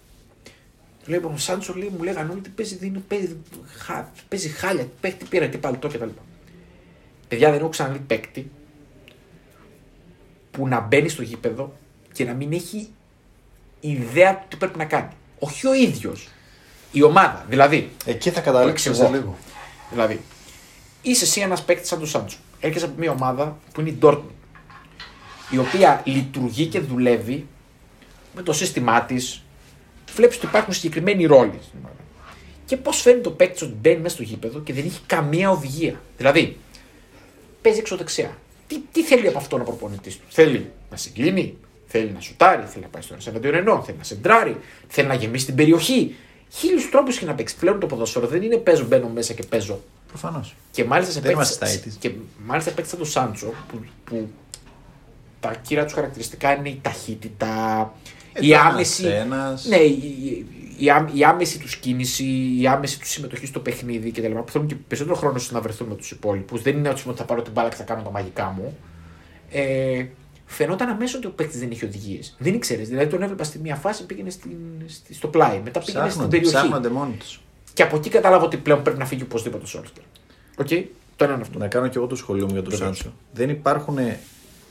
Του 1.09 1.15
λέει 1.15 1.33
ο 1.33 1.37
Σάντσο 1.37 1.73
λέει, 1.73 1.91
μου 1.97 2.03
λέγανε 2.03 2.29
όλοι 2.29 2.39
ότι 2.39 2.49
παίζει, 2.49 2.75
δεν 2.77 2.87
είναι, 2.87 3.03
παίζει, 3.07 3.37
χα, 3.77 4.09
παίζει 4.27 4.49
χάλια, 4.49 4.87
παίχτη 5.01 5.25
πήρα, 5.25 5.47
τι 5.49 5.57
παλτό 5.57 5.87
κτλ. 5.87 6.09
Παιδιά 7.27 7.51
δεν 7.51 7.59
έχω 7.59 7.69
ξαναδεί 7.69 7.99
παίκτη 7.99 8.51
που 10.51 10.67
να 10.67 10.79
μπαίνει 10.79 11.09
στο 11.09 11.21
γήπεδο 11.21 11.73
και 12.13 12.25
να 12.25 12.33
μην 12.33 12.53
έχει 12.53 12.87
ιδέα 13.79 14.35
του 14.37 14.45
τι 14.47 14.55
πρέπει 14.55 14.77
να 14.77 14.85
κάνει. 14.85 15.09
Όχι 15.39 15.67
ο 15.67 15.73
ίδιος. 15.73 16.27
Η 16.91 17.03
ομάδα. 17.03 17.45
Δηλαδή, 17.49 17.89
Εκεί 18.05 18.29
θα 18.29 18.39
το 18.39 18.45
καταλήξω 18.45 18.83
σε 18.83 18.89
εξηγώ. 18.89 19.09
λίγο. 19.09 19.37
Δηλαδή, 19.89 20.21
είσαι 21.01 21.23
εσύ 21.23 21.41
ένας 21.41 21.63
παίκτης 21.63 21.87
σαν 21.87 21.99
τον 21.99 22.07
Σάντσο. 22.07 22.37
Έρχεσαι 22.59 22.85
από 22.85 22.95
μια 22.97 23.11
ομάδα 23.11 23.57
που 23.73 23.81
είναι 23.81 23.89
η 23.89 23.97
Dortmund. 24.01 24.21
Η 25.51 25.57
οποία 25.57 26.01
λειτουργεί 26.05 26.65
και 26.65 26.79
δουλεύει 26.79 27.47
με 28.35 28.41
το 28.41 28.53
σύστημά 28.53 29.01
της. 29.01 29.43
Βλέπεις 30.15 30.37
ότι 30.37 30.45
υπάρχουν 30.45 30.73
συγκεκριμένοι 30.73 31.25
ρόλοι 31.25 31.59
στην 31.61 31.79
ομάδα. 31.79 31.95
Και 32.65 32.77
πώς 32.77 33.01
φαίνεται 33.01 33.27
ο 33.27 33.31
παίκτης 33.31 33.61
ότι 33.61 33.73
μπαίνει 33.81 33.97
μέσα 34.01 34.15
στο 34.15 34.23
γήπεδο 34.23 34.59
και 34.59 34.73
δεν 34.73 34.85
έχει 34.85 34.99
καμία 35.05 35.49
οδηγία. 35.49 36.01
Δηλαδή, 36.17 36.57
παίζει 37.61 37.79
εξωδεξιά. 37.79 38.37
Τι, 38.67 38.79
τι 38.91 39.03
θέλει 39.03 39.27
από 39.27 39.37
αυτό 39.37 39.55
ο 39.57 39.59
προπονητής 39.63 40.15
του; 40.17 40.23
Θέλει 40.29 40.71
να 40.91 40.97
συγκλίνει, 40.97 41.57
θέλει 41.87 42.11
να 42.11 42.19
σουτάρει, 42.19 42.63
θέλει 42.65 42.83
να 42.83 42.89
πάει 42.89 43.01
στο 43.01 43.13
ένα 43.13 43.23
εναντίον 43.27 43.53
ενό, 43.55 43.83
θέλει 43.83 43.97
να 43.97 44.03
σεντράρει, 44.03 44.57
θέλει 44.87 45.07
να 45.07 45.13
γεμίσει 45.13 45.45
την 45.45 45.55
περιοχή. 45.55 46.15
Χίλιους 46.51 46.89
τρόπους 46.89 47.17
και 47.17 47.25
να 47.25 47.33
παίξει. 47.33 47.55
Πλέον 47.55 47.79
το 47.79 47.85
ποδοσφαίρο 47.85 48.27
δεν 48.27 48.41
είναι 48.41 48.57
παίζω, 48.57 48.85
μπαίνω 48.85 49.07
μέσα 49.07 49.33
και 49.33 49.43
παίζω. 49.43 49.79
Προφανώς. 50.07 50.55
Και 50.71 50.83
μάλιστα 50.83 51.13
σε 51.13 51.19
Δεν 51.19 51.31
παίκτες- 51.35 51.55
είμαστε 51.55 51.77
στα 51.77 51.89
80s. 51.89 51.95
Και 51.99 52.11
μάλιστα 52.45 52.71
παίξει 52.71 52.89
σαν 52.89 52.99
τον 52.99 53.07
Σάντσο 53.07 53.53
που, 53.67 53.79
που 54.03 54.29
τα 55.39 55.53
κύρια 55.61 55.83
τους 55.83 55.93
χαρακτηριστικά 55.93 56.55
είναι 56.55 56.69
η 56.69 56.79
ταχύτητα, 56.81 57.93
η 58.39 58.55
άμεση. 58.55 59.05
Ένας... 59.07 59.65
Ναι, 59.65 59.75
η, 59.75 59.91
η, 60.23 60.45
η, 60.77 60.89
άμ- 60.89 61.15
η 61.17 61.23
άμεση 61.23 61.59
τους 61.59 61.75
κίνηση, 61.75 62.55
η 62.59 62.67
άμεση 62.67 62.99
τους 62.99 63.09
συμμετοχή 63.09 63.45
στο 63.45 63.59
παιχνίδι 63.59 64.11
κτλ. 64.11 64.31
Που 64.31 64.51
θέλουν 64.51 64.67
και 64.67 64.75
περισσότερο 64.87 65.15
χρόνο 65.17 65.35
ώστε 65.35 65.53
να 65.53 65.61
βρεθούν 65.61 65.87
με 65.87 65.95
τους 65.95 66.11
υπόλοιπους. 66.11 66.61
Δεν 66.61 66.77
είναι 66.77 66.89
ότι 66.89 67.01
θα 67.15 67.23
πάρω 67.23 67.41
την 67.41 67.51
μπάλα 67.51 67.69
και 67.69 67.75
θα 67.75 67.83
κάνω 67.83 68.01
τα 68.01 68.11
μαγικά 68.11 68.53
μου. 68.57 68.77
Ε, 69.51 70.05
φαινόταν 70.45 70.89
αμέσως 70.89 71.15
ότι 71.17 71.27
ο 71.27 71.29
παίκτης 71.29 71.59
δεν 71.59 71.71
είχε 71.71 71.85
οδηγίες. 71.85 72.35
Δεν 72.39 72.53
ήξερες. 72.53 72.87
Δηλαδή 72.87 73.09
τον 73.09 73.21
έβλεπα 73.21 73.43
στη 73.43 73.59
μία 73.59 73.75
φάση 73.75 74.05
πήγαινε 74.05 74.29
στην, 74.29 74.51
στη- 74.85 75.13
στο 75.13 75.27
πλάι, 75.27 75.61
μετά 75.63 75.79
πήγαινε 75.79 75.83
στην 75.85 76.07
Ψάχνονται, 76.09 76.29
περιοχή. 76.37 76.55
ψάχνονται 76.55 76.89
μόνοι 76.89 77.13
τους. 77.13 77.41
Και 77.73 77.83
από 77.83 77.95
εκεί 77.95 78.09
κατάλαβα 78.09 78.45
ότι 78.45 78.57
πλέον 78.57 78.81
πρέπει 78.81 78.97
να 78.97 79.05
φύγει 79.05 79.21
οπωσδήποτε 79.23 79.63
ο 79.63 79.67
Σόλσκερ. 79.67 80.03
Οκ, 80.57 80.67
το 81.15 81.23
ένα 81.23 81.33
είναι 81.33 81.41
αυτό. 81.41 81.57
Να 81.59 81.67
κάνω 81.67 81.87
και 81.87 81.97
εγώ 81.97 82.07
το 82.07 82.15
σχόλιο 82.15 82.45
μου 82.45 82.51
για 82.53 82.61
τον 82.61 82.71
Βεβαίως. 82.71 82.97
Σάντσο. 82.97 83.17
Δεν 83.33 83.49
υπάρχουν. 83.49 83.97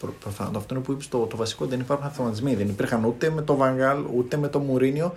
Προ- 0.00 0.14
προφανώς, 0.20 0.56
Αυτό 0.56 0.74
είναι 0.74 0.82
που 0.82 0.92
είπες 0.92 1.08
το, 1.08 1.18
το 1.18 1.36
βασικό. 1.36 1.66
Δεν 1.66 1.80
υπάρχουν 1.80 2.06
αυτοματισμοί. 2.06 2.54
Δεν 2.54 2.68
υπήρχαν 2.68 3.04
ούτε 3.04 3.30
με 3.30 3.42
το 3.42 3.56
Βαγγάλ, 3.56 3.98
ούτε 4.16 4.36
με 4.36 4.48
το 4.48 4.58
Μουρίνιο, 4.58 5.14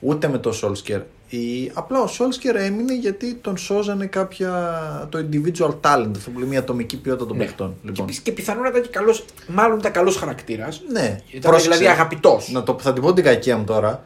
ούτε 0.00 0.28
με 0.28 0.38
το 0.38 0.52
Σόλσκερ. 0.52 1.00
Η, 1.28 1.70
απλά 1.74 2.00
ο 2.00 2.06
Σόλσκερ 2.06 2.56
έμεινε 2.56 2.94
γιατί 2.94 3.34
τον 3.34 3.56
σώζανε 3.56 4.06
κάποια. 4.06 5.08
το 5.10 5.18
individual 5.18 5.70
talent, 5.80 6.10
αυτό 6.16 6.30
που 6.30 6.38
λέμε 6.38 6.54
η 6.54 6.56
ατομική 6.58 6.96
ποιότητα 6.96 7.26
των 7.26 7.36
Ναι. 7.36 7.44
παιχτών. 7.44 7.74
Λοιπόν. 7.82 8.06
Και, 8.06 8.18
και 8.22 8.32
πιθανόν 8.32 8.62
να 8.62 8.68
ήταν 8.68 8.82
και 8.82 8.88
καλός, 8.88 9.24
μάλλον 9.48 9.78
ήταν 9.78 9.92
καλός 9.92 10.16
χαρακτήρας. 10.16 10.82
Ναι, 10.92 11.20
Ήταν 11.30 11.50
πρόσεξε. 11.50 11.78
δηλαδή 11.78 11.86
αγαπητός. 12.00 12.50
Να 12.52 12.62
το, 12.62 12.76
θα 12.80 12.92
την 12.92 13.02
πω 13.02 13.12
την 13.12 13.24
κακία 13.24 13.56
μου 13.56 13.64
τώρα, 13.64 14.04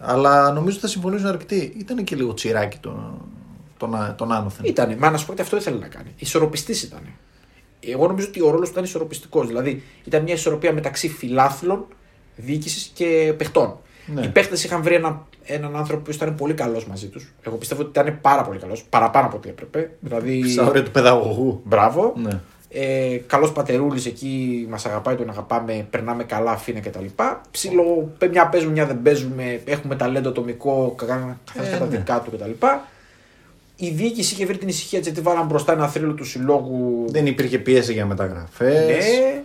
αλλά 0.00 0.52
νομίζω 0.52 0.70
ότι 0.76 0.80
θα 0.86 0.92
συμφωνήσουν 0.92 1.26
αρκετοί. 1.26 1.74
Ήταν 1.78 2.04
και 2.04 2.16
λίγο 2.16 2.34
τσιράκι 2.34 2.78
τον, 2.78 3.20
τον, 3.76 3.94
α- 3.94 4.14
τον 4.18 4.32
άνωθεν. 4.32 4.64
Ήτανε, 4.64 4.96
μα 4.96 5.10
να 5.10 5.16
σου 5.16 5.26
πω 5.26 5.32
ότι 5.32 5.40
αυτό 5.40 5.56
ήθελε 5.56 5.78
να 5.78 5.86
κάνει. 5.88 6.14
Ισορροπιστής 6.16 6.82
ήταν. 6.82 7.00
Εγώ 7.86 8.06
νομίζω 8.06 8.26
ότι 8.28 8.42
ο 8.42 8.50
ρόλος 8.50 8.66
του 8.66 8.72
ήταν 8.72 8.84
ισορροπιστικός. 8.84 9.46
Δηλαδή 9.46 9.82
ήταν 10.04 10.22
μια 10.22 10.34
ισορροπία 10.34 10.72
μεταξύ 10.72 11.08
φιλάθλων, 11.08 11.86
διοίκησης 12.36 12.90
και 12.94 13.34
παιχτών. 13.36 13.76
Ναι. 14.06 14.20
Οι 14.20 14.28
παίχτες 14.28 14.64
είχαν 14.64 14.82
βρει 14.82 14.94
ένα, 14.94 15.26
έναν 15.44 15.76
άνθρωπο 15.76 16.02
που 16.02 16.10
ήταν 16.10 16.34
πολύ 16.34 16.54
καλός 16.54 16.86
μαζί 16.86 17.06
τους. 17.08 17.32
Εγώ 17.42 17.56
πιστεύω 17.56 17.80
ότι 17.80 18.00
ήταν 18.00 18.18
πάρα 18.20 18.42
πολύ 18.42 18.58
καλός. 18.58 18.82
Παραπάνω 18.82 19.26
από 19.26 19.36
ό,τι 19.36 19.48
έπρεπε. 19.48 19.90
Δηλαδή. 20.00 20.50
Στα 20.50 20.66
όρια 20.66 20.82
του 20.82 20.90
παιδαγωγού. 20.90 21.60
Μπράβο. 21.64 22.12
Ναι. 22.16 22.40
Ε, 22.74 23.16
Καλός 23.26 23.52
πατερούλης 23.52 24.06
εκεί, 24.06 24.66
μας 24.70 24.86
αγαπάει, 24.86 25.14
τον 25.14 25.28
αγαπάμε, 25.30 25.86
περνάμε 25.90 26.24
καλά, 26.24 26.50
αφήνε 26.50 26.80
κτλ. 26.80 27.04
Ψήλο, 27.50 28.12
παι- 28.18 28.30
μια 28.30 28.48
παίζουμε, 28.48 28.72
μια 28.72 28.86
δεν 28.86 29.02
παίζουμε, 29.02 29.60
έχουμε 29.64 29.96
ταλέντο 29.96 30.28
ατομικό, 30.28 30.94
καθένα 30.96 31.38
Ε, 31.74 31.78
τα 31.78 31.84
ναι. 31.84 31.96
δικά 31.96 32.20
του 32.20 32.30
κτλ. 32.30 32.50
Η 33.84 33.90
διοίκηση 33.90 34.34
είχε 34.34 34.46
βρει 34.46 34.58
την 34.58 34.68
ησυχία 34.68 34.98
της 34.98 35.06
γιατί 35.08 35.20
βάλαν 35.20 35.46
μπροστά 35.46 35.72
ένα 35.72 35.88
θρύλο 35.88 36.12
του 36.12 36.24
συλλόγου. 36.24 37.04
Δεν 37.08 37.26
υπήρχε 37.26 37.58
πίεση 37.58 37.92
για 37.92 38.06
μεταγραφές. 38.06 38.86
Ναι, 38.86 39.42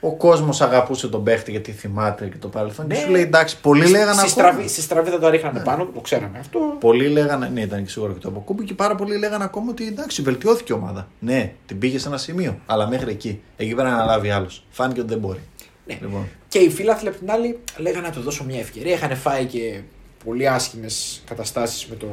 Ο 0.00 0.16
κόσμος 0.16 0.60
αγαπούσε 0.60 1.08
τον 1.08 1.24
παίχτη 1.24 1.50
γιατί 1.50 1.72
θυμάται 1.72 2.26
και 2.26 2.36
το 2.38 2.48
παρελθόν. 2.48 2.86
Ναι. 2.86 2.94
Και 2.94 3.00
σου 3.00 3.10
λέει 3.10 3.22
εντάξει, 3.22 3.60
πολλοί 3.60 3.86
λέγανε 3.88 4.12
στη, 4.12 4.20
ακόμα. 4.20 4.28
στραβή, 4.28 4.68
στη 4.68 4.80
στραβή 4.80 5.10
θα 5.10 5.18
τα 5.18 5.30
ρίχνανε 5.30 5.60
πάνω, 5.60 5.84
το 5.94 6.00
ξέραμε 6.00 6.38
αυτό. 6.38 6.58
Πολλοί 6.80 7.08
λέγανε, 7.08 7.48
ναι, 7.48 7.60
ήταν 7.60 7.84
και 7.84 7.90
σίγουρο 7.90 8.12
και 8.12 8.18
το 8.18 8.28
αποκούμπι 8.28 8.64
και 8.64 8.74
πάρα 8.74 8.94
πολλοί 8.94 9.18
λέγανε 9.18 9.44
ακόμα 9.44 9.70
ότι 9.70 9.86
εντάξει, 9.86 10.22
βελτιώθηκε 10.22 10.72
η 10.72 10.76
ομάδα. 10.76 11.08
Ναι, 11.18 11.52
την 11.66 11.78
πήγε 11.78 11.98
σε 11.98 12.08
ένα 12.08 12.16
σημείο, 12.16 12.58
αλλά 12.66 12.88
μέχρι 12.88 13.10
εκεί. 13.10 13.40
Εκεί 13.56 13.74
πέρα 13.74 13.90
να 13.90 14.04
λάβει 14.04 14.30
άλλος. 14.30 14.66
Φάνηκε 14.70 15.00
ότι 15.00 15.08
δεν 15.08 15.18
μπορεί. 15.18 15.40
Ναι. 15.86 15.98
Λοιπόν, 16.00 16.28
Και 16.48 16.58
οι 16.58 16.70
φίλαθλοι 16.70 17.08
απ' 17.08 17.16
την 17.16 17.30
άλλη 17.30 17.58
λέγανε 17.76 18.06
να 18.06 18.12
του 18.12 18.20
δώσω 18.20 18.44
μια 18.44 18.58
ευκαιρία. 18.58 18.94
Είχαν 18.94 19.16
φάει 19.16 19.44
και 19.44 19.80
πολύ 20.24 20.48
άσχημες 20.48 21.22
καταστάσεις 21.26 21.86
με 21.86 21.96
το, 21.96 22.06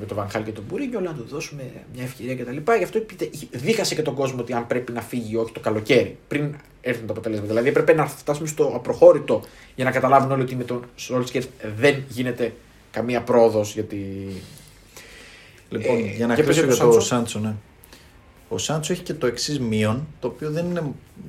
με 0.00 0.06
το 0.06 0.14
Βανχάλ 0.14 0.42
και 0.42 0.50
τον 0.50 0.64
Μπουρίνιο. 0.68 1.00
Λέω 1.00 1.10
να 1.10 1.16
του 1.16 1.26
δώσουμε 1.28 1.62
μια 1.94 2.04
ευκαιρία 2.04 2.36
κτλ. 2.36 2.72
Γι' 2.76 2.84
αυτό 2.84 2.98
είπε- 2.98 3.30
δίκασε 3.50 3.94
και 3.94 4.02
τον 4.02 4.14
κόσμο 4.14 4.40
ότι 4.40 4.52
αν 4.52 4.66
πρέπει 4.66 4.92
να 4.92 5.00
φύγει 5.00 5.32
ή 5.32 5.36
όχι 5.36 5.52
το 5.52 5.60
καλοκαίρι, 5.60 6.16
πριν 6.28 6.54
έρθουν 6.80 7.06
τα 7.06 7.12
αποτελέσματα. 7.12 7.50
Δηλαδή 7.52 7.68
έπρεπε 7.68 7.94
να 7.94 8.06
φτάσουμε 8.06 8.48
στο 8.48 8.72
απροχώρητο 8.74 9.42
για 9.74 9.84
να 9.84 9.90
καταλάβουν 9.90 10.30
όλοι 10.32 10.42
ότι 10.42 10.56
με 10.56 10.64
τον 10.64 10.84
Σόλτσκερ 10.96 11.42
δεν 11.76 12.04
γίνεται 12.08 12.54
καμία 12.90 13.22
πρόοδος 13.22 13.74
γιατί. 13.74 14.26
λοιπόν 15.68 15.96
Ε, 15.96 16.14
για 16.16 16.26
να 16.26 16.34
και 16.34 16.42
κλείσω 16.42 16.60
πες 16.60 16.66
για 16.68 16.76
για 16.76 16.84
το 16.84 16.90
τον 16.90 17.02
Σάντσο, 17.02 17.38
ναι. 17.38 17.54
Ο 18.48 18.58
Σάντσο 18.58 18.92
έχει 18.92 19.02
και 19.02 19.14
το 19.14 19.26
εξής 19.26 19.60
μείον, 19.60 20.06
το 20.20 20.28
οποίο 20.28 20.50
δεν 20.50 20.66
είναι 20.66 20.82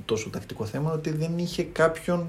τόσο 0.05 0.29
τακτικό 0.29 0.65
θέμα, 0.65 0.91
ότι 0.91 1.11
δεν 1.11 1.37
είχε 1.37 1.63
κάποιον 1.63 2.27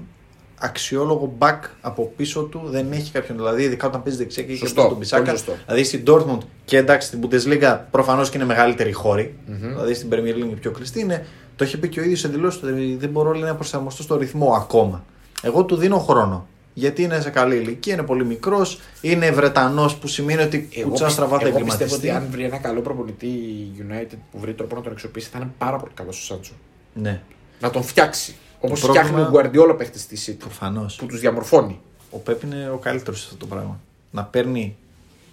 αξιόλογο 0.59 1.33
back 1.39 1.59
από 1.81 2.11
πίσω 2.17 2.41
του, 2.41 2.61
δεν 2.65 2.91
έχει 2.91 3.11
κάποιον. 3.11 3.37
Δηλαδή, 3.37 3.63
ειδικά 3.63 3.87
όταν 3.87 4.03
παίζεις 4.03 4.19
δεξιά 4.21 4.43
και 4.43 4.49
έχει 4.51 4.59
Σωστό, 4.59 4.87
τον 4.87 4.99
Πισάκα. 4.99 5.23
πολύ 5.23 5.37
σωστό. 5.37 5.53
Δηλαδή 5.65 5.83
στην 5.83 6.03
Dortmund 6.07 6.37
και 6.65 6.77
εντάξει 6.77 7.07
στην 7.07 7.21
Bundesliga 7.23 7.77
προφανώς 7.91 8.29
και 8.29 8.37
είναι 8.37 8.45
μεγαλύτερη 8.45 8.91
χώρη. 8.91 9.35
Δηλαδή 9.45 9.93
στην 9.93 10.09
Premier 10.11 10.33
League 10.35 10.45
είναι 10.45 10.55
πιο 10.61 10.71
κλειστή. 10.71 10.99
Είναι, 10.99 11.25
το 11.55 11.63
έχει 11.63 11.77
πει 11.77 11.87
και 11.87 11.99
ο 11.99 12.03
ίδιος 12.03 12.19
σε 12.19 12.27
δηλώσεις 12.27 12.63
ότι 12.63 12.95
δεν 12.99 13.09
μπορώ 13.09 13.31
λέει, 13.31 13.49
να 13.49 13.55
προσαρμοστώ 13.55 14.03
στο 14.03 14.17
ρυθμό 14.17 14.53
ακόμα. 14.53 15.03
Εγώ 15.41 15.63
του 15.65 15.75
δίνω 15.75 15.97
χρόνο. 15.99 16.47
Γιατί 16.73 17.03
είναι 17.03 17.19
σε 17.21 17.29
καλή 17.29 17.55
ηλικία, 17.55 17.93
είναι 17.93 18.03
πολύ 18.03 18.25
μικρός, 18.25 18.79
είναι 19.01 19.31
Βρετανός 19.31 19.95
που 19.95 20.07
σημαίνει 20.07 20.41
ότι 20.41 20.69
Εγώ, 20.75 20.87
κουτσά 20.87 21.03
πι- 21.05 21.13
στραβά 21.13 21.39
θα 21.39 21.47
εγώ 21.47 21.59
πιστεύω 21.59 21.73
ότι 21.95 22.07
εγκληματιστεί. 22.07 22.09
αν 22.09 22.27
βρει 22.31 22.43
ένα 22.43 22.57
καλό 22.57 22.81
προπονητή 22.81 23.25
η 23.25 23.71
United 23.89 24.17
που 24.31 24.39
βρει 24.39 24.53
τρόπο 24.53 24.75
να 24.75 24.81
τον 24.81 24.91
αξιοποιήσει, 24.91 25.29
θα 25.31 25.37
είναι 25.41 25.49
πάρα 25.57 25.77
πολύ 25.77 25.91
καλός 25.95 26.21
ο 26.21 26.23
Σάντσο. 26.23 26.51
Ναι, 26.93 27.21
Να 27.61 27.69
τον 27.69 27.83
φτιάξει. 27.83 28.35
Όπως 28.61 28.79
Το 28.79 28.85
πρόβλημα- 28.85 29.07
φτιάχνει 29.07 29.27
ο 29.27 29.31
Γκουαρδιόλα 29.31 29.75
παίχτης 29.75 30.07
της 30.07 30.29
City. 30.29 30.35
προφανώς. 30.39 30.95
Που 30.95 31.05
τους 31.05 31.19
διαμορφώνει. 31.19 31.79
Ο 32.09 32.17
Πέπ 32.17 32.43
είναι 32.43 32.69
ο 32.73 32.77
καλύτερος 32.77 33.19
σε 33.19 33.25
αυτό 33.25 33.37
το 33.37 33.45
πράγμα. 33.45 33.79
Να 34.11 34.23
παίρνει 34.23 34.75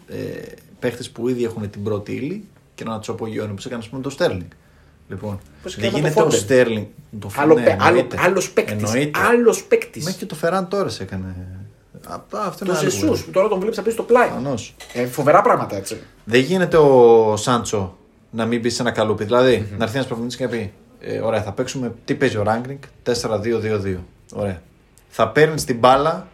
ε, 0.09 0.15
παίχτες 0.79 1.11
που 1.11 1.29
ήδη 1.29 1.45
έχουν 1.45 1.71
την 1.71 1.83
πρώτη 1.83 2.13
ύλη 2.13 2.45
και 2.75 2.85
να 2.85 2.99
τους 2.99 3.09
απογειώνει. 3.09 3.51
Όπως 3.51 3.67
έκανε 3.67 3.83
ας 3.83 3.89
πούμε, 3.89 4.03
το 4.03 4.11
Στέρλινγκ. 4.11 4.51
Λοιπόν, 5.09 5.39
Πώς 5.63 5.75
δεν 5.77 5.85
έκανε 5.85 6.03
το 6.03 6.09
γίνεται 6.09 6.23
ο 6.23 6.27
Foden. 6.27 6.33
Στέρλινγκ. 6.39 6.87
Το 7.21 7.31
Άλλο, 7.37 7.55
ναι, 7.55 7.63
παι- 7.65 7.77
άλλο, 7.81 7.89
εννοείται. 7.99 8.17
άλλος 8.21 8.51
παίκτης. 8.51 8.73
Εννοείται. 8.93 9.21
Άλλος 9.21 9.65
παίκτης. 9.65 10.05
Μέχρι 10.05 10.19
και 10.19 10.27
το 10.27 10.35
Φεράν 10.35 10.69
τώρα 10.69 10.91
έκανε. 11.01 11.35
Α, 12.09 12.21
αυτό 12.31 12.65
Το 12.65 12.71
είναι 12.71 12.79
άλλο 12.81 12.91
Ζεσού 12.91 13.07
κουβέντα. 13.07 13.25
που 13.25 13.31
τώρα 13.31 13.49
τον 13.49 13.59
βλέπεις 13.59 13.77
να 13.77 13.83
πει 13.83 13.91
στο 13.91 14.03
πλάι. 14.03 14.27
Προφανώς. 14.27 14.75
Ε, 14.93 15.07
φοβερά 15.07 15.43
πράγματα 15.43 15.77
έτσι. 15.77 15.97
Δεν 16.25 16.41
γίνεται 16.41 16.77
ο 16.77 17.37
Σάντσο 17.37 17.97
να 18.31 18.47
μην 18.47 18.61
μπει 18.61 18.71
σε 18.71 18.83
ένα 18.83 18.91
καλούπι. 18.91 19.25
Δηλαδή, 19.25 19.69
να 19.79 19.85
έρθει 19.85 19.95
ένας 19.97 20.07
προπονητής 20.07 20.37
και 20.37 20.45
να 20.45 20.51
πει: 20.51 20.73
ε, 21.07 21.19
Ωραία, 21.19 21.43
θα 21.43 21.53
παίξουμε. 21.53 21.95
Τι 22.05 22.15
παίζει 22.15 22.37
ο 22.37 22.43
Ράγκρινγκ, 22.43 22.79
4-2-2-2. 23.23 23.97
Ωραία. 24.35 24.63
Θα 25.09 25.29
παίρνεις 25.29 25.65
την 25.65 25.79
μπάλα 25.79 26.27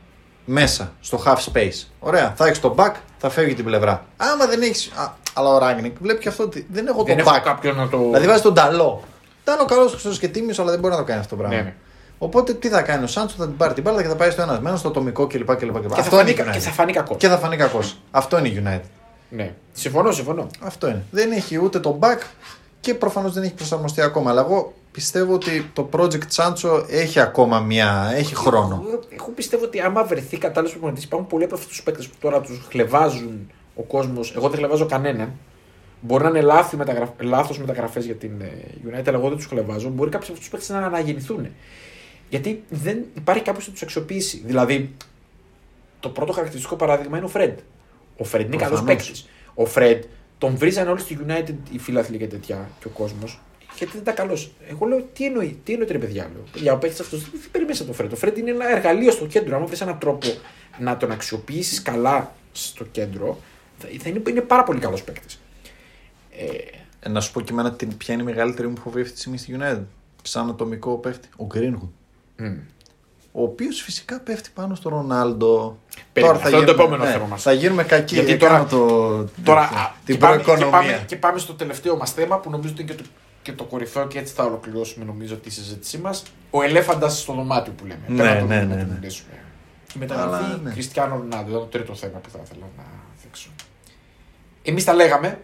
μέσα, 0.45 0.93
στο 1.01 1.23
half 1.27 1.37
space. 1.53 1.87
Ωραία. 2.01 2.33
Θα 2.37 2.47
έχεις 2.47 2.61
το 2.61 2.75
back, 2.79 2.93
θα 3.19 3.29
φεύγει 3.31 3.55
την 3.55 3.65
πλευρά. 3.65 4.05
Άμα 4.17 4.47
δεν 4.47 4.63
έχει. 4.63 4.91
Αλλά 5.35 5.49
ο 5.49 5.59
Ράγκρινγκ 5.59 5.95
βλέπει 6.01 6.21
και 6.21 6.29
αυτό 6.29 6.43
ότι 6.43 6.67
δεν 6.71 6.87
έχω 6.87 7.03
Δεν 7.05 7.17
το 7.17 7.23
έχω 7.27 7.37
back. 7.37 7.41
κάποιον 7.45 7.77
να 7.77 7.89
το. 7.89 7.99
Δηλαδή 7.99 8.27
βάζει 8.27 8.43
τον 8.43 8.55
Ταλό. 8.55 9.03
Ταλό 9.45 9.65
καλός 9.65 10.19
και 10.19 10.29
τίμιος, 10.29 10.59
αλλά 10.59 10.71
δεν 10.71 10.81
μπορεί 10.81 10.93
να 10.93 10.99
το 10.99 11.05
κάνει 11.07 11.21
αυτό 11.21 11.37
το 11.37 11.41
πράγμα. 11.43 11.57
Ναι, 11.57 11.63
ναι. 11.63 11.75
Οπότε 12.19 12.55
τι 12.55 12.69
θα 12.69 12.83
κάνει 12.83 13.05
ο 13.05 13.07
Σάντσο, 13.07 13.37
θα 13.39 13.47
την 13.47 13.57
πάρει 13.57 13.75
την 13.75 13.83
μπάλα 13.83 14.03
και 14.03 14.09
θα 14.09 14.17
πάει 14.17 14.31
στο 14.31 14.43
ένας 14.43 14.61
μένο, 14.61 14.77
στο 14.77 14.89
ατομικό 14.89 15.27
κλπ. 15.27 15.57
κλπ. 15.57 15.81
Και 15.81 15.89
θα, 15.89 15.97
Αυτό 16.01 16.17
φανεί, 16.17 16.31
είναι 16.31 16.41
η 16.41 16.45
κα- 16.45 16.51
και 16.51 16.59
United. 16.59 16.63
θα 16.63 16.71
φανεί 16.71 16.93
κακός. 16.93 17.17
Και 17.17 17.29
θα 17.29 17.39
φανεί 17.39 17.57
κακός. 17.57 17.99
Αυτό 18.11 18.39
είναι 18.39 18.49
η 18.49 18.63
United. 18.67 18.81
Ναι. 19.29 19.55
Συμφωνώ, 19.73 20.13
συμφωνώ. 20.13 20.47
Αυτό 20.61 20.87
είναι. 20.89 21.03
Δεν 21.11 21.33
έχει 21.33 21.59
ούτε 21.63 21.81
το 21.81 21.99
back 22.03 22.19
και 22.83 22.95
προφανώς 22.95 23.33
δεν 23.33 23.43
έχει 23.43 23.55
προσαρμοστεί 23.55 24.01
ακόμα. 24.01 24.31
Αλλά 24.31 24.41
εγώ 24.41 24.73
πιστεύω 24.93 25.35
ότι 25.35 25.71
το 25.73 25.89
project 25.93 26.29
Sancho 26.37 26.85
έχει 26.89 27.21
ακόμα 27.21 27.61
μια. 27.61 28.13
έχει 28.15 28.35
χρόνο. 28.35 28.85
Εγώ, 28.87 29.01
εγώ 29.09 29.29
πιστεύω 29.35 29.65
ότι 29.65 29.81
άμα 29.81 30.05
βρεθεί 30.05 30.39
κατάλληλος 30.39 30.73
προπονητής, 30.73 31.05
υπάρχουν 31.05 31.29
πολλοί 31.29 31.45
από 31.45 31.55
αυτούς 31.55 31.69
τους 31.69 31.83
παίκτες 31.83 32.09
που 32.09 32.15
τώρα 32.21 32.41
τους 32.41 32.67
χλεβάζουν 32.69 33.51
ο 33.75 33.83
κόσμος. 33.83 34.35
Εγώ 34.37 34.49
δεν 34.49 34.59
χλεβάζω 34.59 34.87
κανέναν. 34.87 35.33
Μπορεί 36.01 36.23
να 36.23 36.29
είναι 36.29 36.41
λάθη 36.41 36.77
μεταγραφ... 36.77 37.09
λάθος 37.21 37.59
μεταγραφές 37.59 38.05
για 38.05 38.15
την 38.15 38.41
ε, 38.41 38.51
United, 38.87 39.05
αλλά 39.07 39.19
εγώ 39.19 39.29
δεν 39.29 39.37
τους 39.37 39.47
χλεβάζω. 39.47 39.89
Μπορεί 39.89 40.11
κάποιοι 40.11 40.29
από 40.29 40.39
αυτούς 40.39 40.39
τους 40.39 40.49
παίκτες 40.49 40.69
να 40.69 40.87
αναγεννηθούν. 40.87 41.49
Γιατί 42.29 42.65
δεν 42.69 43.05
υπάρχει 43.15 43.43
κάποιος 43.43 43.67
να 43.67 43.73
τους 43.73 43.83
αξιοποιήσει. 43.83 44.43
Δηλαδή, 44.45 44.95
το 46.01 46.09
πρώτο 46.09 46.33
χαρακτηριστικό 46.33 46.77
παράδειγμα 46.77 47.17
είναι 47.17 47.27
ο 47.27 47.29
Φρεντ. 47.29 47.59
Ο 48.17 48.25
Φρεντ 48.25 48.47
είναι 48.47 48.57
καλός 48.57 48.79
Προφανώς. 48.81 49.05
παίκτης. 49.05 49.29
Ο 49.55 49.65
Φρεντ 49.65 50.03
τον 50.43 50.57
βρίζανε 50.57 50.91
όλοι 50.91 51.01
στη 51.01 51.19
United 51.27 51.55
οι 51.73 51.79
φίλαθλοι 51.79 52.19
και 52.19 52.27
τέτοια 52.27 52.71
και 52.81 52.87
ο 52.87 52.91
κόσμος. 52.91 53.41
Γιατί 53.77 53.93
δεν 53.93 54.03
ήταν 54.03 54.15
καλός. 54.15 54.53
Εγώ 54.69 54.87
λέω 54.87 55.09
τι 55.13 55.25
εννοεί, 55.25 55.59
τι 55.65 55.73
εννοείται 55.73 55.93
ρε 55.93 55.99
παιδιά. 55.99 56.31
Λέω. 56.35 56.45
Για 56.63 56.73
ο 56.73 56.79
παίκτη 56.79 57.01
αυτός 57.01 57.21
δεν 57.21 57.41
περιμένεις 57.53 57.79
από 57.81 57.87
τον 57.89 57.97
Φρεντ. 57.97 58.13
Ο 58.13 58.17
Φρεντ 58.17 58.37
είναι 58.39 58.51
ένα 58.51 58.71
εργαλείο 58.77 59.11
στο 59.11 59.27
κέντρο. 59.27 59.57
Αν 59.57 59.67
βρεις 59.67 59.81
έναν 59.81 59.99
τρόπο 59.99 60.27
να 60.79 60.97
τον 60.97 61.11
αξιοποιήσεις 61.11 61.83
καλά 61.83 62.35
στο 62.53 62.85
κέντρο, 62.85 63.41
θα, 63.79 63.89
θα 64.03 64.09
είναι, 64.09 64.23
είναι 64.29 64.41
πάρα 64.41 64.63
πολύ 64.65 64.79
καλός 64.81 65.03
παίκτης. 65.03 65.41
Ε, 66.37 66.47
Ε, 67.05 67.09
να 67.09 67.21
σου 67.21 67.33
πω 67.33 67.41
και 67.41 67.53
εμένα 67.53 67.73
την- 67.73 67.97
ποια 67.97 68.15
είναι 68.15 68.23
η 68.23 68.27
μεγαλύτερη 68.27 68.69
μου 68.69 68.77
φοβία 68.79 69.03
αυτή 69.03 69.15
τη 69.15 69.21
στιγμή 69.21 69.39
στη 69.39 69.57
United. 69.61 69.83
Σαν 70.23 70.49
ατομικό 70.49 70.97
παίχτη. 70.97 71.29
Ο 71.37 71.47
Greenwood. 71.55 71.89
μ. 72.37 72.45
Ο 73.33 73.43
οποίος 73.43 73.81
φυσικά 73.83 74.21
πέφτει 74.21 74.51
πάνω 74.55 74.75
στο 74.75 74.89
Ρονάλντο. 74.89 75.79
Περίμενε, 76.13 76.39
αυτό 76.43 76.57
είναι 76.57 76.67
το 76.67 76.73
επόμενο 76.73 77.05
θέμα 77.05 77.27
μας. 77.27 77.43
Θα 77.43 77.53
γίνουμε 77.53 77.85
κακοί. 77.85 78.15
Γιατί 78.15 78.33
Έκανα 78.33 78.67
τώρα- 78.67 78.85
το, 78.87 79.29
Τώρα, 79.45 79.69
το- 79.69 79.77
α, 79.77 79.95
την 80.05 80.15
και 80.15 80.21
πάμε, 80.21 80.37
και, 80.37 80.43
προοικονομία. 80.43 80.79
πάμε, 80.79 81.05
και 81.07 81.17
πάμε 81.17 81.39
στο 81.39 81.55
τελευταίο 81.55 81.97
μας 81.97 82.13
θέμα 82.13 82.39
που 82.39 82.51
νομίζω 82.51 82.73
ότι 82.73 82.83
είναι 82.83 82.93
και 82.93 83.03
το, 83.03 83.09
και 83.43 83.53
το 83.53 83.65
κορυφαίο 83.65 84.07
και 84.07 84.19
έτσι 84.19 84.35
θα 84.35 84.45
ολοκληρώσουμε 84.45 85.05
νομίζω 85.05 85.35
τη 85.37 85.51
συζήτησή 85.51 85.99
μας. 85.99 86.23
Ο 86.51 86.63
ελέφαντας 86.63 87.19
στο 87.21 87.33
δωμάτιο 87.33 87.73
που 87.73 87.85
λέμε. 87.87 88.01
Ναι, 88.07 88.17
Πέρα 88.17 88.31
από 88.33 88.41
το 88.41 88.47
ναι, 88.47 88.57
να 88.61 88.65
ναι, 88.65 88.83
το 88.83 88.87
ναι. 88.89 88.95
μιλήσουμε. 88.99 89.33
Η 89.95 89.99
μεταγραφή 89.99 90.45
Αλλά, 90.45 90.61
ναι. 90.63 90.71
Κριστιανό 90.71 91.15
Ρονάλντο. 91.17 91.49
Ήταν 91.51 91.61
το 91.61 91.67
τρίτο 91.67 91.95
θέμα 91.95 92.19
που 92.19 92.31
θα 92.31 92.39
ήθελα 92.45 92.67
να 92.77 92.83
δείξω. 93.23 93.49
Εμείς 94.63 94.85
τα 94.85 94.93
λέγαμε 94.95 95.41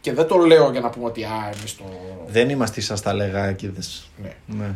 και 0.00 0.12
δεν 0.12 0.26
το 0.26 0.36
λέω 0.36 0.70
για 0.70 0.80
να 0.80 0.90
πούμε 0.90 1.06
ότι 1.06 1.24
α, 1.24 1.50
εμείς 1.58 1.76
το. 1.76 1.84
Δεν 2.26 2.48
είμαστε 2.48 2.80
σα 2.80 3.00
τα 3.00 3.12
λεγάκιδες. 3.14 4.10
Ναι. 4.22 4.32
Ναι. 4.46 4.70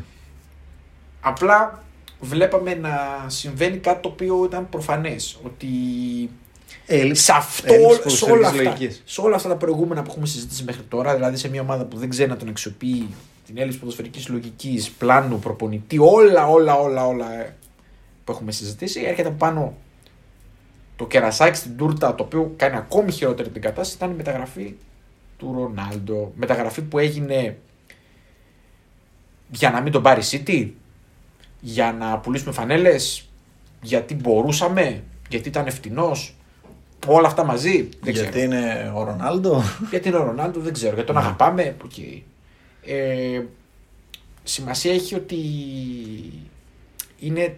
Απλά 1.21 1.83
βλέπαμε 2.21 2.75
να 2.75 3.25
συμβαίνει 3.27 3.77
κάτι 3.77 4.03
το 4.03 4.09
οποίο 4.09 4.45
ήταν 4.45 4.69
προφανές. 4.69 5.39
Ότι 5.43 5.69
Έλλειψη, 6.87 7.23
σε, 7.23 7.33
αυτό, 7.33 7.75
έλλειψη 7.75 8.17
σε, 8.17 8.25
όλα 8.25 8.35
ποδοσφαιρικής 8.35 8.47
αυτά, 8.47 8.63
λογικής. 8.63 9.03
σε 9.05 9.21
όλα 9.21 9.37
αυτά 9.37 9.49
τα 9.49 9.57
προηγούμενα 9.57 10.03
που 10.03 10.11
έχουμε 10.11 10.27
συζητήσει 10.27 10.65
μέχρι 10.65 10.83
τώρα, 10.83 11.15
δηλαδή 11.15 11.37
σε 11.37 11.49
μια 11.49 11.61
ομάδα 11.61 11.85
που 11.85 11.97
δεν 11.97 12.09
ξέρει 12.09 12.31
να 12.31 12.37
τον 12.37 12.49
αξιοποιεί, 12.49 13.09
την 13.47 13.59
έλλειψη 13.59 13.79
ποδοσφαιρικής 13.79 14.29
λογικής, 14.29 14.91
πλάνου, 14.91 15.39
προπονητή, 15.39 15.99
όλα, 15.99 16.47
όλα, 16.47 16.75
όλα, 16.75 17.07
όλα 17.07 17.41
ε, 17.41 17.57
που 18.25 18.33
έχουμε 18.33 18.53
συζητήσει, 18.53 19.01
έρχεται 19.01 19.29
από 19.29 19.37
πάνω 19.37 19.77
το 20.97 21.07
κερασάκι 21.07 21.57
στην 21.57 21.77
τούρτα, 21.77 22.15
το 22.15 22.23
οποίο 22.25 22.53
κάνει 22.57 22.77
ακόμη 22.77 23.13
χειρότερη 23.13 23.49
την 23.49 23.63
κατάσταση, 23.63 23.97
ήταν 23.97 24.11
η 24.11 24.15
μεταγραφή 24.15 24.75
του 25.37 25.55
Ρονάλντο. 25.57 26.33
Μεταγραφή 26.37 26.83
που 26.83 26.99
έγινε 26.99 27.59
για 29.51 29.71
να 29.71 29.81
μην 29.81 29.93
τον 29.93 30.03
πάρει 30.03 30.21
η 30.21 30.25
City, 30.31 30.71
για 31.61 31.93
να 31.93 32.19
πουλήσουμε 32.19 32.53
φανέλες, 32.53 33.29
γιατί 33.83 34.15
μπορούσαμε, 34.15 35.03
γιατί 35.29 35.49
ήταν 35.49 35.67
φτηνός, 35.67 36.37
όλα 37.07 37.27
αυτά 37.27 37.45
μαζί. 37.45 37.89
Δεν 38.01 38.13
Γιατί 38.13 38.31
ξέρω. 38.31 38.45
είναι 38.45 38.93
ο 38.95 39.05
Ρονάλντο. 39.05 39.63
Γιατί 39.91 40.09
είναι 40.09 40.17
ο 40.17 40.23
Ρονάλντο, 40.23 40.61
δεν 40.61 40.73
ξέρω. 40.73 40.95
Γιατί 40.95 41.07
τον 41.07 41.19
αγαπάμε. 41.19 41.77
οκ. 41.85 41.99
Ε, 42.85 43.43
σημασία 44.43 44.93
έχει 44.93 45.15
ότι 45.15 45.37
είναι 47.19 47.57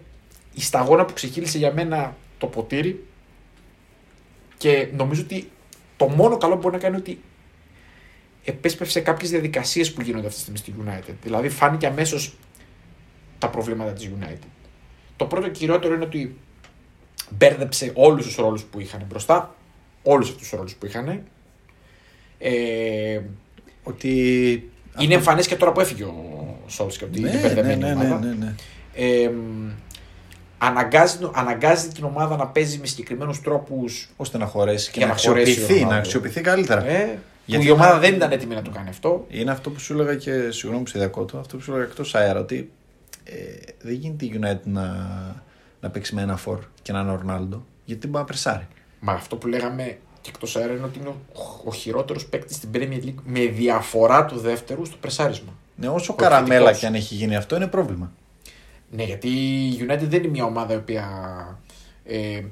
η 0.55 0.61
σταγόνα 0.63 1.05
που 1.05 1.13
ξεκύλησε 1.13 1.59
για 1.59 1.73
μένα 1.73 2.17
το 2.39 2.47
ποτήρι 2.47 3.05
και 4.57 4.89
νομίζω 4.97 5.23
ότι 5.23 5.51
το 5.97 6.09
μόνο 6.09 6.37
καλό 6.37 6.55
που 6.55 6.61
μπορεί 6.61 6.75
να 6.75 6.81
κάνει 6.81 6.95
είναι 6.95 7.05
ότι 7.07 7.21
επέσπευσε 8.45 9.01
κάποιες 9.01 9.31
διαδικασίες 9.31 9.93
που 9.93 10.01
γίνονται 10.01 10.27
αυτή 10.27 10.39
τη 10.39 10.59
στιγμή 10.59 10.59
στη 10.59 10.75
United. 10.85 11.15
Δηλαδή 11.23 11.49
φάνηκε 11.49 11.87
αμέσως 11.87 12.37
τα 13.41 13.49
προβλήματα 13.49 13.93
της 13.93 14.11
United. 14.19 14.47
Το 15.17 15.25
πρώτο 15.25 15.47
και 15.47 15.59
κυριότερο 15.59 15.95
είναι 15.95 16.05
ότι 16.05 16.37
μπέρδεψε 17.31 17.91
όλους 17.95 18.27
τους 18.27 18.37
ρόλους 18.37 18.63
που 18.63 18.81
είχαν 18.81 19.05
μπροστά. 19.09 19.55
Όλους 20.03 20.29
αυτούς 20.29 20.43
τους 20.49 20.59
ρόλους 20.59 20.75
που 20.75 20.87
είχαν. 20.87 21.23
Ε, 22.39 23.21
ότι. 23.83 24.11
είναι 24.99 25.15
εμφανές 25.15 25.47
και 25.47 25.57
τώρα 25.57 25.73
που 25.73 25.81
έφυγε 25.81 26.05
ο 26.05 26.57
Σόλσκι 26.67 27.05
ότι 27.05 27.19
είναι 27.19 27.29
Ναι, 27.31 27.35
ναι, 27.37 27.41
μπερδεμένη 27.43 27.81
ναι, 27.83 27.89
η 27.89 27.95
ναι, 27.95 28.05
ομάδα. 28.05 28.27
ναι, 28.27 28.35
ναι. 28.35 28.55
Ε, 28.95 29.31
αναγκάζει, 30.59 31.19
αναγκάζει 31.33 31.89
την 31.89 32.05
ομάδα 32.05 32.37
να 32.37 32.47
παίζει 32.47 32.79
με 32.79 32.87
συγκεκριμένους 32.87 33.41
τρόπους. 33.41 34.09
ώστε 34.17 34.39
να 34.39 34.47
χωρέσει 34.47 34.91
και 34.91 34.99
Για 34.99 35.07
να 35.07 35.13
να 35.13 35.19
χωρέσει 35.19 35.49
ο 35.51 35.53
αξιοποιηθεί, 35.53 35.73
να 35.75 35.79
Ρονάλντο. 35.85 35.99
αξιοποιηθεί 36.07 36.41
καλύτερα. 36.41 36.87
Ε, 36.87 37.05
που 37.05 37.57
Γιατί 37.57 37.67
η 37.67 37.71
ομάδα 37.71 37.93
να- 37.93 37.99
δεν 37.99 38.15
ήταν 38.15 38.31
έτοιμη 38.33 38.55
να 38.55 38.63
το 38.63 38.71
κάνει 38.71 38.89
αυτό. 38.89 39.27
Είναι 39.29 39.51
αυτό 39.51 39.71
που 39.71 39.81
σου 39.81 39.93
έλεγα 39.93 40.15
και 40.15 40.51
συγγνώμη 40.51 40.85
που 40.85 40.91
σε 40.91 40.99
διακόπτω, 40.99 41.39
αυτό 41.39 41.57
που 41.57 41.63
σου 41.63 41.71
έλεγα 41.71 41.87
εκτός 41.87 42.15
αέρα, 42.15 42.41
ότι 42.41 42.71
ε, 43.25 43.35
δεν 43.83 43.93
γίνεται 43.95 44.25
η 44.25 44.41
United 44.43 44.65
να, 44.65 44.87
να 45.81 45.91
παίξει 45.91 46.15
με 46.15 46.23
ένα 46.23 46.37
φορ 46.37 46.59
και 46.83 46.93
να 46.93 47.01
είναι 47.01 47.11
ο 47.11 47.17
Ρονάλντο, 47.17 47.65
γιατί 47.85 48.07
μπορεί 48.07 48.19
να 48.19 48.25
πρεσάρει. 48.25 48.67
Μα 49.01 49.13
αυτό 49.13 49.37
που 49.37 49.47
λέγαμε 49.47 49.99
και 50.21 50.31
εκτός 50.35 50.57
αέρα 50.57 50.73
είναι 50.73 50.85
ότι 50.85 50.99
είναι 50.99 51.09
ο, 51.09 51.17
ο 51.65 51.73
χειρότερος 51.73 52.27
παίκτης 52.27 52.57
στην 52.57 52.69
Premier 52.73 53.05
League 53.05 53.23
με 53.25 53.41
διαφορά 53.47 54.25
του 54.25 54.39
δεύτερου 54.39 54.85
στο 54.87 54.97
πρεσάρισμα. 55.01 55.53
Ναι, 55.77 55.89
όσο 55.89 56.13
Ο 56.13 56.17
καραμέλα 56.17 56.45
επιθετικός. 56.55 56.79
και 56.81 56.87
αν 56.87 56.95
έχει 56.95 57.15
γίνει 57.15 57.37
αυτό, 57.37 57.57
είναι 57.57 57.67
πρόβλημα. 57.67 58.13
Ναι, 58.91 59.03
γιατί 59.03 59.29
η 59.29 59.79
United 59.89 59.99
δεν 60.09 60.23
είναι 60.23 60.29
μια 60.29 60.45
ομάδα 60.45 60.75
η 60.75 60.77
οποία. 60.77 61.05
Ε, 62.05 62.43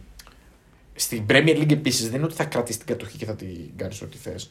στην 0.94 1.24
Premier 1.28 1.56
League 1.60 1.72
επίσης 1.72 2.06
δεν 2.06 2.14
είναι 2.16 2.24
ότι 2.24 2.34
θα 2.34 2.44
κρατήσει 2.44 2.78
την 2.78 2.86
κατοχή 2.86 3.16
και 3.16 3.24
θα 3.24 3.34
την 3.34 3.56
κάνεις 3.76 4.02
ό,τι 4.02 4.16
θες. 4.16 4.50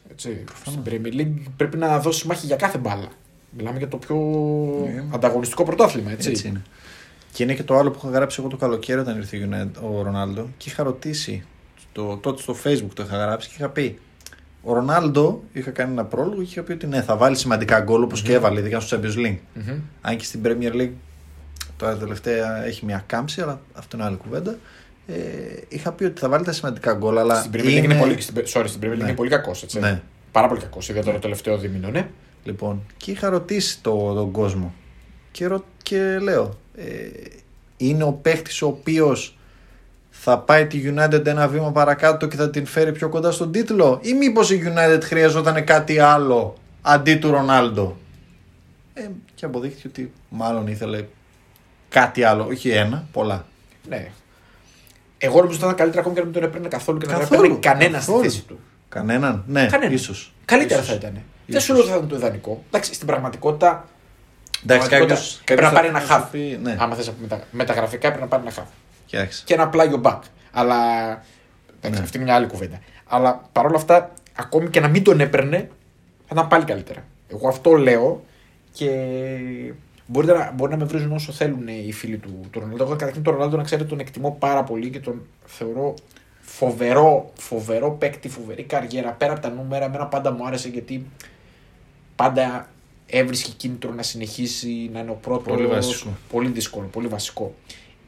Στην 0.66 0.80
Premier 0.86 1.14
League 1.14 1.34
πρέπει 1.58 1.78
να 1.78 2.00
δώσει 2.00 2.28
μάχη 2.28 2.46
για 2.46 2.56
κάθε 2.56 2.78
μπάλα. 2.78 3.08
Μιλάμε 3.50 3.78
για 3.78 3.88
το 3.88 3.98
πιο 3.98 4.16
Ναι. 4.96 5.04
ανταγωνιστικό 5.14 5.64
πρωτάθλημα, 5.64 6.12
έτσι. 6.12 6.30
Έτσι 6.30 6.48
είναι. 6.48 6.62
Και 7.34 7.44
είναι 7.44 7.54
και 7.54 7.64
το 7.64 7.78
άλλο 7.78 7.92
που 7.92 8.00
είχα 8.04 8.10
γράψει 8.18 8.38
εγώ 8.40 8.50
το 8.50 8.58
καλοκαίρι 8.58 9.00
όταν 9.00 9.18
ήρθε 9.18 9.38
η 9.38 9.50
United, 9.52 9.82
ο 9.98 10.02
Ρονάλντο 10.02 10.48
και 10.58 10.70
είχα 10.70 10.84
ρωτήσει 10.84 11.44
το, 11.92 12.18
τότε 12.18 12.42
στο 12.42 12.56
facebook 12.64 12.90
το 12.94 13.04
είχα 13.04 13.18
γράψει 13.18 13.48
και 13.50 13.56
είχα 13.58 13.70
πει 13.70 14.00
ο 14.64 14.74
Ρονάλντο 14.74 15.44
είχα 15.54 15.72
κάνει 15.72 15.92
ένα 15.92 16.06
πρόλογο 16.06 16.36
και 16.42 16.50
είχα 16.52 16.62
πει 16.62 16.72
ότι 16.72 16.88
ναι 16.88 17.02
θα 17.02 17.18
βάλει 17.18 17.36
σημαντικά 17.36 17.80
γκολ 17.80 18.04
όπως 18.04 18.22
και 18.22 18.34
έβαλε 18.34 18.60
ειδικά 18.60 18.80
στο 18.80 18.98
Champions 19.00 19.18
League 19.26 19.38
Μμμ. 19.54 19.80
αν 20.02 20.18
και 20.18 20.24
στην 20.24 20.42
Premier 20.46 20.74
League 20.74 20.92
τώρα 21.78 21.98
τελευταία 21.98 22.66
έχει 22.66 22.86
μια 22.86 23.04
κάμψη 23.08 23.42
αλλά 23.42 23.60
αυτό 23.74 23.98
είναι 23.98 24.06
άλλη 24.06 24.16
κουβέντα 24.18 24.56
ε, 25.08 25.14
είχα 25.68 25.92
πει 25.92 26.04
ότι 26.04 26.20
θα 26.20 26.30
βάλει 26.30 26.46
τα 26.46 26.52
σημαντικά 26.52 26.94
γκολ 26.94 27.18
αλλά 27.18 27.36
Στην 27.36 27.52
Premier 27.54 27.66
League 27.80 27.84
είναι, 27.84 27.96
πολύ, 28.00 28.22
στην, 28.22 28.36
sorry, 28.54 28.64
στην 28.68 28.82
Premier 28.82 28.94
League 28.94 28.98
Ναι. 28.98 29.04
είναι 29.04 29.14
πολύ 29.14 29.30
κακός. 29.30 29.66
Ναι. 29.80 30.02
Πάρα 30.32 30.48
πολύ 30.48 30.60
κακός. 30.62 30.90
Ιδιαίτερα 30.90 31.14
το 31.16 31.20
τελευταίο 31.22 31.58
δίμηνο, 31.58 31.90
ναι. 31.90 32.08
Λοιπόν, 32.48 32.82
και 32.98 33.12
είχα 33.12 33.30
ρωτήσει 33.30 33.82
το, 33.82 34.14
τον 34.14 34.32
κόσμο 34.32 34.74
και, 35.32 35.46
ρω, 35.48 35.64
και 35.84 36.20
λέω, 36.20 36.58
ε, 36.76 36.84
είναι 37.78 38.04
ο 38.04 38.12
παίχτης 38.12 38.62
ο 38.62 38.68
οποίος 38.68 39.38
θα 40.10 40.40
πάει 40.40 40.66
τη 40.68 40.82
United 40.96 41.26
ένα 41.26 41.48
βήμα 41.48 41.72
παρακάτω 41.72 42.28
και 42.28 42.36
θα 42.36 42.50
την 42.50 42.66
φέρει 42.66 42.92
πιο 42.92 43.10
κοντά 43.10 43.32
στον 43.32 43.52
τίτλο; 43.52 44.00
Ή 44.04 44.14
μήπως 44.14 44.52
η 44.52 44.62
United 44.66 45.00
χρειαζόταν 45.04 45.64
κάτι 45.64 46.00
άλλο 46.00 46.56
αντί 46.82 47.16
του 47.16 47.32
Ρονάλντο; 47.32 47.98
Ε, 48.94 49.08
και 49.36 49.46
αποδείχθηκε 49.46 49.88
ότι 49.88 50.12
μάλλον 50.30 50.68
ήθελε 50.68 51.06
κάτι 51.90 52.24
άλλο, 52.24 52.46
όχι 52.46 52.70
ένα, 52.70 53.08
πολλά. 53.12 53.46
ναι. 53.90 54.12
Εγώ 55.18 55.36
νομίζω 55.42 55.52
ότι 55.54 55.60
θα 55.60 55.66
ήταν 55.66 55.78
καλύτερα 55.78 56.02
ακόμη 56.02 56.16
και 56.16 56.22
να 56.22 56.26
μην 56.28 56.36
τον 56.36 56.44
έπαιρνε 56.50 56.68
καθόλου 56.68 56.98
και 56.98 57.06
να 57.06 57.12
δεν 57.12 57.22
Καθόλου, 57.22 57.44
έπαιρνε 57.44 57.60
κανένας 57.60 58.02
στη 58.04 58.12
καθόλου. 58.12 58.30
θέση 58.30 58.44
του. 58.44 58.60
Κανέναν, 58.90 59.44
ναι, 59.48 59.66
Κανένα. 59.66 59.94
ίσως. 59.94 60.34
Καλύτερα 60.46 60.82
Ίσως. 60.82 60.92
θα 60.92 60.98
ήταν. 61.00 61.12
Δεν 61.14 61.22
Ίσως. 61.46 61.64
σου 61.64 61.74
λέω 61.74 61.82
ότι 61.82 61.92
θα 61.92 61.96
ήταν 61.98 62.10
το 62.10 62.16
ιδανικό. 62.16 62.64
Εντάξει, 62.68 62.94
στην 62.94 63.08
πραγματικότητα 63.08 63.88
Εντάξει, 64.64 64.88
Πραγματικότητα, 64.90 65.16
κάποιος, 65.16 65.42
πρέπει 65.46 65.62
να 65.62 65.68
κάποιος 65.70 65.82
πάρει 65.82 65.94
θα- 65.94 65.98
ένα 65.98 66.08
θα 66.08 66.14
σου 66.16 66.22
χαφ. 66.22 66.32
πει, 66.32 66.60
ναι, 66.64 66.76
Άμα 66.80 66.96
θες 66.96 67.12
μεταγραφικά 67.52 68.08
πρέπει 68.08 68.22
να 68.22 68.28
πάρει 68.28 68.42
ένα 68.44 68.52
χαφ. 68.52 68.68
κοιτάξτε. 69.06 69.44
Και 69.46 69.54
ένα 69.54 69.68
πλάγιο 69.70 70.02
back. 70.04 70.20
Αλλά. 70.52 70.76
Εντάξει, 71.78 72.00
Ναι. 72.00 72.06
αυτή 72.06 72.18
είναι 72.18 72.26
μια 72.26 72.36
άλλη 72.36 72.48
κουβέντα. 72.48 72.80
Αλλά 73.06 73.42
παρόλα 73.52 73.76
αυτά, 73.76 74.12
ακόμη 74.36 74.70
και 74.70 74.80
να 74.80 74.88
μην 74.88 75.04
τον 75.04 75.20
έπαιρνε, 75.20 75.58
θα 76.28 76.30
ήταν 76.32 76.48
πάλι 76.48 76.64
καλύτερα. 76.66 77.04
Εγώ 77.28 77.48
αυτό 77.48 77.74
λέω 77.74 78.24
και 78.72 78.90
μπορείτε 80.06 80.34
να, 80.34 80.52
μπορεί 80.56 80.72
να 80.72 80.78
με 80.78 80.86
βρίζουν 80.86 81.12
όσο 81.12 81.32
θέλουν 81.32 81.68
οι 81.68 81.92
φίλοι 81.92 82.18
του, 82.18 82.40
του 82.52 82.60
Ρονάλντο. 82.60 82.84
Εγώ 82.84 82.92
καταρχήν 82.96 83.24
τον 83.24 83.34
Ρονάλντο 83.34 83.58
να 83.58 83.64
ξέρετε 83.64 83.88
τον 83.90 84.00
εκτιμώ 84.00 84.36
πάρα 84.40 84.64
πολύ 84.64 84.90
και 84.90 85.00
τον 85.00 85.22
θεωρώ 85.46 85.94
φοβερό, 86.58 87.32
φοβερό 87.40 87.92
παίκτη, 87.92 88.30
φοβερή 88.30 88.64
καριέρα. 88.64 89.12
Πέρα 89.12 89.32
από 89.32 89.42
τα 89.42 89.50
νούμερα, 89.50 89.86
εμένα 89.86 90.06
πάντα 90.06 90.32
μου 90.32 90.48
άρεσε 90.48 90.70
γιατί 90.70 91.06
πάντα 92.16 92.70
έβρισκε 93.06 93.52
κίνητρο 93.58 93.94
να 93.94 94.04
συνεχίσει 94.04 94.90
να 94.94 95.00
είναι 95.00 95.12
ο 95.12 95.14
πρώτος. 95.14 95.56
Πολύ 95.56 95.68
βασικό. 95.68 96.18
Πολύ 96.32 96.50
δύσκολο, 96.50 96.88
πολύ 96.88 97.08
βασικό. 97.08 97.56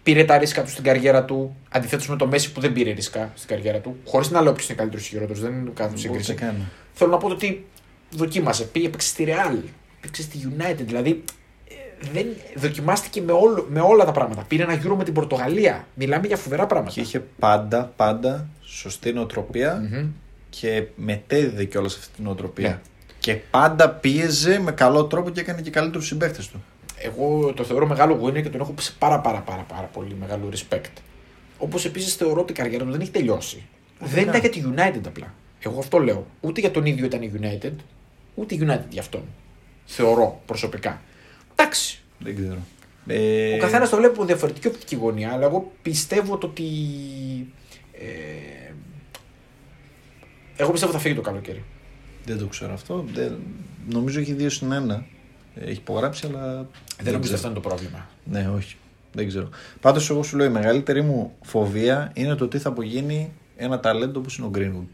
Πήρε 0.04 0.24
τα 0.24 0.38
ρίσκα 0.38 0.64
του 0.64 0.70
στην 0.70 0.84
καριέρα 0.84 1.26
του. 1.26 1.56
Αντιθέτως 1.70 2.10
με 2.10 2.16
το 2.16 2.28
Μέση 2.28 2.52
που 2.52 2.60
δεν 2.60 2.74
πήρε 2.74 2.92
ρίσκα 2.92 3.32
στην 3.36 3.50
καριέρα 3.50 3.78
του. 3.80 3.96
Χωρίς 4.06 4.30
να 4.30 4.42
λέω 4.42 4.54
ποιο 4.54 4.66
είναι 4.70 4.78
καλύτερος 4.78 5.06
ή 5.06 5.10
χειρότερος, 5.10 5.42
δεν 5.42 5.54
είναι 5.54 5.72
κάθε 5.74 5.90
Μπορούσε 5.90 6.08
σύγκριση. 6.08 6.34
να 6.34 6.38
κάνει. 6.40 6.64
Θέλω 6.94 7.12
να 7.12 7.18
πω 7.18 7.28
το 7.28 7.34
ότι 7.34 7.66
δοκίμασε. 8.10 8.64
Πήγε, 8.64 8.88
έπαιξε 8.88 9.08
στη 9.08 9.26
Real, 9.28 9.58
έπαιξε 9.98 10.22
στη 10.22 10.38
United. 10.58 10.84
Δηλαδή 10.86 11.10
ε, 11.10 11.39
δεν, 12.14 12.28
δοκιμάστηκε 12.56 13.22
με, 13.22 13.32
όλο, 13.32 13.68
με 13.70 13.80
όλα 13.80 14.06
τα 14.06 14.12
πράγματα. 14.12 14.44
Πήρε 14.48 14.64
ένα 14.64 14.74
γύρο 14.74 14.96
με 14.96 15.04
την 15.04 15.14
Πορτογαλία. 15.14 15.88
Μιλάμε 15.94 16.28
για 16.28 16.38
φοβερά 16.38 16.66
πράγματα. 16.66 16.94
Και 16.94 17.02
είχε 17.02 17.24
πάντα, 17.40 17.94
πάντα 17.96 18.48
σωστή 18.62 19.14
νοοτροπία 19.14 19.88
Μμμ. 19.92 20.08
και 20.50 20.84
μετέδιδε 20.96 21.64
κιόλας 21.64 21.96
αυτή 21.96 22.16
την 22.16 22.24
νοοτροπία. 22.24 22.70
Ναι. 22.70 22.80
Και 23.20 23.36
πάντα 23.36 23.90
πίεζε 23.90 24.60
με 24.60 24.72
καλό 24.72 25.06
τρόπο 25.06 25.30
και 25.30 25.40
έκανε 25.40 25.62
και 25.62 25.70
καλύτερους 25.70 26.08
συμπαίχτες 26.08 26.48
του. 26.48 26.64
Εγώ 27.02 27.54
το 27.54 27.64
θεωρώ 27.64 27.88
μεγάλο 27.88 28.24
winner 28.24 28.42
και 28.42 28.50
τον 28.50 28.62
έχω 28.62 28.74
σε 28.80 28.94
πάρα, 29.00 29.20
πάρα, 29.20 29.40
πάρα, 29.40 29.62
πάρα 29.62 29.90
πολύ 29.94 30.16
μεγάλο 30.20 30.50
respect. 30.54 30.92
Όπως 31.58 31.86
επίσης 31.86 32.16
θεωρώ 32.16 32.42
ότι 32.42 32.52
η 32.52 32.56
καριέρα 32.56 32.84
του 32.84 32.92
δεν 32.92 33.02
έχει 33.02 33.12
τελειώσει. 33.12 33.66
δεν 34.00 34.24
ήταν 34.24 34.40
για 34.40 34.50
τη 34.50 34.64
United 34.76 35.02
απλά. 35.08 35.34
Εγώ 35.60 35.80
αυτό 35.80 35.98
λέω. 35.98 36.26
Ούτε 36.42 36.60
για 36.60 36.72
τον 36.72 36.86
ίδιο 36.86 37.06
ήταν 37.06 37.22
η 37.22 37.32
United, 37.42 37.72
ούτε 38.36 38.56
η 38.56 38.60
United 38.62 38.90
για 38.90 39.02
αυτόν. 39.02 39.22
Θεωρώ 39.86 40.42
προσωπικά. 40.46 41.02
Εντάξει. 41.60 42.00
Δεν 42.20 42.36
ξέρω. 42.36 42.58
Ε, 43.08 43.54
Ο 43.54 43.58
καθένας 43.58 43.90
το 43.90 43.96
βλέπει 43.98 44.14
από 44.14 44.26
διαφορετική 44.26 44.68
οπτική 44.68 44.96
γωνία, 44.96 45.32
αλλά 45.32 45.46
εγώ 45.46 45.72
πιστεύω 45.82 46.38
το 46.38 46.48
ότι. 46.48 46.64
Ε, 47.92 48.74
εγώ 50.58 50.72
πιστεύω 50.72 50.92
θα 50.92 51.00
φύγει 51.00 51.16
το 51.16 51.22
καλοκαίρι. 51.22 51.64
Δεν 52.26 52.38
το 52.38 52.46
ξέρω 52.48 52.74
αυτό. 52.74 53.06
Δεν... 53.14 53.38
Νομίζω 53.90 54.20
έχει 54.20 54.34
δύο 54.34 54.50
συν 54.50 54.72
ένα. 54.72 55.06
Έχει 55.56 55.72
υπογράψει, 55.78 56.26
αλλά. 56.26 56.42
Δεν 57.02 57.14
νομίζω 57.14 57.20
ξέρω. 57.20 57.36
αυτό 57.36 57.48
είναι 57.48 57.56
το 57.56 57.68
πρόβλημα. 57.70 58.10
Ναι, 58.24 58.50
όχι. 58.56 58.76
Δεν 59.14 59.28
ξέρω. 59.28 59.50
Πάντως, 59.82 60.10
εγώ 60.10 60.24
σου 60.24 60.38
λέω 60.38 60.46
η 60.46 60.50
μεγαλύτερη 60.50 61.02
μου 61.02 61.34
φοβία 61.42 62.12
είναι 62.14 62.36
το 62.36 62.48
τι 62.48 62.58
θα 62.58 62.70
απογίνει 62.70 63.32
ένα 63.56 63.80
ταλέντο 63.80 64.20
που 64.20 64.30
είναι 64.38 64.48
ο 64.48 64.52
Greenwood. 64.56 64.88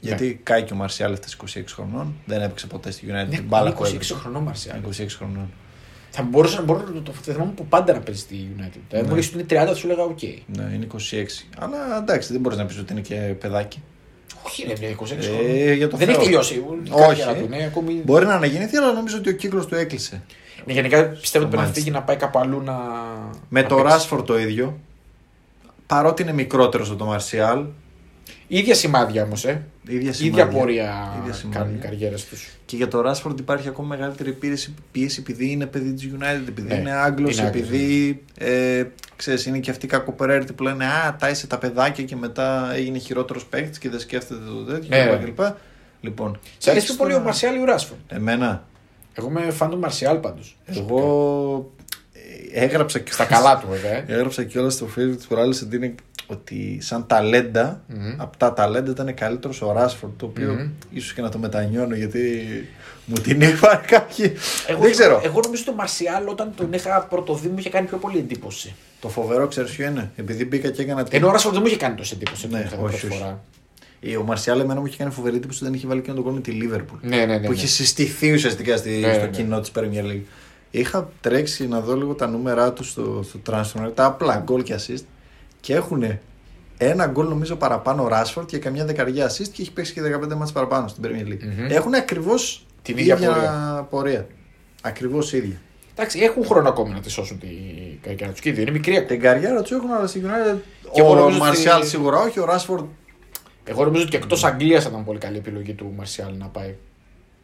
Γιατί 0.00 0.40
κάει 0.42 0.62
και 0.62 0.72
ο 0.72 0.76
Μαρσιάλ 0.76 1.12
έφτασε 1.12 1.36
26 1.58 1.62
χρονών, 1.66 2.14
δεν 2.26 2.40
έπαιξε 2.42 2.66
ποτέ 2.66 2.90
στη 2.90 3.06
United. 3.08 3.12
Ναι, 3.12 3.24
την 3.24 3.44
μπάλα 3.44 3.66
είναι 3.68 3.76
που 3.76 3.84
26 3.84 3.88
έπαιξε. 3.88 4.14
χρονών 4.14 4.42
Μαρσιάλ. 4.42 4.78
26 4.98 5.06
χρονών. 5.08 5.50
Θα 6.10 6.22
μπορούσα 6.22 6.56
να 6.56 6.62
μπορώ 6.62 6.84
να 6.94 7.02
το 7.02 7.12
θυμάμαι 7.12 7.52
που 7.56 7.66
πάντα 7.66 7.92
να 7.92 8.00
παίζει 8.00 8.20
στη 8.20 8.48
United. 8.58 8.80
Δηλαδή, 8.88 9.08
μόλις 9.08 9.30
του 9.30 9.38
είναι 9.38 9.46
30, 9.62 9.66
θα 9.66 9.74
σου 9.74 9.86
έλεγα 9.86 10.02
οκ. 10.02 10.22
Ναι, 10.46 10.70
είναι 10.74 10.86
26. 10.94 11.46
Αλλά 11.58 11.76
εντάξει, 12.00 12.32
δεν 12.32 12.40
μπορείς 12.40 12.58
να 12.58 12.64
πεις 12.66 12.78
ότι 12.78 12.92
είναι 12.92 13.00
και 13.00 13.14
παιδάκι. 13.14 13.82
Όχι, 14.46 14.62
είναι 14.62 14.72
26 14.72 15.10
Ε, 15.10 15.22
χρονών. 15.22 15.74
για 15.76 15.88
το 15.88 15.96
Δεν 15.96 16.06
Θεό. 16.06 16.16
έχει 16.16 16.24
τελειώσει. 16.24 16.54
η 16.54 16.62
Όχι. 16.90 17.00
καριέρα 17.06 17.34
του 17.34 17.44
είναι 17.44 17.64
ακόμη. 17.64 17.92
Μπορεί 18.04 18.26
να 18.26 18.34
αναγεννηθεί, 18.34 18.76
αλλά 18.76 18.92
νομίζω 18.92 19.16
ότι 19.18 19.28
ο 19.28 19.32
κύκλος 19.32 19.66
του 19.66 19.74
έκλεισε. 19.74 20.22
Ναι, 20.64 20.72
γενικά 20.72 21.02
πιστεύω 21.04 21.44
ότι 21.44 21.54
πρέπει 21.54 21.54
να 21.54 21.56
Μάλιστα. 21.56 21.74
φύγει 21.80 21.90
να 21.90 22.02
πάει 22.02 22.16
κάπου 22.16 22.38
αλλού 22.38 22.60
να. 22.62 22.72
Με 23.48 23.62
να 23.62 23.68
το 23.68 23.74
παίξει. 23.76 23.90
Ράσφορ 23.92 24.22
το 24.22 24.38
ίδιο. 24.38 24.78
Παρότι 25.86 26.22
είναι 26.22 26.32
μικρότερος 26.32 26.88
από 26.88 26.98
το 26.98 27.04
Μαρσιάλ, 27.04 27.64
ίδια 28.58 28.74
σημάδια 28.74 29.22
όμως, 29.22 29.44
ε. 29.44 29.62
ίδια 29.86 29.98
ίδια 29.98 30.12
σημάδια. 30.12 30.46
πορεία 30.48 31.16
Ίδια 31.22 31.32
σημάδια. 31.32 31.60
κάνουν 31.60 31.74
οι 31.74 31.78
καριέρες 31.78 32.24
τους. 32.24 32.48
Και 32.64 32.76
για 32.76 32.88
το 32.88 33.00
Ράσφορντ 33.00 33.38
υπάρχει 33.38 33.68
ακόμα 33.68 33.88
μεγαλύτερη 33.88 34.32
πίεση, 34.32 34.74
πίεση 34.92 35.20
επειδή 35.20 35.50
είναι 35.50 35.66
παιδί 35.66 35.92
της 35.92 36.08
United, 36.18 36.48
επειδή 36.48 36.68
Ναι, 36.68 36.74
είναι 36.74 36.92
Άγγλος, 36.92 37.36
είναι 37.38 37.46
Άγγλος, 37.46 37.62
επειδή 37.64 38.22
ε, 38.38 38.84
ξέρεις, 39.16 39.46
είναι 39.46 39.58
και 39.58 39.70
αυτοί 39.70 39.86
οι 39.86 39.88
κακοπεραίρετοι 39.88 40.52
που 40.52 40.62
λένε 40.62 40.84
Α, 40.86 41.16
τάισε 41.18 41.46
τα 41.46 41.58
παιδάκια 41.58 42.04
και 42.04 42.16
μετά 42.16 42.72
έγινε 42.74 42.98
χειρότερος 42.98 43.46
παίκτης 43.46 43.78
και 43.78 43.88
δεν 43.88 44.00
σκέφτεται 44.00 44.40
το 44.46 44.72
τέτοιο 44.72 44.88
Ναι. 44.88 45.16
κλπ. 45.24 45.36
κλπ. 45.36 45.46
Λοιπόν, 46.00 46.38
Σε 46.58 46.70
αρέσει 46.70 46.84
έχεις 46.84 46.84
πιο 46.84 46.94
πολύ 46.94 47.10
τώρα- 47.10 47.22
ο 47.22 47.26
Μαρσιάλ 47.26 47.54
ή 47.56 47.60
ο 47.60 47.64
Ράσφορντ. 47.64 48.00
Εμένα. 48.08 48.66
Εγώ 49.14 49.28
είμαι 49.28 49.50
φαν 49.50 49.70
του 49.70 49.78
Μαρσιάλ 49.78 50.16
πάντως. 50.16 50.58
Εγώ 50.64 51.72
ε, 52.52 52.64
έγραψα 52.64 52.98
και 52.98 53.12
Στα 53.12 53.24
καλά 53.24 53.58
του, 53.58 53.66
βέβαια. 53.70 53.92
ε. 53.96 54.04
Έγραψα 54.14 54.44
και 54.44 54.58
όλα 54.58 54.70
στο 54.70 54.86
Facebook 54.96 55.16
τη 55.18 55.26
προάλλη 55.28 55.54
ότι, 55.62 55.76
είναι- 55.76 55.94
ότι 56.30 56.78
σαν 56.80 57.06
ταλέντα, 57.06 57.82
Μμμ. 57.86 58.14
από 58.16 58.36
τα 58.36 58.52
ταλέντα 58.52 58.90
ήταν 58.90 59.14
καλύτερος 59.14 59.62
ο 59.62 59.72
Ράσφορντ. 59.72 60.12
Το 60.16 60.26
οποίο 60.26 60.52
Μμμ. 60.52 60.68
ίσως 60.92 61.12
και 61.12 61.22
να 61.22 61.28
το 61.28 61.38
μετανιώνω 61.38 61.94
γιατί 61.94 62.40
μου 63.04 63.14
την 63.18 63.40
είπαν 63.40 63.80
κάποιοι. 63.86 64.32
Εγώ, 64.66 64.80
Δεν 64.82 64.90
ξέρω. 64.90 65.20
Εγώ 65.24 65.40
νομίζω 65.44 65.62
ότι 65.66 65.70
ο 65.70 65.74
Μαρσιάλ 65.76 66.28
όταν 66.28 66.52
τον 66.56 66.72
είχα 66.72 67.06
πρωτοδεί 67.10 67.48
μου 67.48 67.58
είχε 67.58 67.70
κάνει 67.70 67.86
πιο 67.86 67.96
πολύ 67.96 68.18
εντύπωση. 68.18 68.74
Το 69.00 69.08
φοβερό 69.08 69.46
ξέρεις 69.46 69.70
ποιο 69.70 69.86
είναι. 69.86 70.10
Επειδή 70.16 70.44
μπήκα 70.44 70.70
και 70.70 70.82
έκανα. 70.82 71.02
την- 71.04 71.18
Ενώ 71.18 71.28
ο 71.28 71.30
Ράσφορντ 71.32 71.54
δεν 71.54 71.62
μου 71.64 71.68
είχε 71.70 71.78
κάνει 71.80 71.94
τόση 71.94 72.14
εντύπωση. 72.14 72.48
Ναι, 72.48 72.58
Ναι, 72.58 72.64
όχι, 72.64 72.74
όχι, 72.74 72.80
πρώτη 72.82 73.06
όχι. 73.06 73.16
φορά. 73.18 73.40
Ε, 74.00 74.16
Ο 74.16 74.22
Μαρσιάλ 74.22 74.60
εμένα 74.60 74.80
μου 74.80 74.86
είχε 74.86 74.96
κάνει 74.96 75.10
φοβερή 75.10 75.36
εντύπωση 75.36 75.58
ότι 75.58 75.66
δεν 75.70 75.78
είχε 75.78 75.86
βάλει 75.88 76.00
και 76.00 76.12
τον 76.12 76.22
κόλ 76.22 76.32
με 76.32 76.40
τη 76.40 76.50
Λίβερπουλ. 76.50 76.98
Ναι, 77.02 77.16
ναι, 77.16 77.24
ναι. 77.26 77.40
που 77.40 77.48
ναι. 77.50 77.54
είχε 77.56 77.66
συστηθεί 77.66 78.32
ουσιαστικά 78.32 78.76
στη, 78.76 78.90
Ναι, 78.90 79.12
στο 79.12 79.22
ναι. 79.24 79.28
κοινό 79.30 79.60
της 79.60 79.70
Premier 79.74 80.04
League. 80.04 80.22
Είχα 80.70 81.10
τρέξει 81.20 81.68
να 81.68 81.80
δω 81.80 81.96
λίγο 81.96 82.14
τα 82.14 82.26
νούμερά 82.26 82.72
του 82.72 82.84
στο, 82.84 83.24
στο 83.28 83.38
Transfer, 83.50 83.90
τα 83.94 84.04
απλά 84.04 84.36
γκολ 84.44 84.62
και 84.62 84.74
assist 84.78 85.04
και 85.60 85.74
έχουν 85.74 86.18
ένα 86.78 87.06
γκολ 87.06 87.26
νομίζω 87.28 87.56
παραπάνω 87.56 88.02
ο 88.02 88.08
Ράσφορντ 88.08 88.46
και 88.48 88.58
καμιά 88.58 88.84
δεκαριά 88.84 89.26
assist 89.30 89.48
και 89.52 89.62
έχει 89.62 89.72
παίξει 89.72 89.92
και 89.92 90.00
15 90.30 90.34
μάτς 90.36 90.52
παραπάνω 90.52 90.88
στην 90.88 91.02
Premier 91.06 91.26
League. 91.32 91.42
Μμμ. 91.58 91.66
Έχουν 91.70 91.94
ακριβώς 91.94 92.66
Την 92.82 92.98
ίδια 92.98 93.16
πορεία. 93.16 93.86
πορεία. 93.90 94.26
Ακριβώς 94.82 95.32
ίδια. 95.32 95.56
Εντάξει, 95.94 96.18
έχουν 96.20 96.44
χρόνο 96.44 96.68
ακόμη 96.68 96.92
να 96.94 97.00
τη 97.00 97.10
σώσουν 97.10 97.38
την 97.38 97.48
καριέρα 98.02 98.30
τους. 98.32 98.40
Και 98.40 98.48
οι 98.48 98.52
δύο 98.52 98.62
είναι 98.62 98.70
μικρή 98.70 98.92
ακόμα. 98.92 99.06
Την 99.08 99.20
καριέρα 99.20 99.62
τους 99.62 99.70
έχουν, 99.70 99.90
αλλά 99.92 100.06
στη 100.06 100.22
United. 100.24 100.56
Και 100.92 101.00
εγώ 101.00 101.10
ο 101.10 101.14
νομίζω 101.14 101.38
Μαρσιάλ 101.38 101.78
ότι- 101.78 101.88
σίγουρα 101.88 102.18
όχι, 102.18 102.40
ο 102.40 102.44
Ράσφορντ. 102.44 102.84
Εγώ 103.64 103.84
νομίζω 103.84 104.02
ότι 104.02 104.10
και 104.10 104.16
εκτός 104.16 104.44
Αγγλίας 104.44 104.82
θα 104.82 104.88
ήταν 104.90 105.04
πολύ 105.04 105.18
καλή 105.18 105.36
επιλογή 105.36 105.72
του 105.72 105.92
Μαρσιάλ 105.96 106.32
να 106.38 106.46
πάει. 106.46 106.74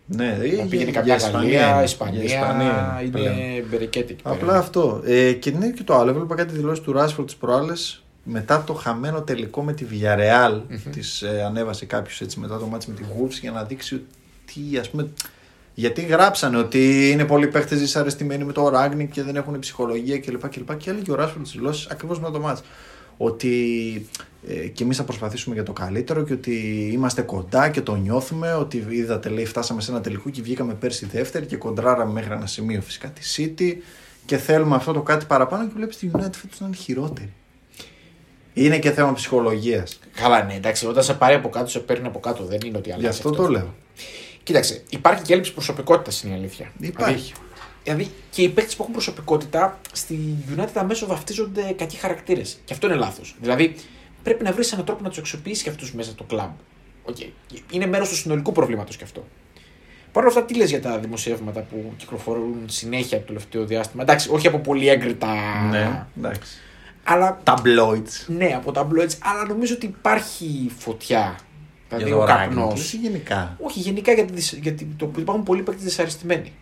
Ναι, 0.07 0.37
Να 0.39 0.45
για- 0.45 0.65
πήγαινε 0.65 0.91
για 0.91 1.01
καμιά 1.01 1.15
Ισπανία 1.17 1.39
Γαλλία, 1.41 1.75
είναι. 1.75 1.83
Ισπανία. 1.85 2.23
Για 2.23 2.39
Ισπανία 2.39 2.99
είναι 3.03 3.11
πλέον. 3.11 3.39
είναι 3.39 3.65
μπερικέτη 3.71 4.13
εκεί 4.13 4.23
πέρα. 4.23 4.35
Απλά 4.35 4.59
αυτό. 4.59 5.03
Ε, 5.05 5.33
και 5.33 5.51
είναι 5.51 5.69
και 5.71 5.83
το 5.83 5.95
άλλο. 5.95 6.11
Έβλεπα 6.11 6.35
κάτι 6.35 6.55
δηλώσεις 6.55 6.85
του 6.85 6.93
Ράσφορντ 6.93 7.27
τις 7.27 7.37
προάλλες 7.37 8.05
μετά 8.29 8.65
το 8.65 8.73
χαμένο 8.73 9.23
τελικό 9.23 9.63
με 9.63 9.73
τη 9.73 9.87
Villarreal. 9.91 10.63
Της 10.91 11.23
ε, 11.23 11.43
ανέβασε 11.47 11.87
κάποιος 11.87 12.21
έτσι 12.21 12.41
μετά 12.41 12.59
το 12.59 12.67
μάτι 12.67 12.87
με 12.91 12.95
τη 12.95 13.03
Wolves 13.03 13.39
για 13.41 13.51
να 13.51 13.65
δείξει 13.65 13.95
ότι 13.95 14.79
ας 14.79 14.91
πούμε. 14.91 15.09
Γιατί 15.75 16.03
γράψανε 16.03 16.57
ότι 16.57 17.11
είναι 17.11 17.25
πολλοί 17.25 17.47
παίχτες 17.47 17.79
δυσαρεστημένοι 17.79 18.45
με 18.45 18.53
το 18.53 18.69
Ράγνικ 18.69 19.13
και 19.13 19.23
δεν 19.23 19.37
έχουν 19.37 19.59
ψυχολογία 19.59 20.19
κλπ. 20.19 20.49
Και, 20.49 20.61
και 20.77 20.91
έλεγε 20.91 21.13
ο 21.13 21.15
Ράσφορντ 21.15 21.47
τι 21.47 21.51
δηλώσει 21.51 21.89
ακριβώς 21.91 22.21
με 22.21 22.31
το 22.31 22.41
μάτι. 22.41 22.61
Ότι 23.17 24.07
ε, 24.49 24.55
και 24.55 24.85
εμείς 24.85 24.97
θα 24.97 25.05
προσπαθήσουμε 25.05 25.55
για 25.55 25.65
το 25.65 25.73
καλύτερο 25.73 26.25
και 26.25 26.33
ότι 26.33 26.89
είμαστε 26.93 27.23
κοντά 27.23 27.69
και 27.69 27.81
το 27.81 27.95
νιώθουμε. 27.95 28.55
Ότι 28.55 28.87
είδατε, 28.89 29.29
λέει, 29.29 29.45
φτάσαμε 29.45 29.81
σε 29.81 29.91
ένα 29.91 30.01
τελικό 30.01 30.31
και 30.31 30.43
βγήκαμε 30.43 30.75
πέρσι 30.75 31.07
δεύτερη 31.07 31.47
και 31.47 31.57
κοντράραμε 31.57 32.13
μέχρι 32.13 32.33
ένα 32.33 32.47
σημείο 32.47 32.81
φυσικά 32.81 33.09
τη 33.09 33.21
City 33.37 33.77
και 34.25 34.37
θέλουμε 34.37 34.75
αυτό 34.75 34.93
το 34.93 35.03
κάτι 35.03 35.25
παραπάνω 35.25 35.67
και 35.67 35.73
βλέπεις 35.77 35.97
τη 35.97 36.11
United 36.13 36.33
φέτος 36.33 36.61
να 36.61 36.67
είναι 36.67 36.77
χειρότερη. 36.77 37.33
Είναι 38.59 38.79
και 38.79 38.91
θέμα 38.91 39.13
ψυχολογίας. 39.13 39.99
Καλά, 40.15 40.45
ναι, 40.45 40.55
εντάξει, 40.55 40.87
όταν 40.87 41.03
σε 41.03 41.15
πάρει 41.15 41.35
από 41.35 41.49
κάτω, 41.49 41.71
σε 41.71 41.79
παίρνει 41.79 42.07
από 42.07 42.21
κάτω. 42.21 42.45
Δεν 42.45 42.59
είναι 42.65 42.79
ότι 42.79 42.91
αλλάζει. 42.91 43.05
Γι' 43.05 43.13
αυτό 43.13 43.31
το 43.31 43.49
λέω. 43.49 43.75
Κοίταξε, 44.43 44.83
υπάρχει 44.89 45.23
και 45.23 45.33
έλλειψη 45.33 45.53
προσωπικότητας 45.53 46.23
είναι 46.23 46.35
η 46.35 46.37
αλήθεια. 46.37 46.73
Υπάρχει. 46.81 47.33
Δηλαδή, 47.85 48.03
δηλαδή 48.03 48.11
και 48.31 48.43
οι 48.43 48.49
παίκτες 48.49 48.77
που 48.77 48.83
έχουν 48.83 48.95
προσωπικότητα 48.95 49.81
στη 49.93 50.19
United 50.57 50.71
αμέσως 50.75 51.09
βαφτίζονται 51.09 51.75
κακοί 51.77 51.97
χαρακτήρες. 51.97 52.59
Και 52.65 52.73
αυτό 52.73 52.87
είναι 52.87 52.97
λάθος. 52.97 53.37
Δηλαδή, 53.41 53.75
πρέπει 54.23 54.45
να 54.45 54.53
βρεις 54.53 54.73
έναν 54.73 54.85
τρόπο 54.85 55.03
να 55.03 55.09
τους 55.09 55.19
αξιοποιήσεις 55.19 55.63
και 55.63 55.71
αυτούς 55.71 55.93
μέσα 55.93 56.11
στο 56.11 56.25
κλαμπ. 56.25 56.53
Okay. 57.11 57.29
Είναι 57.71 57.87
μέρος 57.87 58.09
του 58.09 58.17
συνολικού 58.17 58.53
προβλήματος 58.53 58.97
και 58.97 59.05
αυτό. 59.05 59.25
Παρ' 60.13 60.25
όλα 60.25 60.33
αυτά, 60.33 60.45
τι 60.45 60.57
λες 60.57 60.71
για 60.71 60.81
τα 60.81 60.99
δημοσιεύματα 60.99 61.61
που 61.61 61.93
κυκλοφορούν 61.97 62.55
συνέχεια 62.67 63.19
το 63.19 63.25
τελευταίο 63.25 63.65
διάστημα; 63.65 64.03
Εντάξει, 64.03 64.29
όχι 64.31 64.47
από 64.47 64.59
πολύ 64.59 64.89
έγκριτα. 64.89 65.27
Ναι, 65.71 66.07
εντάξει. 66.19 66.61
Αλλά 67.09 67.39
Tabloids. 67.45 68.25
ναι, 68.27 68.53
από 68.57 68.73
τα 68.73 68.87
tabloids, 68.87 69.13
αλλά 69.23 69.47
νομίζω 69.49 69.75
ότι 69.75 69.87
υπάρχει 69.87 70.71
φωτιά. 70.79 71.39
Δηλαδή 71.89 72.07
Για 72.09 72.17
ο 72.17 72.21
το 72.21 72.27
καπνός. 72.27 72.91
Rangnick, 72.91 72.95
ή 72.95 72.97
γενικά. 72.97 73.57
Όχι, 73.61 73.79
γενικά 73.81 74.13
γιατί, 74.13 74.33
δυσ- 74.33 74.57
γιατί 74.63 74.85
το, 74.97 75.11
υπάρχουν 75.19 75.45
πολλοί 75.45 75.63
παίκτε 75.63 75.83
δυσαρεστημένοι. 75.85 76.53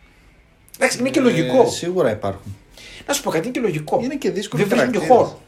Εντάξει, 0.76 0.99
είναι 0.99 1.11
και 1.11 1.18
Ε, 1.18 1.22
λογικό. 1.22 1.68
σίγουρα 1.70 2.11
υπάρχουν. 2.11 2.57
Να 3.07 3.12
σου 3.14 3.22
πω 3.22 3.30
κάτι, 3.30 3.42
είναι 3.49 3.53
και 3.57 3.61
λογικό. 3.61 4.01
Είναι 4.03 4.14
και 4.16 4.30
δύσκολο 4.30 4.62
Δεν 4.62 4.70
βρίσκουν 4.78 4.92
και 4.92 4.99
χαρακτήρες. 5.07 5.28
χώρο. 5.28 5.40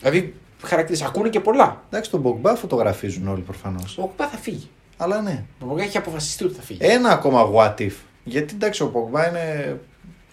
Δηλαδή, 0.00 0.34
χαρακτήρες 0.62 1.02
ακούνε 1.02 1.28
και 1.28 1.40
πολλά. 1.40 1.82
Εντάξει, 1.90 2.10
τον 2.10 2.20
Μπογκμπά 2.20 2.54
φωτογραφίζουν 2.56 3.28
όλοι 3.28 3.40
προφανώς. 3.42 3.98
Ο 3.98 4.02
Πογμπά 4.02 4.28
θα 4.28 4.36
φύγει. 4.36 4.68
Αλλά 4.96 5.20
ναι. 5.20 5.44
Ο 5.60 5.64
Πογμπά 5.66 5.82
έχει 5.82 5.96
αποφασιστεί 5.96 6.44
ότι 6.44 6.54
θα 6.54 6.62
φύγει. 6.62 6.78
Ένα 6.82 7.08
ακόμα 7.10 7.50
what 7.54 7.80
if. 7.80 7.92
Γιατί 8.24 8.54
εντάξει, 8.54 8.82
ο 8.82 8.86
Πογμπά 8.88 9.28
είναι 9.28 9.78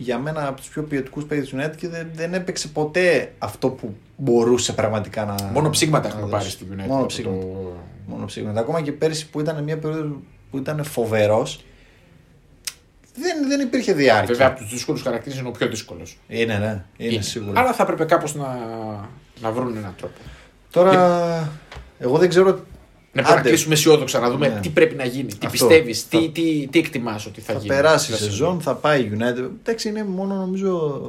για 0.01 0.17
μένα 0.19 0.47
από 0.47 0.57
τους 0.59 0.69
πιο 0.69 0.83
ποιοτικούς 0.83 1.23
παίκτες 1.25 1.49
του 1.49 1.57
United 1.57 1.75
και 1.77 1.87
δεν, 1.87 2.09
δεν 2.13 2.33
έπαιξε 2.33 2.67
ποτέ 2.67 3.33
αυτό 3.37 3.69
που 3.69 3.95
μπορούσε 4.17 4.73
πραγματικά 4.73 5.25
να. 5.25 5.35
Μόνο 5.53 5.69
ψήγματα 5.69 6.07
να 6.07 6.13
έχουμε 6.13 6.29
δώσει. 6.31 6.37
πάρει 6.37 6.49
στη 6.49 6.65
United. 6.71 6.87
Μόνο 6.87 6.97
από 6.99 7.05
ψήγματα. 7.05 7.39
το- 7.39 7.73
Μόνο 8.07 8.25
ψήγματα. 8.25 8.59
Ακόμα 8.59 8.81
και 8.81 8.91
πέρσι 8.91 9.29
που 9.29 9.39
ήταν 9.39 9.63
μια 9.63 9.77
περίοδος 9.77 10.11
που 10.51 10.57
ήταν 10.57 10.83
φοβερός. 10.83 11.63
Δεν, 13.15 13.47
δεν 13.47 13.59
υπήρχε 13.59 13.93
διάρκεια. 13.93 14.27
Βέβαια, 14.33 14.47
από 14.47 14.57
τους 14.59 14.69
δύσκολους 14.69 15.01
χαρακτήρες 15.01 15.39
είναι 15.39 15.47
ο 15.47 15.51
πιο 15.51 15.67
δύσκολος. 15.67 16.17
Είναι, 16.27 16.57
ναι. 16.57 16.83
Είναι, 16.97 17.21
σίγουρα. 17.21 17.59
Αλλά 17.59 17.73
θα 17.73 17.83
έπρεπε 17.83 18.05
κάπως 18.05 18.35
να, 18.35 18.47
να 19.41 19.51
βρουν 19.51 19.77
έναν 19.77 19.93
τρόπο. 19.97 20.13
Τώρα, 20.71 21.49
εγώ 21.99 22.17
δεν 22.17 22.29
ξέρω. 22.29 22.59
Να 23.21 23.25
πρέπει 23.25 23.33
να 23.35 23.39
Άντε. 23.39 23.49
κλείσουμε 23.49 23.73
αισιόδοξα, 23.73 24.19
να 24.19 24.29
δούμε 24.29 24.47
Ναι. 24.47 24.59
τι 24.59 24.69
πρέπει 24.69 24.95
να 24.95 25.05
γίνει, 25.05 25.25
τι 25.27 25.35
Αυτό. 25.45 25.49
πιστεύεις, 25.49 26.01
Θα- 26.09 26.17
τι, 26.19 26.29
τι, 26.29 26.67
τι 26.71 26.79
εκτιμάς 26.79 27.25
ότι 27.25 27.41
θα, 27.41 27.53
Θα 27.53 27.59
γίνει. 27.59 27.75
περάσει 27.75 28.11
η 28.11 28.15
στη 28.15 28.23
σεζόν, 28.23 28.61
θα 28.61 28.75
πάει 28.75 29.01
η 29.01 29.11
United. 29.17 29.49
Εντάξει, 29.61 29.89
είναι 29.89 30.03
μόνο 30.03 30.35
νομίζω. 30.35 31.01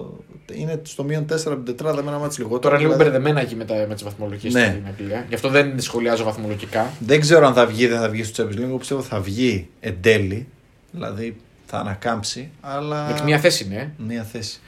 Είναι 0.55 0.81
στο 0.83 1.05
μείον 1.05 1.25
4 1.27 1.35
από 1.47 1.55
την 1.55 1.65
τετράδα 1.65 2.03
με 2.03 2.11
ένα 2.11 2.19
μάτι 2.19 2.35
λιγότερο. 2.39 2.59
Τώρα 2.59 2.77
λίγο 2.79 2.93
δηλαδή, 2.93 3.11
μπερδεμένα 3.11 3.41
εκεί 3.41 3.55
με, 3.55 3.65
τα- 3.65 3.85
με 3.89 3.95
τις 3.95 4.03
βαθμολογίε 4.03 4.51
Ναι. 4.51 4.65
στην 4.65 4.83
Αγγλία. 4.87 5.25
Γι' 5.29 5.35
αυτό 5.35 5.49
δεν 5.49 5.81
σχολιάζω 5.81 6.25
βαθμολογικά. 6.25 6.93
Δεν 6.99 7.21
ξέρω 7.21 7.47
αν 7.47 7.55
θα 7.55 7.67
βγει 7.67 7.85
ή 7.85 7.87
δεν 7.87 7.99
θα 8.01 8.09
βγει 8.09 8.23
στο 8.25 8.45
Champions 8.45 8.55
League. 8.57 8.63
Εγώ 8.63 8.77
πιστεύω 8.77 9.03
θα 9.03 9.21
βγει 9.21 9.69
εν 9.81 9.97
τέλει. 10.01 10.47
Δηλαδή 10.91 11.37
θα 11.67 11.79
ανακάμψει. 11.79 12.51
Αλλά. 12.61 13.07
Με 13.07 13.21
μια 13.25 13.39
θέση 13.39 13.65
είναι. 13.65 13.77
ε. 13.77 14.03
Μία 14.07 14.23
θέση. 14.23 14.61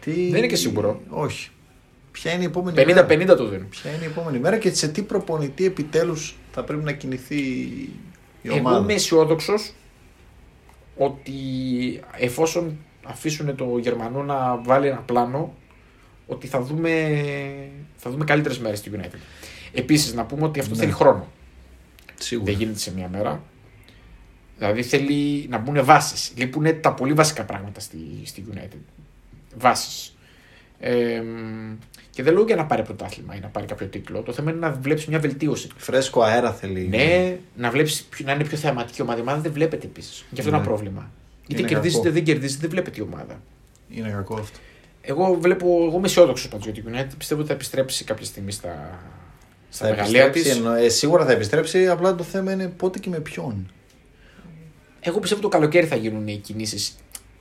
Τι... 0.00 0.10
Δεν 0.10 0.38
είναι 0.38 0.46
και 0.46 0.56
σίγουρο. 0.56 1.00
Όχι. 1.08 1.50
Ποια 2.12 2.32
είναι 2.32 2.42
η 2.42 2.46
επόμενη 2.46 2.84
μέρα; 2.84 3.06
50-50 3.08 3.36
το 3.36 3.46
δίνουν. 3.48 3.68
Ποια 3.68 3.90
είναι 3.90 4.02
η 4.02 4.06
επόμενη 4.06 4.38
μέρα 4.38 4.58
και 4.58 4.74
σε 4.74 4.88
τι 4.88 5.02
προπονητή 5.02 5.64
επιτέλους 5.66 6.36
θα 6.50 6.64
πρέπει 6.64 6.84
να 6.84 6.92
κινηθεί 6.92 7.40
η 8.42 8.50
ομάδα. 8.50 8.70
Εγώ 8.76 8.82
είμαι 8.82 8.92
αισιόδοξος 8.92 9.72
ότι 10.96 11.32
εφόσον 12.16 12.76
αφήσουν 13.04 13.56
το 13.56 13.78
Γερμανό 13.78 14.22
να 14.22 14.56
βάλει 14.56 14.86
ένα 14.86 15.00
πλάνο, 15.00 15.54
ότι 16.26 16.46
θα 16.46 16.60
δούμε, 16.60 17.16
θα 17.96 18.10
δούμε 18.10 18.24
καλύτερες 18.24 18.58
μέρες 18.58 18.78
στη 18.78 18.90
United. 18.94 19.18
Επίσης, 19.72 20.14
να 20.14 20.24
πούμε 20.24 20.44
ότι 20.44 20.60
αυτό 20.60 20.74
Ναι. 20.74 20.80
θέλει 20.80 20.92
χρόνο. 20.92 21.28
Σίγουρα. 22.18 22.50
Δεν 22.50 22.60
γίνεται 22.60 22.78
σε 22.78 22.94
μία 22.94 23.08
μέρα. 23.08 23.42
Δηλαδή 24.58 24.82
θέλει 24.82 25.46
να 25.48 25.58
μπουν 25.58 25.84
βάσεις. 25.84 26.32
Λείπουν 26.36 26.80
τα 26.80 26.94
πολύ 26.94 27.12
βασικά 27.12 27.44
πράγματα 27.44 27.80
στη, 27.80 27.98
στη 28.24 28.44
United. 28.54 28.78
Βάσεις. 29.56 30.16
Ε, 30.78 31.22
και 32.10 32.22
δεν 32.22 32.32
λέω 32.34 32.42
για 32.44 32.56
να 32.56 32.66
πάρει 32.66 32.82
πρωτάθλημα 32.82 33.34
ή 33.36 33.40
να 33.40 33.48
πάρει 33.48 33.66
κάποιο 33.66 33.86
τίτλο. 33.86 34.20
Το 34.22 34.32
θέμα 34.32 34.50
είναι 34.50 34.60
να 34.60 34.70
βλέπει 34.72 35.04
μια 35.08 35.18
βελτίωση. 35.18 35.68
Φρέσκο 35.76 36.22
αέρα 36.22 36.52
θέλει. 36.52 36.86
Ναι, 36.88 37.36
να, 37.56 37.70
βλέπεις, 37.70 38.02
ποιο- 38.02 38.26
να 38.26 38.32
είναι 38.32 38.44
πιο 38.44 38.56
θεαματική 38.56 39.02
ομάδα. 39.02 39.18
Η 39.18 39.20
ομάδα 39.22 39.40
δεν 39.40 39.52
βλέπετε 39.52 39.86
επίσης. 39.86 40.24
Γι' 40.30 40.40
αυτό 40.40 40.42
είναι 40.42 40.50
Ναι. 40.50 40.56
ένα 40.56 40.66
πρόβλημα. 40.66 41.10
Είτε 41.46 41.60
Είναι 41.60 41.68
κερδίζετε 41.68 42.02
κακό. 42.02 42.08
είτε 42.08 42.24
δεν 42.24 42.24
κερδίζετε, 42.34 42.60
δεν 42.60 42.70
βλέπετε 42.70 43.00
η 43.00 43.02
ομάδα. 43.12 43.40
Είναι 43.90 44.08
κακό 44.10 44.34
αυτό. 44.34 44.58
Εγώ 45.02 45.34
βλέπω, 45.40 45.66
εγώ 45.86 45.96
είμαι 45.96 46.06
αισιόδοξος 46.06 46.48
πάντω 46.48 46.64
για 46.70 46.82
την 46.82 46.92
United. 46.94 47.14
Πιστεύω 47.18 47.40
ότι 47.40 47.48
θα 47.48 47.54
επιστρέψει 47.54 48.04
κάποια 48.04 48.26
στιγμή 48.26 48.52
στα, 48.52 48.98
στα 49.68 49.84
Θα 49.84 49.90
μεγαλεία 49.90 50.30
της. 50.30 50.42
επιστρέψει, 50.42 50.58
εννο- 50.68 50.84
ε, 50.84 50.88
σίγουρα 50.88 51.24
θα 51.24 51.32
επιστρέψει, 51.32 51.88
απλά 51.88 52.14
το 52.14 52.22
θέμα 52.22 52.52
είναι 52.52 52.66
πότε 52.68 52.98
και 52.98 53.08
με 53.10 53.18
ποιον. 53.20 53.70
Εγώ 55.00 55.18
πιστεύω 55.18 55.40
το 55.40 55.48
καλοκαίρι 55.48 55.86
θα 55.86 55.96
γίνουν 55.96 56.26
οι 56.28 56.36
κινήσεις 56.36 56.96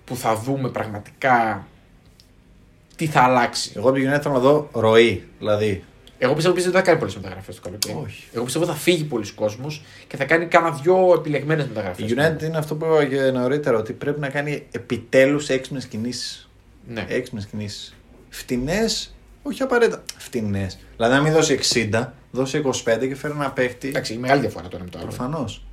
που 0.06 0.16
θα 0.16 0.36
δούμε 0.36 0.70
πραγματικά 0.70 1.68
τι 3.00 3.06
θα 3.06 3.22
αλλάξει. 3.22 3.72
Εγώ 3.76 3.90
από 3.90 3.98
την 3.98 4.10
United 4.10 4.20
θέλω 4.22 4.34
να 4.34 4.40
δω 4.40 4.70
ροή. 4.72 5.24
Δηλαδή, 5.38 5.84
Εγώ 6.18 6.34
πιστεύω 6.34 6.56
ότι 6.56 6.64
δεν 6.64 6.74
θα 6.74 6.82
κάνει 6.82 7.00
πολλές 7.00 7.16
μεταγραφές 7.16 7.56
το 7.56 7.62
καλοκαίρι. 7.62 7.98
Όχι. 8.04 8.24
Εγώ 8.34 8.44
πιστεύω 8.44 8.66
ότι 8.66 8.74
θα 8.74 8.80
φύγει 8.80 9.04
πολλοί 9.04 9.32
κόσμος 9.32 9.84
και 10.08 10.18
θα 10.18 10.26
κάνει 10.26 10.46
κάνα 10.46 10.72
δυο 10.72 11.14
επιλεγμένες 11.18 11.68
μεταγραφές. 11.68 12.12
η 12.12 12.16
United 12.18 12.44
είναι 12.44 12.58
αυτό 12.58 12.76
που 12.76 12.86
είπα 12.86 13.06
και 13.06 13.22
νωρίτερα, 13.32 13.78
ότι 13.78 13.94
πρέπει 13.94 14.20
να 14.20 14.30
κάνει 14.30 14.68
επιτέλους 14.72 15.50
έξυπνες 15.50 15.86
κινήσεις. 15.86 16.50
Ναι. 16.88 17.06
Έξυπνες 17.10 17.46
κινήσεις. 17.46 17.96
Φτηνές, 18.30 19.16
όχι 19.42 19.62
απαραίτητα. 19.62 20.04
Φτηνές. 20.18 20.80
Δηλαδή, 20.96 21.16
να 21.16 21.22
μην 21.22 21.34
δώσει 21.34 21.54
60, 21.54 22.14
δώσει 22.32 22.58
25 22.58 23.08
και 23.08 23.16
φέρει 23.16 23.34
ένα 23.34 23.52
παίχτη. 23.52 23.88
Εντάξει, 23.88 24.12
είναι 24.14 24.22
μεγάλη 24.22 24.42
διαφορά 24.42 24.68
το 24.68 24.76
ένα 24.76 24.84
με 24.84 24.90
το 24.90 24.98
άλλο. 24.98 25.08
Προφανώς. 25.08 25.64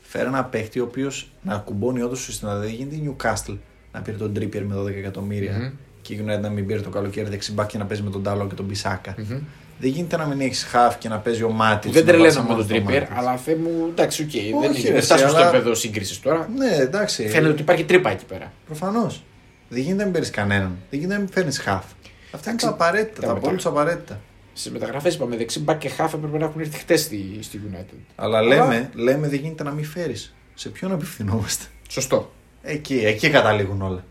Φέρει 0.00 0.26
ένα 0.26 0.44
παίχτη 0.44 0.80
ο 0.80 0.84
οποίος 0.84 1.32
να 1.42 1.56
κουμπώνει 1.56 2.02
όντως 2.02 2.22
στην 2.22 2.48
Δηλαδή, 2.48 2.66
δεν 2.66 2.74
γίνεται 2.74 2.94
η 2.94 3.16
Newcastle 3.16 3.56
να 3.92 4.00
πήρε 4.02 4.16
τον 4.16 4.32
Trippier 4.36 4.62
με 4.66 4.74
12 4.76 4.86
εκατομμύρια 4.86 5.58
Μμμ. 5.58 5.70
Και 6.02 6.12
η 6.14 6.24
United 6.26 6.40
να 6.40 6.48
μην 6.48 6.66
πήρε 6.66 6.80
το 6.80 6.90
καλοκαίρι 6.90 7.28
δεξί 7.28 7.48
μπακ 7.48 7.68
και 7.68 7.78
να 7.78 7.84
παίζει 7.86 8.02
με 8.02 8.10
τον 8.10 8.22
Νταλό 8.22 8.46
και 8.46 8.54
τον 8.54 8.64
Μπισάκα. 8.64 9.14
Μμμ. 9.18 9.38
Δεν 9.78 9.90
γίνεται 9.90 10.16
να 10.16 10.26
μην 10.26 10.40
έχεις 10.40 10.64
χαφ 10.64 10.98
και 10.98 11.08
να 11.08 11.18
παίζει 11.18 11.42
ο 11.42 11.50
Μάτιτς. 11.50 11.86
Που 11.88 11.94
δεν 11.94 12.06
τρελαίνω 12.06 12.42
με 12.42 12.54
τον 12.54 12.66
Trippier, 12.66 13.12
αλλά 13.12 13.36
θε 13.36 13.54
μου. 13.56 13.86
Εντάξει, 13.90 14.22
οκ. 14.22 14.30
δεν 14.30 14.40
Όχι, 14.40 14.80
είναι- 14.80 14.88
ρε, 14.88 14.92
δεν 14.92 15.02
φτάσουμε 15.02 15.28
αλλά- 15.28 15.38
στο 15.38 15.48
επίπεδο 15.48 15.74
σύγκρισης 15.74 16.20
τώρα. 16.20 16.48
Ναι, 16.56 16.76
εντάξει. 16.76 17.28
Φαίνεται 17.28 17.52
ότι 17.52 17.62
υπάρχει 17.62 17.84
τρύπα 17.84 18.10
εκεί 18.10 18.24
πέρα. 18.24 18.52
Προφανώς. 18.66 19.22
Δεν 19.68 19.78
γίνεται 19.80 19.96
να 19.98 20.02
μην 20.04 20.12
παίρνεις 20.12 20.30
κανέναν. 20.30 20.76
Δεν 20.90 20.98
γίνεται 20.98 21.14
να 21.14 21.20
μην 21.20 21.32
φέρνεις 21.32 21.58
χαφ. 21.58 21.84
Αυτά 21.84 22.50
είναι 22.50 22.60
Εντάξει, 22.60 22.66
τα 22.66 22.70
απαραίτητα, 22.72 23.20
τα 23.20 23.26
τα 23.26 23.32
μετά. 23.34 23.46
απόλυτα 23.46 23.68
απαραίτητα. 23.68 24.20
Στις 24.52 24.72
μεταγραφές 24.72 25.14
είπαμε 25.14 25.36
δεξί 25.36 25.60
μπακ 25.60 25.78
και 25.78 25.88
χάφ 25.88 26.12
έπρεπε 26.14 26.38
να 26.38 26.44
έχουν 26.44 26.60
έρθει 26.60 26.78
χτες 26.78 27.00
στη, 27.00 27.38
στη 27.40 27.60
United. 27.70 27.96
Αλλά 28.16 28.42
λέμε, 28.42 28.90
λέμε 28.94 29.28
δεν 29.28 29.38
γίνεται 29.38 29.62
να 29.62 29.70
μην 29.70 29.84
φέρεις. 29.84 30.34
Σε 30.54 30.68
ποιον 30.68 30.92
απευθυνόμαστε; 30.92 31.64
Σωστό. 31.88 32.32
Εκεί, 32.62 32.94
εκεί 33.04 33.30
καταλήγουν 33.30 33.82
όλα. 33.82 34.04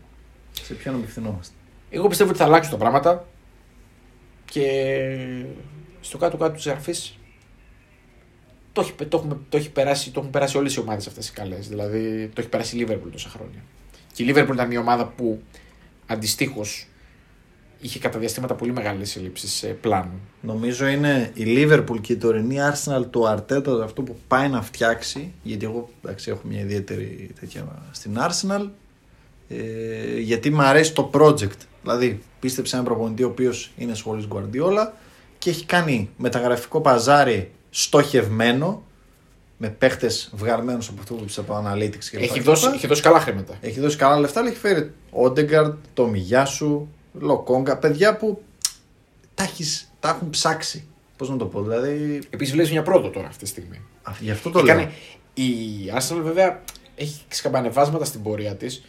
Σε 0.62 0.74
ποιον 0.74 0.94
απευθυνόμαστε; 0.94 1.54
Εγώ 1.94 2.08
πιστεύω 2.08 2.30
ότι 2.30 2.38
θα 2.38 2.44
αλλάξουν 2.44 2.72
τα 2.72 2.78
πράγματα 2.78 3.26
και 4.44 4.86
στο 6.00 6.18
κάτω-κάτω 6.18 6.54
της 6.54 6.66
γραφής 6.66 7.18
το, 8.72 8.80
έχει, 8.80 8.92
το, 8.92 9.16
έχουμε, 9.16 9.38
το, 9.48 9.56
έχει 9.56 9.70
περάσει, 9.70 10.10
το 10.10 10.20
έχουν 10.20 10.32
περάσει 10.32 10.56
όλες 10.56 10.74
οι 10.74 10.80
ομάδες 10.80 11.06
αυτές 11.06 11.28
οι 11.28 11.32
καλές. 11.32 11.68
Δηλαδή 11.68 12.30
το 12.34 12.40
έχει 12.40 12.48
περάσει 12.48 12.76
η 12.76 12.78
Λίβερπουλ 12.78 13.10
τόσα 13.10 13.28
χρόνια. 13.28 13.62
Και 14.12 14.22
η 14.22 14.26
Λίβερπουλ 14.26 14.54
ήταν 14.54 14.68
μια 14.68 14.80
ομάδα 14.80 15.06
που 15.06 15.42
αντιστοίχως 16.06 16.86
είχε 17.80 17.98
κατά 17.98 18.18
διαστήματα 18.18 18.54
πολύ 18.54 18.72
μεγάλες 18.72 19.16
ελλείψεις 19.16 19.66
πλάνου. 19.80 20.20
Νομίζω 20.40 20.86
είναι 20.86 21.30
η 21.34 21.44
Liverpool 21.46 22.00
και 22.00 22.12
η 22.12 22.16
τωρινή 22.16 22.56
Arsenal 22.72 23.04
του 23.10 23.28
Αρτέτα 23.28 23.84
αυτό 23.84 24.02
που 24.02 24.16
πάει 24.28 24.48
να 24.48 24.62
φτιάξει. 24.62 25.32
Γιατί 25.42 25.64
εγώ 25.64 25.88
εντάξει, 26.04 26.30
έχω 26.30 26.40
μια 26.44 26.60
ιδιαίτερη 26.60 27.30
τέτοια 27.40 27.88
στην 27.90 28.16
Arsenal. 28.18 28.68
Ε, 29.48 30.18
γιατί 30.18 30.50
μου 30.50 30.62
αρέσει 30.62 30.92
το 30.94 31.10
project. 31.14 31.58
Δηλαδή, 31.82 32.22
πίστεψε 32.40 32.74
έναν 32.76 32.86
προπονητή 32.86 33.22
ο 33.22 33.28
οποίος 33.28 33.72
είναι 33.76 33.94
σχολή 33.94 34.28
Guardiola 34.32 34.88
και 35.38 35.50
έχει 35.50 35.64
κάνει 35.64 36.10
μεταγραφικό 36.16 36.80
παζάρι 36.80 37.50
στοχευμένο 37.70 38.82
με 39.56 39.68
παίχτες 39.68 40.30
βγαλμένους 40.34 40.88
από 40.88 41.00
αυτό 41.00 41.14
που 41.14 41.24
πιστεύω 41.24 41.56
από 41.58 41.68
Analytics 41.68 42.04
και 42.10 42.16
Έχει 42.16 42.32
λοιπά 42.38 42.42
δώσει, 42.42 42.66
κτλ. 42.66 42.74
έχει 42.74 42.86
δώσει 42.86 43.02
καλά 43.02 43.20
χρήματα. 43.20 43.54
Έχει 43.60 43.80
δώσει 43.80 43.96
καλά 43.96 44.18
λεφτά, 44.18 44.40
αλλά 44.40 44.48
έχει 44.48 44.58
φέρει 44.58 44.92
Όντεγκαρντ, 45.10 45.74
το 45.94 46.06
Μιγιάσου, 46.06 46.86
Λοκόγκα, 47.12 47.78
παιδιά 47.78 48.16
που 48.16 48.42
τα, 49.34 49.42
έχεις, 49.42 49.92
τα 50.00 50.08
έχουν 50.08 50.30
ψάξει. 50.30 50.84
Πώς 51.16 51.30
να 51.30 51.36
το 51.36 51.44
πω, 51.46 51.62
δηλαδή. 51.62 52.22
Επίσης 52.30 52.52
βλέπει 52.54 52.70
μια 52.70 52.82
πρώτο 52.82 53.08
τώρα 53.08 53.26
αυτή 53.26 53.42
τη 53.44 53.48
στιγμή. 53.48 53.80
α, 54.02 54.12
Γι' 54.20 54.30
αυτό 54.30 54.50
το 54.50 54.58
Έκανε, 54.58 54.80
λέω. 54.80 54.90
η 55.48 55.52
Arsenal 55.98 56.20
βέβαια 56.22 56.62
έχει 56.94 57.20
σκαμπανεβάσματα 57.28 58.04
στην 58.04 58.22
πορεία 58.22 58.54
της. 58.56 58.84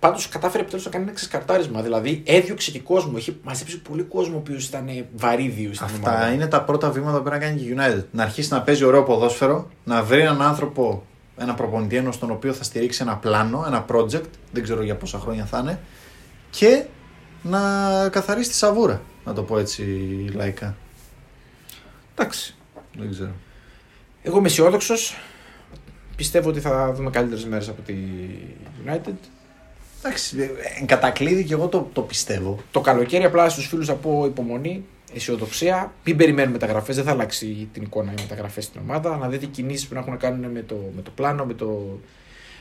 Πάντως 0.00 0.28
κατάφερε 0.28 0.62
επιτέλους 0.62 0.84
να 0.84 0.90
κάνει 0.90 1.04
ένα 1.04 1.12
ξεσκαρτάρισμα. 1.12 1.82
Δηλαδή 1.82 2.22
έδιωξε 2.26 2.70
και 2.70 2.80
κόσμο. 2.80 3.12
Έχει 3.16 3.36
μαζέψει 3.42 3.80
πολύ 3.80 4.02
κόσμο 4.02 4.34
ο 4.34 4.38
οποίος 4.38 4.66
ήταν 4.66 5.06
βαρύδιος 5.16 5.76
στην 5.76 5.86
Αυτά 5.86 6.10
ομάδα. 6.10 6.32
είναι 6.32 6.46
τα 6.46 6.62
πρώτα 6.62 6.90
βήματα 6.90 7.16
που 7.16 7.22
πρέπει 7.22 7.38
να 7.38 7.46
κάνει 7.46 7.60
και 7.60 7.66
η 7.66 7.76
United. 7.78 8.04
Να 8.10 8.22
αρχίσει 8.22 8.52
να 8.52 8.62
παίζει 8.62 8.84
ωραίο 8.84 9.02
ποδόσφαιρο, 9.02 9.68
να 9.84 10.02
βρει 10.02 10.20
έναν 10.20 10.42
άνθρωπο, 10.42 11.06
ένα 11.36 11.54
προπονητή 11.54 11.96
ενός 11.96 12.14
στον 12.14 12.30
οποίο 12.30 12.52
θα 12.52 12.64
στηρίξει 12.64 13.02
ένα 13.02 13.16
πλάνο, 13.16 13.64
ένα 13.66 13.84
project, 13.92 14.28
δεν 14.52 14.62
ξέρω 14.62 14.82
για 14.82 14.96
πόσα 14.96 15.18
χρόνια 15.18 15.44
θα 15.44 15.58
είναι, 15.58 15.80
και 16.50 16.84
να 17.42 17.58
καθαρίσει 18.08 18.50
τη 18.50 18.56
σαβούρα. 18.56 19.02
Να 19.24 19.32
το 19.32 19.42
πω 19.42 19.58
έτσι 19.58 19.82
λαϊκά. 20.34 20.76
Εντάξει. 22.14 22.54
Δεν 22.98 23.10
ξέρω. 23.10 23.32
Εγώ 24.22 24.38
είμαι 24.38 24.46
αισιόδοξος. 24.46 25.16
Πιστεύω 26.16 26.48
ότι 26.48 26.60
θα 26.60 26.92
δούμε 26.92 27.10
καλύτερες 27.10 27.44
μέρες 27.44 27.68
από 27.68 27.82
τη 27.82 27.94
United. 28.86 29.14
Εντάξει, 30.02 30.40
ε, 30.40 30.80
εν 30.80 30.86
κατακλείδη 30.86 31.44
και 31.44 31.52
εγώ 31.52 31.68
το, 31.68 31.90
το 31.92 32.02
πιστεύω. 32.02 32.58
Το 32.70 32.80
καλοκαίρι 32.80 33.24
απλά 33.24 33.48
στους 33.48 33.66
φίλους 33.66 33.86
θα 33.86 33.94
πω 33.94 34.24
υπομονή, 34.26 34.84
αισιοδοξία. 35.14 35.92
Μην 36.04 36.16
περιμένουμε 36.16 36.52
μεταγραφές, 36.52 36.96
δεν 36.96 37.04
θα 37.04 37.10
αλλάξει 37.10 37.68
την 37.72 37.82
εικόνα 37.82 38.10
οι 38.10 38.20
μεταγραφές 38.20 38.64
στην 38.64 38.80
ομάδα. 38.80 39.16
Να 39.16 39.28
δείτε 39.28 39.46
κινήσεις 39.46 39.86
που 39.86 39.94
να 39.94 40.00
έχουν 40.00 40.12
να 40.12 40.18
κάνουν 40.18 40.50
με 40.50 40.62
το, 40.62 40.76
με 40.96 41.02
το 41.02 41.10
πλάνο, 41.14 41.44
με, 41.44 41.54
το, 41.54 41.98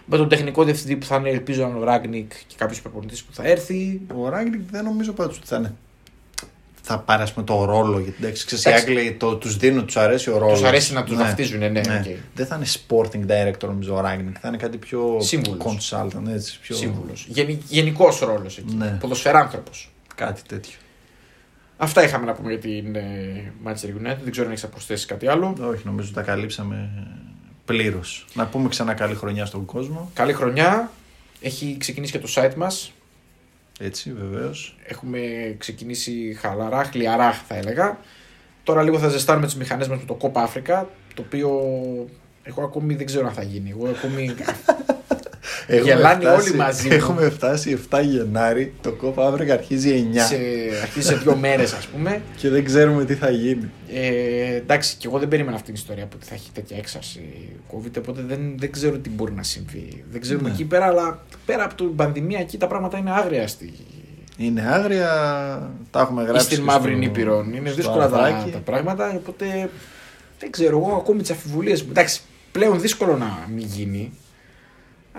με 0.06 0.18
τον 0.18 0.30
τεχνικό 0.30 0.64
διευθυντή 0.64 0.96
που 0.96 1.06
θα 1.06 1.16
είναι, 1.16 1.30
ελπίζω, 1.30 1.62
να 1.64 1.70
είναι 1.70 1.80
ο 1.80 1.84
Ράγκνικ 1.84 2.32
και 2.48 2.56
κάποιος 2.58 2.82
προπονητής 2.82 3.24
που 3.24 3.34
θα 3.34 3.44
έρθει. 3.48 4.02
Ο 4.16 4.30
Ράγκνικ 4.30 4.62
δεν 4.72 4.84
νομίζω 4.84 5.12
πάντως 5.12 5.38
ότι 5.38 5.48
θα 5.48 5.56
είναι. 5.56 5.76
Θα 6.92 7.00
πάρει 7.00 7.22
ας 7.22 7.34
πούμε, 7.34 7.46
το 7.46 7.66
ρόλο. 7.66 8.00
Γιατί 8.00 8.18
εντάξει, 8.20 8.46
ξέρεις, 8.46 8.66
οι 8.66 8.70
Εντάξει. 8.70 8.88
Άγγλοι 8.88 9.14
το, 9.14 9.36
τους 9.36 9.58
δίνουν, 9.58 9.86
τους 9.86 9.98
αρέσει 9.98 10.30
ο 10.30 10.38
ρόλος. 10.38 10.60
Τους 10.60 10.68
αρέσει 10.68 10.94
να 10.94 11.04
τους 11.04 11.16
βαφτίζουν, 11.16 11.60
ναι, 11.60 11.68
ναι. 11.68 11.80
οκ. 11.80 12.18
Δεν 12.34 12.46
θα 12.46 12.56
είναι 12.56 12.66
sporting 12.66 13.26
director 13.32 13.68
νομίζω 13.68 13.96
ο 13.96 14.00
Ράγκνικ. 14.02 14.36
Θα 14.42 14.48
είναι 14.48 14.58
κάτι 14.58 14.78
πιο 14.78 15.18
Σύμβουλος. 15.20 15.92
consultant. 15.92 16.28
Έτσι, 16.34 16.60
πιο... 16.62 16.76
Σύμβουλος. 16.76 17.28
Γενικός 17.68 18.20
ρόλος 18.20 18.58
εκεί. 18.58 18.76
Ναι. 18.76 18.98
Ποδοσφαιράνθρωπος. 19.00 19.92
Κάτι 20.16 20.42
τέτοιο. 20.48 20.74
Αυτά 21.78 22.04
είχαμε 22.04 22.26
να 22.26 22.34
πούμε 22.34 22.50
για 22.50 22.60
την 22.60 22.96
ε, 22.96 23.54
Manchester 23.66 24.08
United. 24.08 24.18
Δεν 24.24 24.32
ξέρω 24.32 24.46
αν 24.46 24.52
έχεις 24.52 24.68
προσθέσει 24.68 25.06
κάτι 25.06 25.28
άλλο. 25.28 25.56
Όχι, 25.62 25.82
νομίζω 25.86 26.12
τα 26.14 26.22
καλύψαμε 26.22 26.90
πλήρως. 27.66 28.26
Να 28.34 28.46
πούμε 28.46 28.70
ξανά 28.70 28.94
καλή 28.94 29.16
χρονιά 29.16 29.46
στον 29.46 29.66
κόσμο. 29.66 30.12
Καλή 30.14 30.34
χρονιά. 30.34 30.92
Έχει 31.42 31.76
ξεκινήσει 31.80 32.12
και 32.12 32.20
το 32.20 32.28
site 32.36 32.56
μας. 32.56 32.92
Έτσι, 33.80 34.14
βεβαίως. 34.14 34.78
Έχουμε 34.86 35.20
ξεκινήσει 35.58 36.38
χαλαρά, 36.40 36.84
χλιαρά 36.84 37.32
θα 37.32 37.56
έλεγα. 37.56 38.00
Τώρα 38.64 38.84
λίγο 38.84 39.00
θα 39.00 39.08
ζεστάνουμε 39.08 39.46
τις 39.46 39.56
μηχανές 39.56 39.88
μας 39.88 40.00
με 40.00 40.06
το 40.06 40.18
Copa 40.22 40.46
Africa, 40.46 40.86
το 41.14 41.22
οποίο 41.26 41.50
εγώ 42.44 42.64
ακόμη 42.64 42.96
δεν 42.96 43.06
ξέρω 43.06 43.28
αν 43.28 43.34
θα 43.34 43.44
γίνει. 43.44 43.70
Εγώ 43.70 43.88
ακόμη... 43.88 44.36
Γελάνε 45.84 46.28
όλοι 46.30 46.54
μαζί 46.54 46.88
μου. 46.88 46.94
Έχουμε 46.94 47.30
φτάσει 47.30 47.80
7 47.90 48.00
Γενάρη. 48.04 48.74
Το 48.82 48.92
κόπα 48.92 49.26
αύριο 49.28 49.54
αρχίζει 49.54 50.08
9. 50.14 50.16
σε, 50.20 50.36
αρχίζει 50.82 51.08
σε 51.08 51.16
δύο 51.16 51.36
μέρες 51.36 51.74
ας 51.74 51.86
πούμε. 51.86 52.22
Και 52.38 52.50
δεν 52.50 52.66
ξέρουμε 52.66 53.06
τι 53.06 53.16
θα 53.16 53.30
γίνει. 53.30 53.70
Ε, 53.94 54.56
εντάξει, 54.56 54.96
και 54.98 55.08
εγώ 55.08 55.20
δεν 55.20 55.28
περίμενα 55.28 55.56
αυτή 55.56 55.66
την 55.68 55.76
ιστορία 55.76 56.06
που 56.06 56.18
θα 56.20 56.34
έχει 56.34 56.50
τέτοια 56.54 56.78
έξαρση 56.78 57.50
COVID, 57.74 57.98
οπότε 57.98 58.22
δεν, 58.28 58.54
δεν 58.58 58.72
ξέρω 58.72 58.98
τι 58.98 59.10
μπορεί 59.10 59.34
να 59.34 59.44
συμβεί. 59.44 60.04
Δεν 60.12 60.22
ξέρουμε 60.22 60.48
Ναι. 60.48 60.54
εκεί 60.54 60.64
πέρα, 60.66 60.86
αλλά 60.86 61.26
πέρα 61.46 61.64
από 61.64 61.76
την 61.76 61.96
πανδημία 61.96 62.40
εκεί 62.40 62.58
τα 62.58 62.68
πράγματα 62.68 62.98
είναι 62.98 63.12
άγρια 63.12 63.48
στη, 63.48 63.74
Είναι 64.38 64.62
άγρια. 64.62 65.10
Τα 65.92 66.00
έχουμε 66.02 66.24
γράψει. 66.24 66.46
στην 66.46 66.58
και 66.58 66.64
Μαύρη 66.64 66.92
στο- 66.92 67.00
Νήπειρο. 67.00 67.46
Είναι 67.56 67.68
στο 67.70 67.76
δύσκολα 67.76 68.10
τα, 68.10 68.18
αρθράκι. 68.18 68.50
τα 68.52 68.58
πράγματα, 68.58 69.14
οπότε 69.18 69.70
δεν 70.40 70.52
ξέρω. 70.52 70.78
Εγώ 70.78 70.96
ακόμη 70.96 71.22
τις 71.22 71.30
αμφιβολίε 71.32 71.76
μου. 71.76 71.88
Εντάξει, 71.90 72.22
πλέον 72.52 72.82
δύσκολο 72.82 73.18
να 73.18 73.48
μην 73.56 73.66
γίνει. 73.66 74.12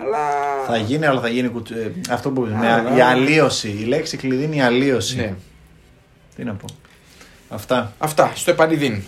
Αλλά. 0.01 0.19
Θα 0.67 0.77
γίνει, 0.77 1.05
αλλά 1.05 1.21
θα 1.21 1.27
γίνει 1.27 1.47
κουτσ- 1.47 1.71
ε, 1.75 1.91
αυτό 2.09 2.29
που 2.29 2.43
Α, 2.43 2.47
ναι, 2.81 2.89
ναι. 2.89 2.95
η 2.97 3.01
αλλίωση. 3.01 3.69
Η 3.69 3.83
λέξη 3.83 4.17
κλειδί 4.17 4.43
είναι 4.43 4.55
η 4.55 4.61
αλλίωση. 4.61 5.15
Ναι. 5.15 5.33
Τι 6.35 6.43
να 6.43 6.53
πω. 6.53 6.65
Αυτά. 7.49 7.93
Αυτά. 7.97 8.31
Στο 8.35 8.51
επανειδήν. 8.51 9.01